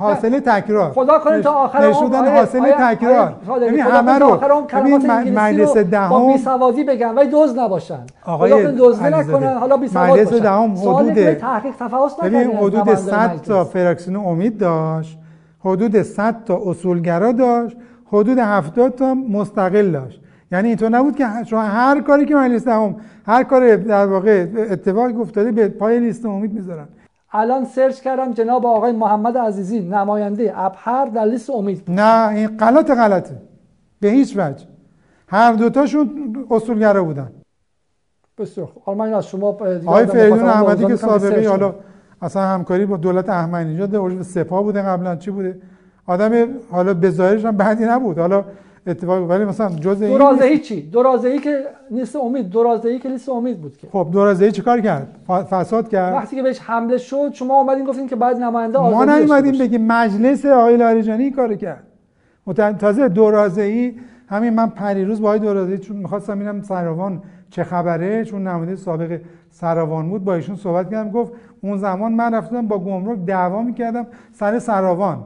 [0.00, 0.90] حاصل تکرار.
[0.90, 3.34] خدا کنه تا آخر نشودن حاصل تکرار.
[3.60, 4.36] ببین همه رو
[4.74, 8.00] ببین مجلس دهم با بیسوادی بگن ولی دوز نباشن.
[8.24, 14.16] آقای دزدی نکنن حالا بیسواد مجلس دهم حدود تحقیق تفحص ببین حدود 100 تا فراکسیون
[14.16, 15.18] امید داشت.
[15.64, 17.76] حدود 100 تا اصولگرا داشت
[18.06, 20.20] حدود 70 تا مستقل داشت.
[20.52, 22.96] یعنی اینطور نبود که شما هر کاری که مجلس دهم
[23.26, 26.88] هر کار در واقع اتفاقی افتاده به پای لیست امید می‌ذارن.
[27.32, 32.90] الان سرچ کردم جناب آقای محمد عزیزی نماینده ابهر در لیست امید نه این غلط
[32.90, 33.36] غلطه.
[34.00, 34.66] به هیچ وجه.
[35.28, 37.30] هر دوتاشون اصولگرا بودن.
[38.38, 38.96] بسیار خوب.
[38.96, 41.74] من از شما آقای فریدون احمدی که سابقه حالا
[42.24, 45.58] اصلا همکاری با دولت احمدی نژاد عضو سپاه بوده قبلا چی بوده؟
[46.06, 48.18] آدم حالا به ظاهرش هم بدی نبود.
[48.18, 48.44] حالا
[48.86, 52.50] اتفاق ولی مثلا جز این درازهی چی؟ درازهی که لیست امید.
[52.50, 53.88] درازهی که لیست امید بود که.
[53.92, 56.14] خب دورازهی چیکار کرد؟ ف- فساد کرد.
[56.14, 59.58] وقتی که بهش حمله شد شما اومدین گفتین که بعد نماینده ما نیومدیم.
[59.58, 61.84] بگیم مجلس آقای لاریجانی این کارو کرد.
[62.78, 63.94] تازه دورازهی
[64.28, 69.20] همین من پریروز با آقای دورازهی چون می‌خواستم ببینم سراوان چه خبره چون نماینده سابق
[69.50, 71.32] سراوان بود با ایشون صحبت کردم گفت
[71.64, 75.24] اون زمان من رفتم با گمرک دعوا می‌کردم سر سراوان.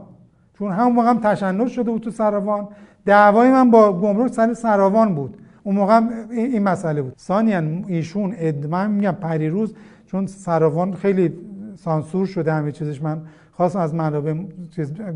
[0.53, 2.67] چون همون موقع هم تشنج شده بود تو سراوان
[3.05, 5.37] دعوای من با گمرک سر سراوان بود.
[5.63, 6.01] اون موقع
[6.31, 7.13] این مسئله بود.
[7.19, 9.73] ثانیا ایشون اد- من میگم پریروز
[10.05, 11.33] چون سراوان خیلی
[11.75, 13.01] سانسور شده همه چیزش.
[13.01, 13.21] من
[13.51, 14.33] خواستم از منابع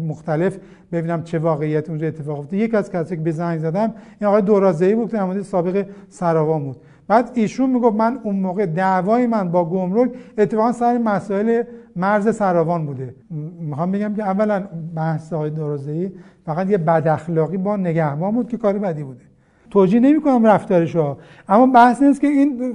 [0.07, 0.57] مختلف
[0.91, 2.53] ببینم چه واقعیت اونجا اتفاق افتاد.
[2.53, 6.63] یک از کسی که به زنگ زدم این آقای دورازهی بود که نماینده سابق سراوان
[6.63, 6.77] بود.
[7.07, 11.63] بعد ایشون می‌گفت من اون موقع دعوای من با گمرک اتفاقا سر مسائل
[11.95, 13.15] مرز سراوان بوده.
[13.59, 14.63] می‌خوام بگم که اولا
[14.95, 16.11] بحث آقای دورازهی
[16.45, 19.21] فقط یه بد اخلاقی با نگهبان بود که کار بدی بوده.
[19.71, 21.17] توجیه نمی کنم رفتارشو
[21.49, 22.73] اما بحث نیست که این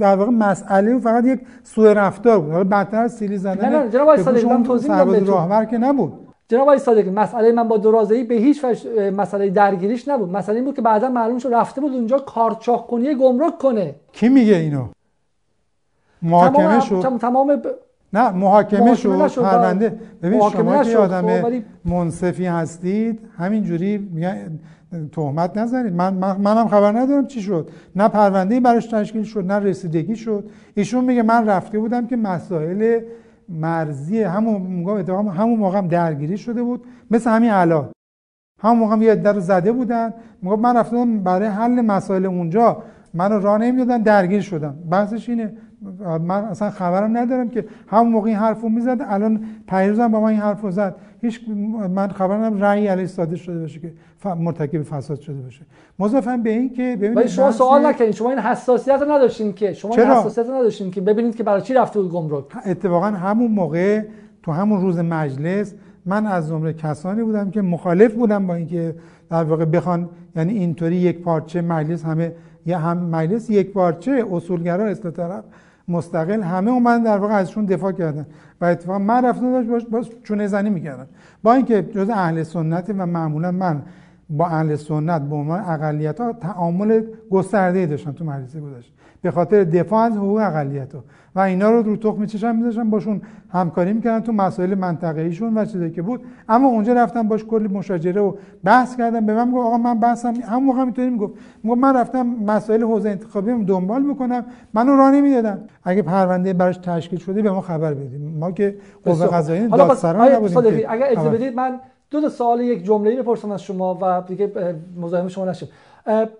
[0.00, 2.52] در واقع مسئله فقط یک سوء رفتار بود.
[2.52, 5.26] حالا بدتر از سیلی زدن نه، نه، جناب آقای صادقی، من توضیح میدم.
[5.26, 6.12] راهبر که نبود.
[6.48, 10.30] جناب آقای صادقی مسئله من با درازهی به هیچ وجه مسئله درگیریش نبود.
[10.32, 13.94] مسئله این بود که بعدا معلوم شد رفته بود اونجا کارچاخ کنی گمرک کنه.
[14.12, 14.86] کی میگه اینو؟
[16.22, 17.00] محاکمه شد.
[17.02, 17.66] تمام, تمام ب...
[18.12, 19.42] نه محاکمه شد نشد.
[19.42, 20.00] پرونده.
[20.22, 21.52] ببین شما که آدم خب،
[21.84, 24.58] منصفی هستید همینجوری میگن
[25.12, 25.92] تهمت نزنید.
[25.92, 27.70] من من- منم خبر ندارم چی شد.
[27.96, 30.44] نه پرونده براش تشکیل شد نه رسیدگی شد.
[30.74, 33.00] ایشون میگه من رفته بودم که مسائل
[33.48, 37.88] مرزی همون میگم اتفاقا همون موقع هم درگیری شده بود مثل همین الان.
[38.60, 40.14] همون موقع هم یه عده رو زده بودن.
[40.42, 42.82] می‌گفت من رفتم برای حل مسائل اونجا
[43.14, 44.76] منو راه نمی‌دادن درگیر شدم.
[44.90, 45.52] بحثش اینه
[46.20, 50.40] من اصلا خبرم ندارم که همون موقع این حرفو می‌زد الان پیروزم با من این
[50.40, 50.96] حرفو زد.
[51.22, 51.40] هیچ
[51.90, 53.92] من خبر ندارم رأی علیه صادر شده باشه که
[54.34, 55.60] مرتکب فساد شده باشه.
[55.98, 59.52] مضافم به این که ببینید ولی شما بحث- سوال نکنید شما این حساسیت رو نداشتین
[59.52, 59.72] که.
[59.72, 61.00] شما این چرا؟ حساسیت رو نداشتین که.
[61.00, 62.44] ببینید که برای چی رفته بود گمرک.
[62.66, 64.02] اتفاقا همون موقع
[64.42, 65.74] تو همون روز مجلس
[66.06, 68.94] من از جمله کسانی بودم که مخالف بودم با اینکه
[69.30, 72.32] در واقع بخوان یعنی اینطوری یک پارچه مجلس همه
[72.66, 75.44] یا هم مجلس یک پارچه اصولگرا اصلاح طلب
[75.88, 76.42] مستقل.
[76.42, 78.26] همه اومدن در واقع ازشون دفاع کردن.
[78.60, 81.06] و اتفاقا من رفتم داشت باش باش چونه زنی می‌کردم.
[81.42, 83.82] با اینکه جز اهل سنت و معمولا من
[84.30, 88.92] با اهل سنت به عنوان اقلیت ها تعامل گسترده داشتم تو مجلس گذشته
[89.26, 91.04] به خاطر دفاع از حقوق اقلیت ها
[91.34, 95.64] و اینا رو رو تخم چشم میذاشتم باشون همکاری می‌کردم تو مسائل منطقه ایشون و
[95.64, 96.20] چیزایی که بود.
[96.48, 98.32] اما اونجا رفتم باش کلی مشاجره و
[98.64, 101.34] بحث کردم به من گفت آقا من بحثم همون موقع اینطوری می‌گفت.
[101.62, 104.44] می‌گفت من رفتم مسائل حوزه انتخابی رو دنبال می‌کنم
[104.74, 105.64] منو راه نمی‌دادن.
[105.84, 109.26] اگه پرونده براش تشکیل شده به ما خبر بدید ما که قوه.
[109.26, 111.80] قضاییه دادسرا نبودیم اگر اجازه بدید من
[112.10, 114.52] دو تا سوال یک جمله‌ای بپرسم از شما و دیگه
[115.00, 115.66] مزاحم شما نشم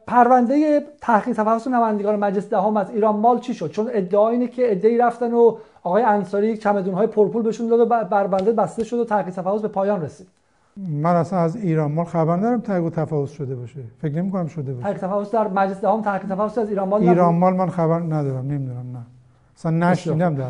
[0.06, 4.72] پرونده تحقیق تفحص نمایندگان مجلس دهم از ایران مال چی شد؟ چون ادعا اینه که
[4.72, 9.34] ادعی رفتن و آقای انصاری چمدون‌های پرپول بهشون داد و بربنده بسته شد و تحقیق
[9.34, 10.26] تفحص به پایان رسید.
[10.76, 13.80] من اصلا از ایران مال خبر ندارم تحقیق و تفاوض شده باشه.
[14.02, 14.82] فکر نمی کنم شده باشه.
[14.82, 17.09] تحقیق تفحص در مجلس دهم تحقیق تفحص از ایران مال.
[17.09, 19.06] ایران مال من خبر ندارم نمی‌دونم نه.
[19.56, 20.44] اصلا نشنیدم در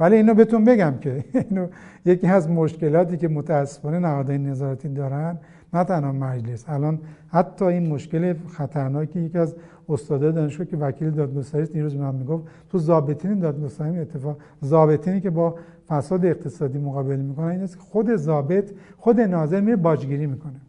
[0.00, 1.66] ولی اینو بهتون بگم که اینو
[2.04, 5.38] یکی از مشکلاتی که متاسفانه نهادهای نظارتی دارن
[5.74, 6.98] نه تنها مجلس الان
[7.28, 9.54] حتی این مشکل خطرناکی یکی از
[9.88, 15.20] استادای دانشگاه که وکیل دادگستری است دیروز به من می‌گفت تو ضابطین دادگستری اتفاق ضابطینی
[15.20, 15.54] که با
[15.88, 20.60] فساد اقتصادی مقابله می‌کنن این است که خود ضابط خود ناظر میره باجگیری می‌کنه.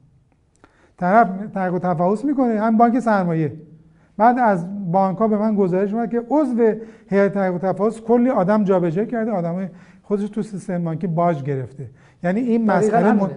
[0.98, 3.54] طرف تحقیق و تفحص می‌کنه هم بانک سرمایه.
[4.18, 6.74] بعد از بانک ها به من گزارش اومد که عضو
[7.08, 9.70] هیئت تحقیق و تفحص کلی آدم جابجا کرده آدم
[10.04, 11.90] خودش تو سیستم بانکی باج گرفته.
[12.24, 13.30] یعنی این مسئله.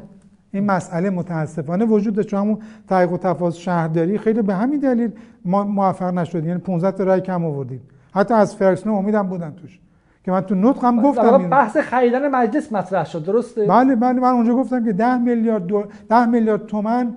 [0.54, 2.28] این مسئله متاسفانه وجود داشت.
[2.28, 2.58] چون همون
[2.88, 5.10] تحقیق و تفحص شهرداری خیلی به همین دلیل
[5.44, 6.48] ما موفق نشدیم.
[6.48, 7.80] یعنی 15 تا رای کم آوردیم.
[8.14, 9.80] حتی از فرکسنو امیدم بودن توش.
[10.24, 11.48] که من تو نطقم در گفتم اینو.
[11.48, 15.84] بحث خریدن مجلس مطرح شد درسته؟ بله بله من اونجا گفتم که 10 میلیارد دو...
[16.10, 17.14] 10 میلیارد تومن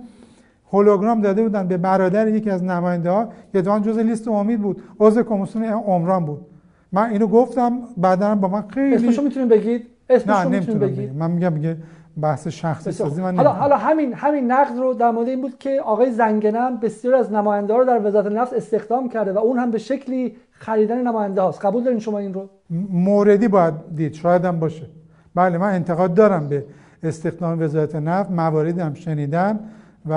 [0.72, 4.84] هولوگرام داده بودن به برادر یکی از نماینده ها که اتفاقا جز لیست امید بود.
[5.00, 6.46] عضو کمیسیون عمران بود.
[6.92, 11.54] من اینو گفتم بعدا با من خیلی اسمشو می‌تونید بگید؟ اسمشو نمی‌تونم بگید؟ من میگم
[11.54, 11.78] میگه
[12.22, 13.22] بحث شخصی سازی.
[13.22, 13.50] من حالا.
[13.50, 17.32] حالا همین همین نقد رو در مورد این بود که آقای زنگنه هم بسیار از
[17.32, 21.66] نماینده رو در وزارت نفت استخدام کرده و اون هم به شکلی خریدن نماینده هاست.
[21.66, 22.50] قبول دارین شما این رو؟
[22.90, 24.14] موردی باید دید.
[24.14, 24.86] شاید هم باشه.
[25.36, 26.66] بله من انتقاد دارم به
[27.04, 28.32] استخدام وزارت نفت.
[28.32, 29.60] مواردی هم شنیدم
[30.06, 30.14] و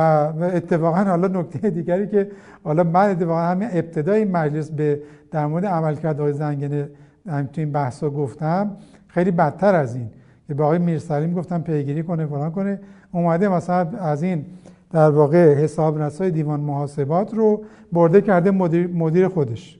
[0.55, 2.31] اتفاقا حالا نکته دیگری که
[2.65, 6.89] حالا من اتفاقا همین ابتدای مجلس به در مورد عملکرد آقای زنگنه
[7.29, 8.77] هم تو این بحثا گفتم
[9.09, 10.11] خیلی بدتر از این.
[10.55, 12.81] به آقای میرسلیم گفتم پیگیری کنه فلان کنه.
[13.13, 14.47] اومده مثلا از این
[14.91, 19.79] در واقع حساب رسای دیوان محاسبات رو برده کرده مدیر, مدیر خودش.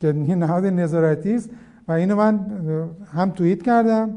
[0.00, 1.50] که این نهاد نظارتی است
[1.88, 2.40] و اینو من
[3.12, 4.10] هم توییت کردم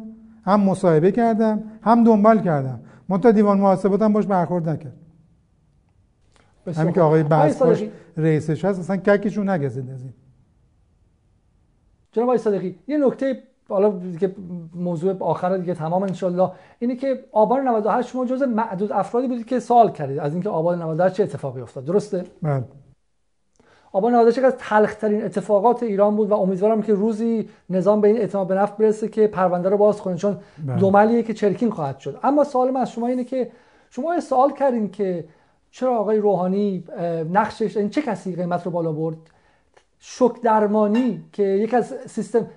[0.46, 2.80] هم مصاحبه کردم هم دنبال کردم.
[3.10, 4.94] منتها دیوان محاسبات هم باش برخورد نکرد.
[6.76, 7.62] همین که آقای بحث
[8.18, 10.14] رئیسش هست اصلا ککشون نگزید از این.
[12.12, 14.36] جناب آقای صادقی یه نکته حالا دیگه
[14.76, 19.60] موضوع آخر دیگه تمام انشالله اینه که آبان 98 شما جز معدود افرادی بودید که
[19.60, 21.86] سوال کردید از اینکه آبان 98 چه اتفاقی افتاد.
[21.86, 22.64] درسته؟ بله.
[23.92, 28.48] آبان 98 از تلخترین اتفاقات ایران بود و امیدوارم که روزی نظام به این اعتماد
[28.48, 30.38] به نفس برسه که پرونده رو باز کنه چون
[30.68, 30.80] بله.
[30.80, 32.20] دوملیه که چرکین خواهد شد.
[32.24, 33.52] اما سوال من از شما اینه که
[33.90, 35.26] شما سوال کردین که
[35.72, 36.84] چرا آقای روحانی
[37.34, 39.18] نقشش این چه کسی قیمت رو بالا برد؟
[40.00, 42.48] شک درمانی که یک از سیستم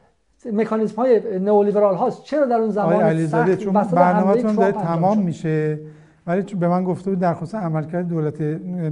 [0.53, 2.23] مکانیزم های نئولیبرال هاست.
[2.23, 5.79] چرا در اون زمان علیزاده چون برنامه‌تون داره تمام میشه.
[6.27, 8.41] ولی به من گفته بود در خصوص عملکرد دولت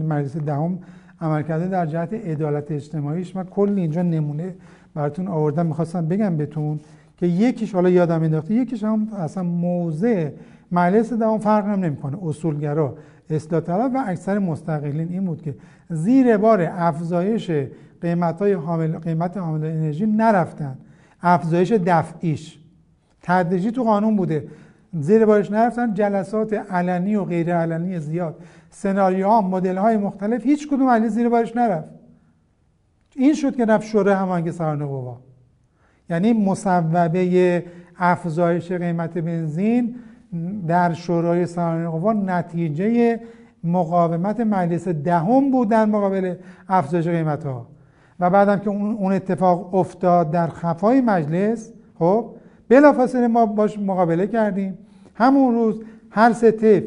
[0.08, 0.78] مجلس دهم
[1.20, 3.36] عملکرد در جهت عدالت اجتماعیش.
[3.36, 4.54] من کلی اینجا نمونه
[4.94, 5.66] براتون آوردم.
[5.66, 6.80] می‌خواستم بگم بهتون
[7.16, 10.28] که یکیش حالا یادم انداخته یکیش هم اصلا موضع
[10.72, 12.94] مجلس دهم فرق هم نمی‌کنه اصولگرا
[13.30, 15.08] اصلاح طلب و اکثر مستقلین.
[15.08, 15.54] این بود که
[15.90, 17.50] زیر بار افزایش
[18.00, 20.78] قیمت های حامل قیمت حامل انرژی نرفتن.
[21.22, 22.58] افزایش دفعیش.
[23.22, 24.48] تدریجی تو قانون بوده.
[25.00, 28.42] زیر بارش نرفتن جلسات علنی و غیر علنی زیاد.
[28.70, 31.96] سناریوها مدل های مختلف هیچ کدوم علی زیر بارش نرفت.
[33.16, 35.18] این شد که رفت شورای هماهنگی سران قوا
[36.10, 37.64] یعنی مصوبه
[37.98, 39.94] افزایش قیمت بنزین
[40.68, 43.20] در شورای سران قوا نتیجه
[43.64, 46.34] مقاومت مجلس دهم بود در مقابل
[46.68, 47.66] افزایش قیمت ها
[48.20, 52.30] و بعدم که اون اتفاق افتاد در خفای مجلس خب
[52.68, 54.78] بلافاصله ما باش مقابله کردیم.
[55.14, 55.80] همون روز
[56.10, 56.84] هر سه تیف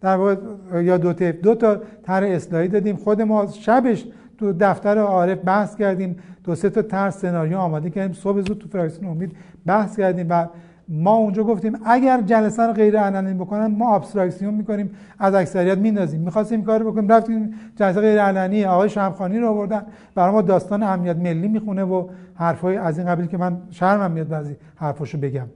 [0.00, 0.36] در واقع
[0.82, 2.96] یا دو تیف دو تا طرح اصلاحی دادیم.
[2.96, 4.06] خود ما شبش
[4.38, 6.16] تو دفتر عارف بحث کردیم.
[6.44, 8.12] دو سه تا طرح سناریو آماده کردیم.
[8.12, 9.36] صبح زود تو فراکسیون امید
[9.66, 10.46] بحث کردیم و
[10.94, 16.20] ما اونجا گفتیم اگر جلسه رو غیر علنی بکنن ما ابستراکسیون می‌کنیم از اکثریت میندازیم.
[16.20, 19.82] می‌خواستیم کارو بکنیم رفتیم جلسه غیر علنی آقای شمخانی رو آوردن.
[20.14, 24.28] برای ما داستان امنیت ملی می‌خونه و حرفای از این قبیل که من شرمم میاد
[24.28, 25.46] بعضی حرفاشو بگم.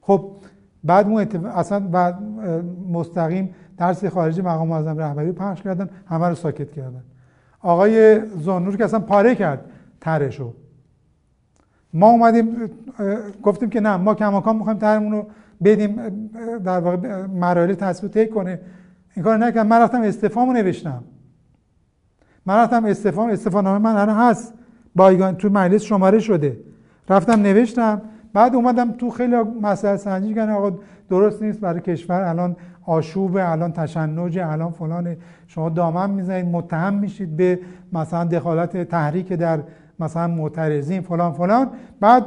[0.00, 0.30] خب
[0.84, 2.18] بعد مو اصلا بعد
[2.92, 7.02] مستقیم درس خارجی مقام معظم رهبری پخش کردن همه رو ساکت کردن.
[7.60, 9.64] آقای زانور که اصلا پاره کرد
[10.00, 10.52] ترشو.
[11.92, 12.56] ما اومدیم
[13.42, 15.26] گفتیم که نه ما کماکان می‌خوایم طرحمون رو
[15.64, 15.96] بدیم
[16.64, 18.60] در واقع مراحل تصویب طی کنه
[19.16, 19.66] این کار نکردم.
[19.66, 21.04] من رفتم استفامو نوشتم.
[22.46, 24.54] من رفتم استفام استفانامه من الان هست.
[24.96, 26.56] بایگان تو مجلس شماره شده.
[27.08, 28.02] رفتم نوشتم.
[28.32, 30.52] بعد اومدم تو خیلی مسئله سنجی کردن.
[30.52, 30.78] آقا
[31.10, 31.60] درست نیست.
[31.60, 32.56] برای کشور الان
[32.86, 35.16] آشوب الان تشنج الان فلان
[35.46, 37.58] شما دامن می‌زنید متهم میشید به
[37.92, 39.60] مثلا دخالت تحریک در
[40.02, 41.70] مثلا معترضین فلان فلان.
[42.00, 42.24] بعد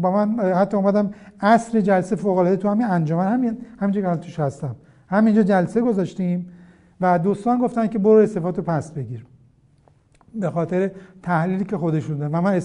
[0.00, 4.40] با من حتی اومدم اصر جلسه فوق العاده تو همین انجمن همین همینجا که توش
[4.40, 4.76] هستم.
[5.08, 6.48] همینجا جلسه گذاشتیم
[7.00, 9.26] و دوستان گفتن که برو استفاده پس بگیر.
[10.34, 10.90] به خاطر
[11.22, 12.32] تحلیلی که خودشون دارن.
[12.34, 12.60] و من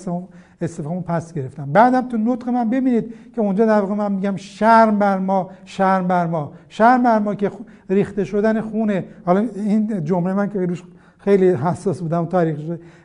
[0.61, 1.71] استفامو پس گرفتم.
[1.71, 6.07] بعدم تو نطق من ببینید که اونجا در واقع من میگم شرم بر ما شرم
[6.07, 6.53] بر ما.
[6.69, 7.51] شرم بر ما که
[7.89, 10.83] ریخته شدن خونه حالا این جمله من که روش
[11.23, 12.57] خیلی حساس بودم تاریخ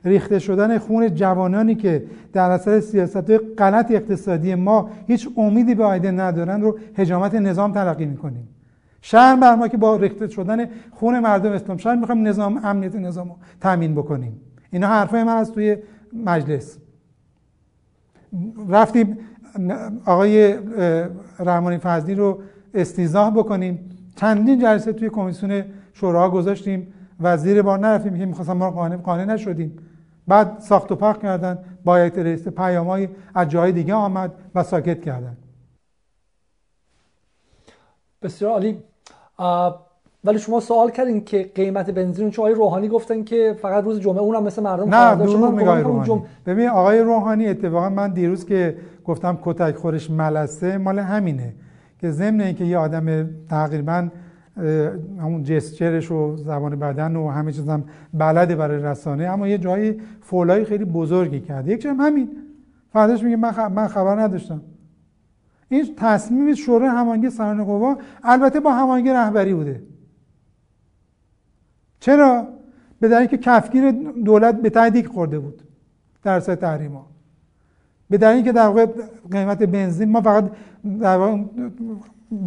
[0.05, 6.11] ریخته شدن خون جوانانی که در اثر سیاست غلط اقتصادی ما هیچ امیدی به آینده
[6.11, 8.49] ندارن رو هجامت نظام تلقی می‌کنیم.
[9.03, 13.29] شرم بر ما که با ریخته شدن خون مردم اسلام شرم می‌خوایم نظام امنیت نظام
[13.29, 14.41] رو تامین بکنیم.
[14.71, 15.77] اینا حرفای من از توی
[16.25, 16.79] مجلس.
[18.69, 19.19] رفتیم
[20.05, 20.55] آقای
[21.39, 22.39] رحمانی فضلی رو
[22.75, 23.79] استیزاه بکنیم.
[24.17, 26.87] چندین جلسه توی کمیسیون شورا گذاشتیم.
[27.21, 29.79] و زیر بار نرفتیم که می‌خواستم ما قانع قانع نشدیم.
[30.29, 35.37] بعد ساخت و پخ کردن با رئیس پیامای از جای دیگه آمد و ساکت کردن.
[38.23, 38.83] بسیار عالی.
[40.25, 44.21] ولی شما سوال کردین که قیمت بنزین چون آقای روحانی گفتن که فقط روز جمعه
[44.21, 46.23] اونم مثل مردم نه دروغ میگه آقای روحانی.
[46.47, 51.55] ببین آقای روحانی اتفاقا من دیروز که گفتم کتک خورش ملسه مال همینه
[52.01, 54.09] که ضمن اینکه یه آدم تقریبا
[55.21, 57.85] همون جسچرش و زبان بدن و همه چیز هم
[58.15, 59.25] بلده برای رسانه.
[59.25, 61.73] اما یه جایی فولای خیلی بزرگی کرده.
[61.73, 62.31] یک هم همین.
[62.93, 64.63] فرداش میگه من خبر نداشتم.
[65.69, 69.83] این تصمیم شورای هماهنگی سران قوا البته با هماهنگی رهبری بوده.
[72.01, 72.49] چرا؟
[73.01, 73.91] به دلیل که کفگیر
[74.25, 75.63] دولت به تهدیک خورده بود
[76.23, 77.07] در سه تحریما.
[78.11, 78.87] به دلیل که در واقع
[79.31, 80.51] قیمت بنزین ما فقط
[81.01, 81.43] در واقع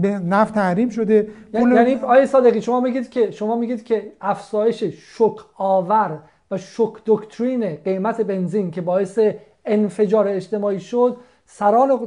[0.03, 5.35] نفت تحریم شده یعنی یعنی آیه صادقی شما میگید که شما میگید که افزایش شک
[5.57, 6.19] آور
[6.51, 9.19] و شک دکترین قیمت بنزین که باعث
[9.65, 11.99] انفجار اجتماعی شد سران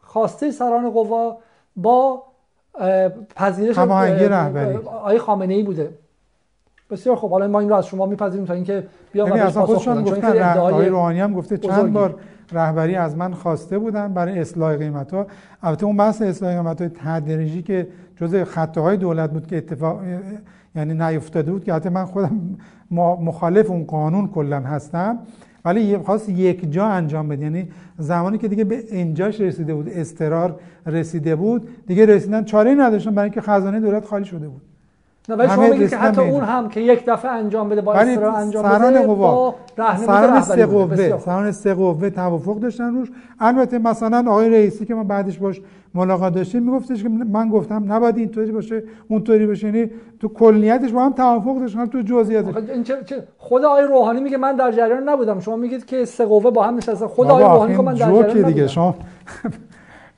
[0.00, 1.38] خواسته سران قوا
[1.76, 2.22] با
[3.36, 3.74] پذیرش
[4.84, 5.98] آقای خامنه ای بوده.
[6.90, 10.02] بسیار خب حالا ما این رو از شما میپذیریم تا اینکه بیا یعنی اصلا خودشون
[10.02, 12.14] گفتن آقای روحانی هم گفته چند بار
[12.52, 15.26] رهبری از من خواسته بودن برای اصلاح قیمت ها
[15.62, 20.00] البته اون بحث اصلاح قیمت های تدریجی که جزء خطه های دولت بود که اتفاق
[20.74, 22.58] یعنی نیفتاده بود که حتی من خودم
[23.20, 25.18] مخالف اون قانون کلا هستم
[25.64, 27.68] ولی خواست یک جا انجام بده یعنی
[27.98, 33.26] زمانی که دیگه به اینجاش رسیده بود استرار رسیده بود دیگه رسیدن چاره نداشتن برای
[33.26, 34.62] اینکه خزانه دولت خالی شده بود.
[35.36, 39.06] ولی شما که حتی اون هم که یک دفعه انجام بده با استرار انجام بده
[39.06, 39.54] با
[40.06, 43.08] سران سه قوه سران سه قوه توافق داشتن روش.
[43.40, 45.60] البته مثلا آقای رئیسی که ما بعدش باش
[45.94, 49.66] ملاقات داشتیم میگفتش که من گفتم نباید اینطوری باشه اونطوری باشه.
[49.66, 49.90] یعنی
[50.20, 52.54] تو کلیتش با هم توافق داشتن تو جزئیاتش.
[53.38, 55.40] خود آقای روحانی میگه من در جریان نبودم.
[55.40, 58.24] شما میگید که سه قوه با هم نشستن خود آقای روحانی که من در جریان
[58.24, 58.94] نبودم دیگه شما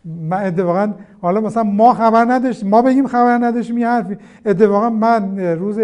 [0.05, 0.93] من اتفاقا
[1.23, 4.17] حالا مثلا ما خبر نداشتیم ما بگیم خبر نداشتیم یه حرفی.
[4.47, 5.79] اتفاقا من روز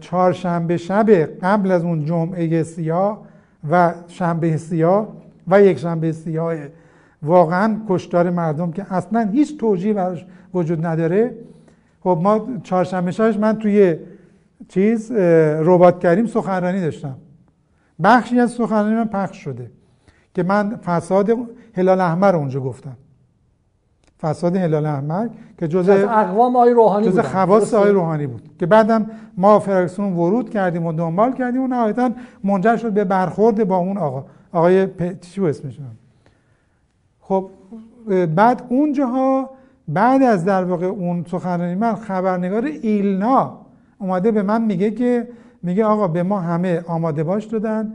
[0.00, 1.10] چهارشنبه شب
[1.42, 3.22] قبل از اون جمعه سیاه
[3.70, 5.08] و شنبه سیاه
[5.48, 6.54] و یک شنبه سیاه
[7.22, 11.34] واقعا کشتار مردم که اصلا هیچ توجیه براش وجود نداره.
[12.00, 13.96] خب ما چهارشنبه شبش من توی
[14.68, 15.12] چیز
[15.60, 17.16] ربات کریم سخنرانی داشتم.
[18.02, 19.70] بخشی از سخنرانی من پخش شده.
[20.34, 21.30] که من فساد
[21.74, 22.96] هلال احمر اونجا گفتم.
[24.20, 25.28] فساد هلال احمر
[25.58, 28.42] که جزء اقوام آقای روحانی جزء خواص آقای روحانی بود.
[28.58, 32.10] که بعدم ما فرکسون ورود کردیم و دنبال کردیم و نهایتا
[32.44, 34.24] منجر شد به برخورد با اون آقا.
[34.52, 35.20] آقای پ...
[35.20, 35.78] چی اسمش
[37.20, 37.50] خب
[38.34, 39.50] بعد اونجاها
[39.88, 43.58] بعد از در واقع اون سخنرانی من خبرنگار ایلنا
[43.98, 45.28] اومده به من میگه که
[45.62, 47.94] میگه آقا به ما همه آماده باش دادن.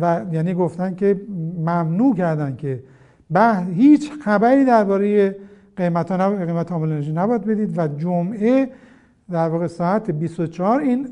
[0.00, 1.20] و یعنی گفتن که
[1.58, 2.82] ممنوع کردن که
[3.30, 5.36] به هیچ خبری درباره
[5.76, 6.46] قیمت ها نب...
[6.46, 8.70] قیمت انرژی نباید بدید و جمعه
[9.30, 11.08] در واقع ساعت 24 این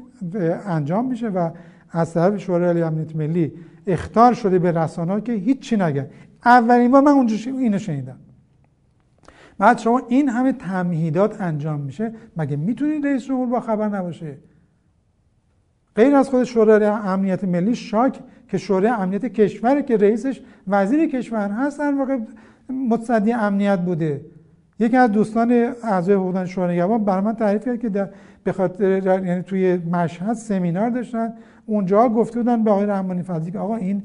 [0.67, 1.51] انجام میشه و
[1.91, 3.53] از طرف شورای امنیت ملی
[3.87, 6.07] اختار شده به رسانه که هیچی نگن.
[6.45, 8.17] اولین بار من اونجا اینو شنیدم.
[9.59, 14.39] بعد شما این همه تمهیدات انجام میشه مگه می‌تونید رئیس جمهور با خبر نباشه؟
[15.97, 21.51] غیر از خود شورای امنیت ملی شاک که شورای امنیت کشور که رئیسش وزیر کشور
[21.51, 22.19] هست در واقع
[22.89, 24.21] متصدی امنیت بوده.
[24.79, 28.11] یکی از دوستان اعضای حقوق شورای نگهبان برای من تعریف کرد که
[28.45, 31.33] به خاطر یعنی توی مشهد سمینار داشتن.
[31.67, 34.03] اونجا گفته بودن به آقای رحمانی فضلی که آقا این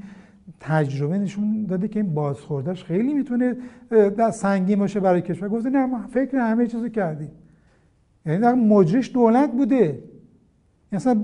[0.60, 3.56] تجربه نشون داده که این بازخوردش خیلی می‌تونه
[4.18, 5.50] در سنگین باشه برای کشور.
[5.50, 7.32] گفته نه فکر همه چیزو کردیم.
[8.26, 10.00] یعنی در مجریش دولت بوده.
[10.96, 11.22] اصلا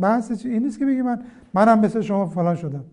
[0.00, 1.22] بحث این نیست که بگی من
[1.54, 2.84] منم مثل شما فلان شدم.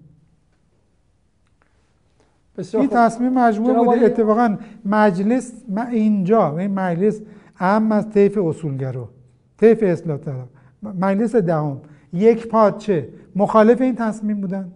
[2.73, 5.53] این تصمیم مجموع بوده اتفاقا مجلس
[5.91, 7.21] اینجا این مجلس
[7.57, 9.09] اهم از طیف اصولگرا.
[9.57, 10.47] طیف اصلاح طلب.
[10.83, 11.81] مجلس دهم.
[12.13, 14.71] یک پادچه مخالف این تصمیم بودن.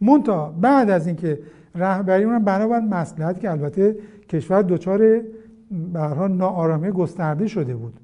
[0.00, 1.38] مونتا بعد از اینکه
[1.74, 3.96] رهبری اونم بنابر مسئلت که البته
[4.28, 4.98] کشور دچار
[5.92, 8.00] به ناآرامی گسترده شده بود.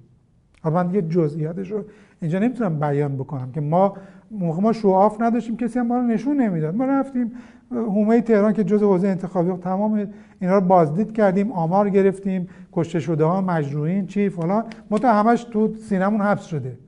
[0.63, 1.85] حالا من دیگه جزئیاتش رو
[2.21, 3.95] اینجا نمی‌تونم بیان بکنم که ما
[4.31, 6.75] موقع ما شعاف نداشتیم کسی هم ما رو نشون نمی‌داد.
[6.75, 7.33] ما رفتیم
[7.71, 10.09] حومه تهران که جز حوزه انتخابی تمام
[10.41, 14.65] اینا رو بازدید کردیم آمار گرفتیم کشته شده ها مجروحین چی فلان.
[14.91, 16.79] متا همش تو سینمون حبس شده.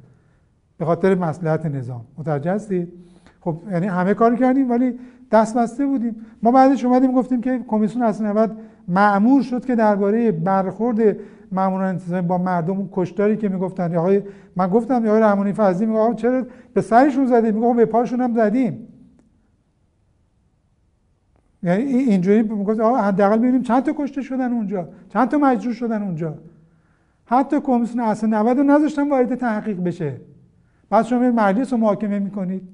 [0.79, 2.05] به خاطر مصلحت نظام.
[2.19, 2.93] متوجه هستید؟
[3.41, 4.99] خب یعنی همه کار کردیم ولی
[5.33, 6.17] دست بسته بودیم.
[6.43, 8.57] ما بعدش اومدیم گفتیم که کمیسیون اصل 90
[8.89, 11.17] معمور شد که درباره برخورد
[11.53, 13.97] ماموران انتظامی با مردم کشتاری که می‌گفتن.
[13.97, 14.23] آقای
[14.57, 18.35] من گفتم آقای رحمانی فضلی میگه آقا چرا به سرشون زدیم میگه به پاشون هم
[18.35, 18.89] زدیم.
[21.63, 24.89] یعنی اینجوری می‌گفت آقا حداقل ببینیم چند تا کشته شدن اونجا.
[25.13, 26.35] چند تا مجروح شدن اونجا.
[27.27, 30.21] حتی کمیسیون اصل 90 رو نذاشتن وارد تحقیق بشه.
[30.91, 32.69] بعد شما مجلس رو محاکمه می‌کنید.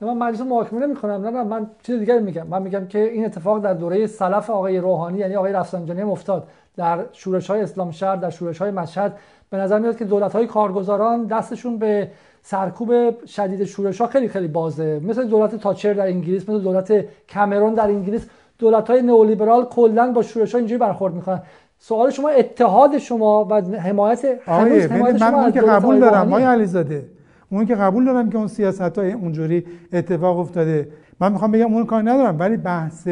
[0.00, 1.12] من مجلس محاکمه نمی‌کنم.
[1.12, 2.46] نه نه من چیز دیگه میگم.
[2.46, 6.48] من میگم که این اتفاق در دوره سلف آقای روحانی یعنی آقای رفسنجانی افتاد.
[6.76, 9.16] در شورش های اسلام شهر در شورش های مشهد
[9.50, 12.10] به نظر میاد که دولت های کارگزاران دستشون به
[12.42, 15.00] سرکوب شدید شورش ها خیلی خیلی بازه.
[15.04, 18.26] مثل دولت تاچر در انگلیس مثل دولت کامرون در انگلیس
[18.58, 21.42] دولت های نئولیبرال کلا با شورش ها اینجوری برخورد می‌کنن.
[21.78, 27.04] سوال شما اتحاد شما و حمایت هنوز حمایت شما من که قبول دارم آقای علیزاده
[27.50, 30.88] اون که قبول دارم که اون سیاست های اونجوری اتفاق افتاده.
[31.20, 33.08] من می‌خوام بگم اون کار ندارم ولی بحث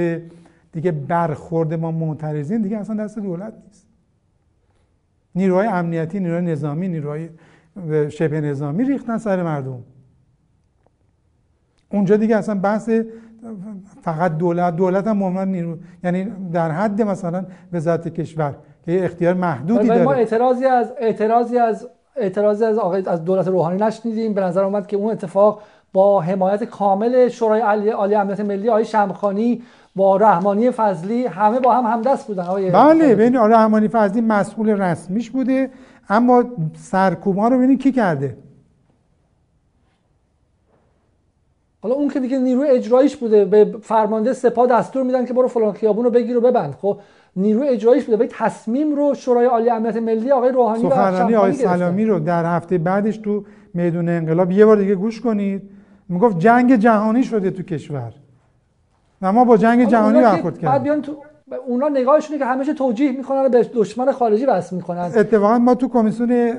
[0.72, 3.86] دیگه برخورد ما معترضین دیگه اصلا دست دولت نیست.
[5.34, 7.28] نیروهای امنیتی نیروهای نظامی نیروهای
[8.08, 9.82] شبه نظامی ریختن سر مردم.
[11.90, 12.90] اونجا دیگه اصلا بحث
[14.02, 18.54] فقط دولت دولت هم مهمن نیرو یعنی در حد مثلا وزارت کشور
[18.84, 23.78] که اختیار محدودی داره ما اعتراضی از اعتراضی از اعتراضی از آقای از دولت روحانی
[23.78, 24.34] نشنیدیم.
[24.34, 25.62] به نظر اومد که اون اتفاق
[25.92, 29.62] با حمایت کامل شورای عالی امنیت ملی آقای شمخانی
[29.96, 35.30] با رحمانی فضلی همه با هم همدست بودن آقای بله ببین رحمانی فضلی مسئول رسمیش
[35.30, 35.70] بوده
[36.08, 36.44] اما
[36.74, 38.36] سرکوب رو ببینید کی کرده؟
[41.82, 45.72] حالا اون که دیگه نیروی اجراییش بوده به فرمانده سپاه دستور میدن که برو فلان
[45.72, 46.74] خیابون رو بگیر و ببند.
[46.80, 47.00] خب
[47.36, 48.16] نیروی اجراییش بوده.
[48.16, 52.78] ولی تصمیم رو شورای عالی امنیت ملی آقای روحانی سخنرانی آقای سلامی رو در هفته
[52.78, 53.44] بعدش تو
[53.74, 55.62] میدون انقلاب یه بار دیگه گوش کنید.
[56.08, 58.12] می‌گفت جنگ جهانی شده تو کشور.
[59.22, 60.70] و ما با جنگ جهانی برخورد کردیم.
[60.70, 61.16] بعد بیان تو
[61.66, 64.98] اونا نگاهشونه که همیشه توجیه می‌کنن به دشمن خارجی وصل می‌کنن.
[64.98, 66.54] اتفاقا ما تو کمیسیون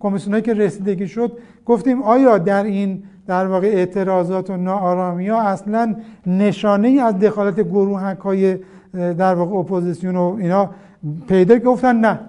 [0.00, 5.94] کمیسیونایی که رسیدگی شد گفتیم آیا در این در واقع اعتراضات و ناآرامی ها اصلا
[6.26, 8.58] نشانه ای از دخالت گروهک های
[8.94, 10.70] در واقع اپوزیسیون و اینا
[11.28, 12.20] پیدا گفتن؟ نه.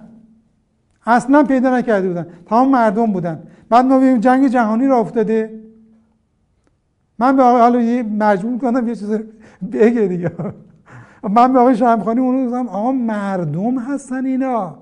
[1.06, 2.26] اصلا پیدا نکرده بودن.
[2.46, 3.42] تمام مردم بودن.
[3.68, 5.60] بعد ما ببینیم جنگ جهانی را افتاده.
[7.18, 9.18] من به حالا یه مجبور کنم یه چیز
[9.72, 10.32] بگه دیگه.
[11.22, 14.78] من به آقای شمخانی اونو گفتم آقا مردم هستن اینا.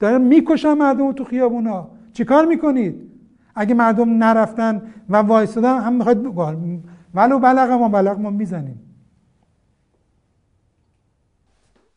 [0.00, 1.90] دارن می‌کشن مردم تو خیابونا.
[2.12, 3.10] چیکار می‌کنید؟
[3.54, 6.18] اگه مردم نرفتن و وایستادن هم می‌خواید
[7.14, 8.80] ولو بلغ ما بلغ ما می‌زنیم.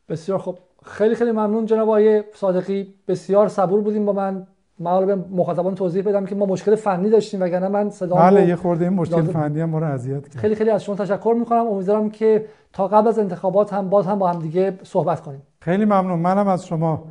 [0.09, 2.93] بسیار خب خیلی خیلی ممنون جناب آقای صادقی.
[3.07, 4.47] بسیار صبور بودیم با من.
[4.79, 8.55] من به مخاطبان توضیح بدم که ما مشکل فنی داشتیم وگرنه من صدا بله یه
[8.55, 10.37] خورده این مشکل فنی هم ما رو اذیت کرد.
[10.37, 11.67] خیلی خیلی از شما تشکر می‌کنم.
[11.67, 15.41] امیدوارم که تا قبل از انتخابات هم باز هم با هم دیگه صحبت کنیم.
[15.61, 16.19] خیلی ممنون.
[16.19, 17.03] منم از شما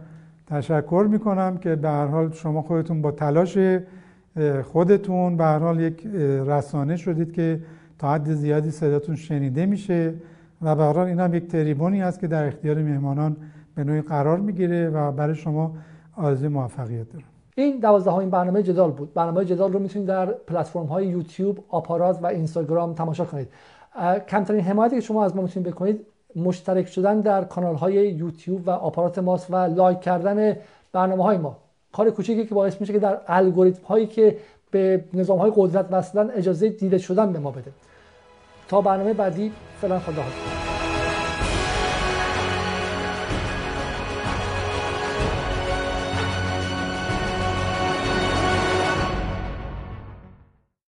[0.46, 3.58] تشکر می‌کنم که به هر حال شما خودتون با تلاش
[4.62, 6.06] خودتون به هر حال یک
[6.46, 7.60] رسانه شدید که
[7.98, 10.14] تا حد زیادی صداتون شنیده میشه
[10.62, 13.36] و به هر حال این هم یک تریبونی است که در اختیار مهمانان
[13.74, 15.72] به نوعی قرار می‌گیره و برای شما
[16.16, 17.24] آرزوی موفقیت دارم
[17.58, 19.14] این دوازدهمین برنامه جدال بود.
[19.14, 23.48] برنامه جدال رو می‌تونید در پلتفرم های یوتیوب آپارات و اینستاگرام تماشا کنید.
[24.28, 26.06] کمترین حمایتی که شما از ما می‌تونید بکنید
[26.36, 30.56] مشترک شدن در کانال های یوتیوب و آپارات ماست و لایک کردن
[30.92, 31.56] برنامه های ما.
[31.92, 34.36] کار کوچیکی که باعث میشه که در الگوریتم هایی که
[34.70, 37.70] به نظام های قدرت وصلن اجازه دیده شدن به ما بده.
[38.68, 40.22] تا برنامه بعدی فعلا خدا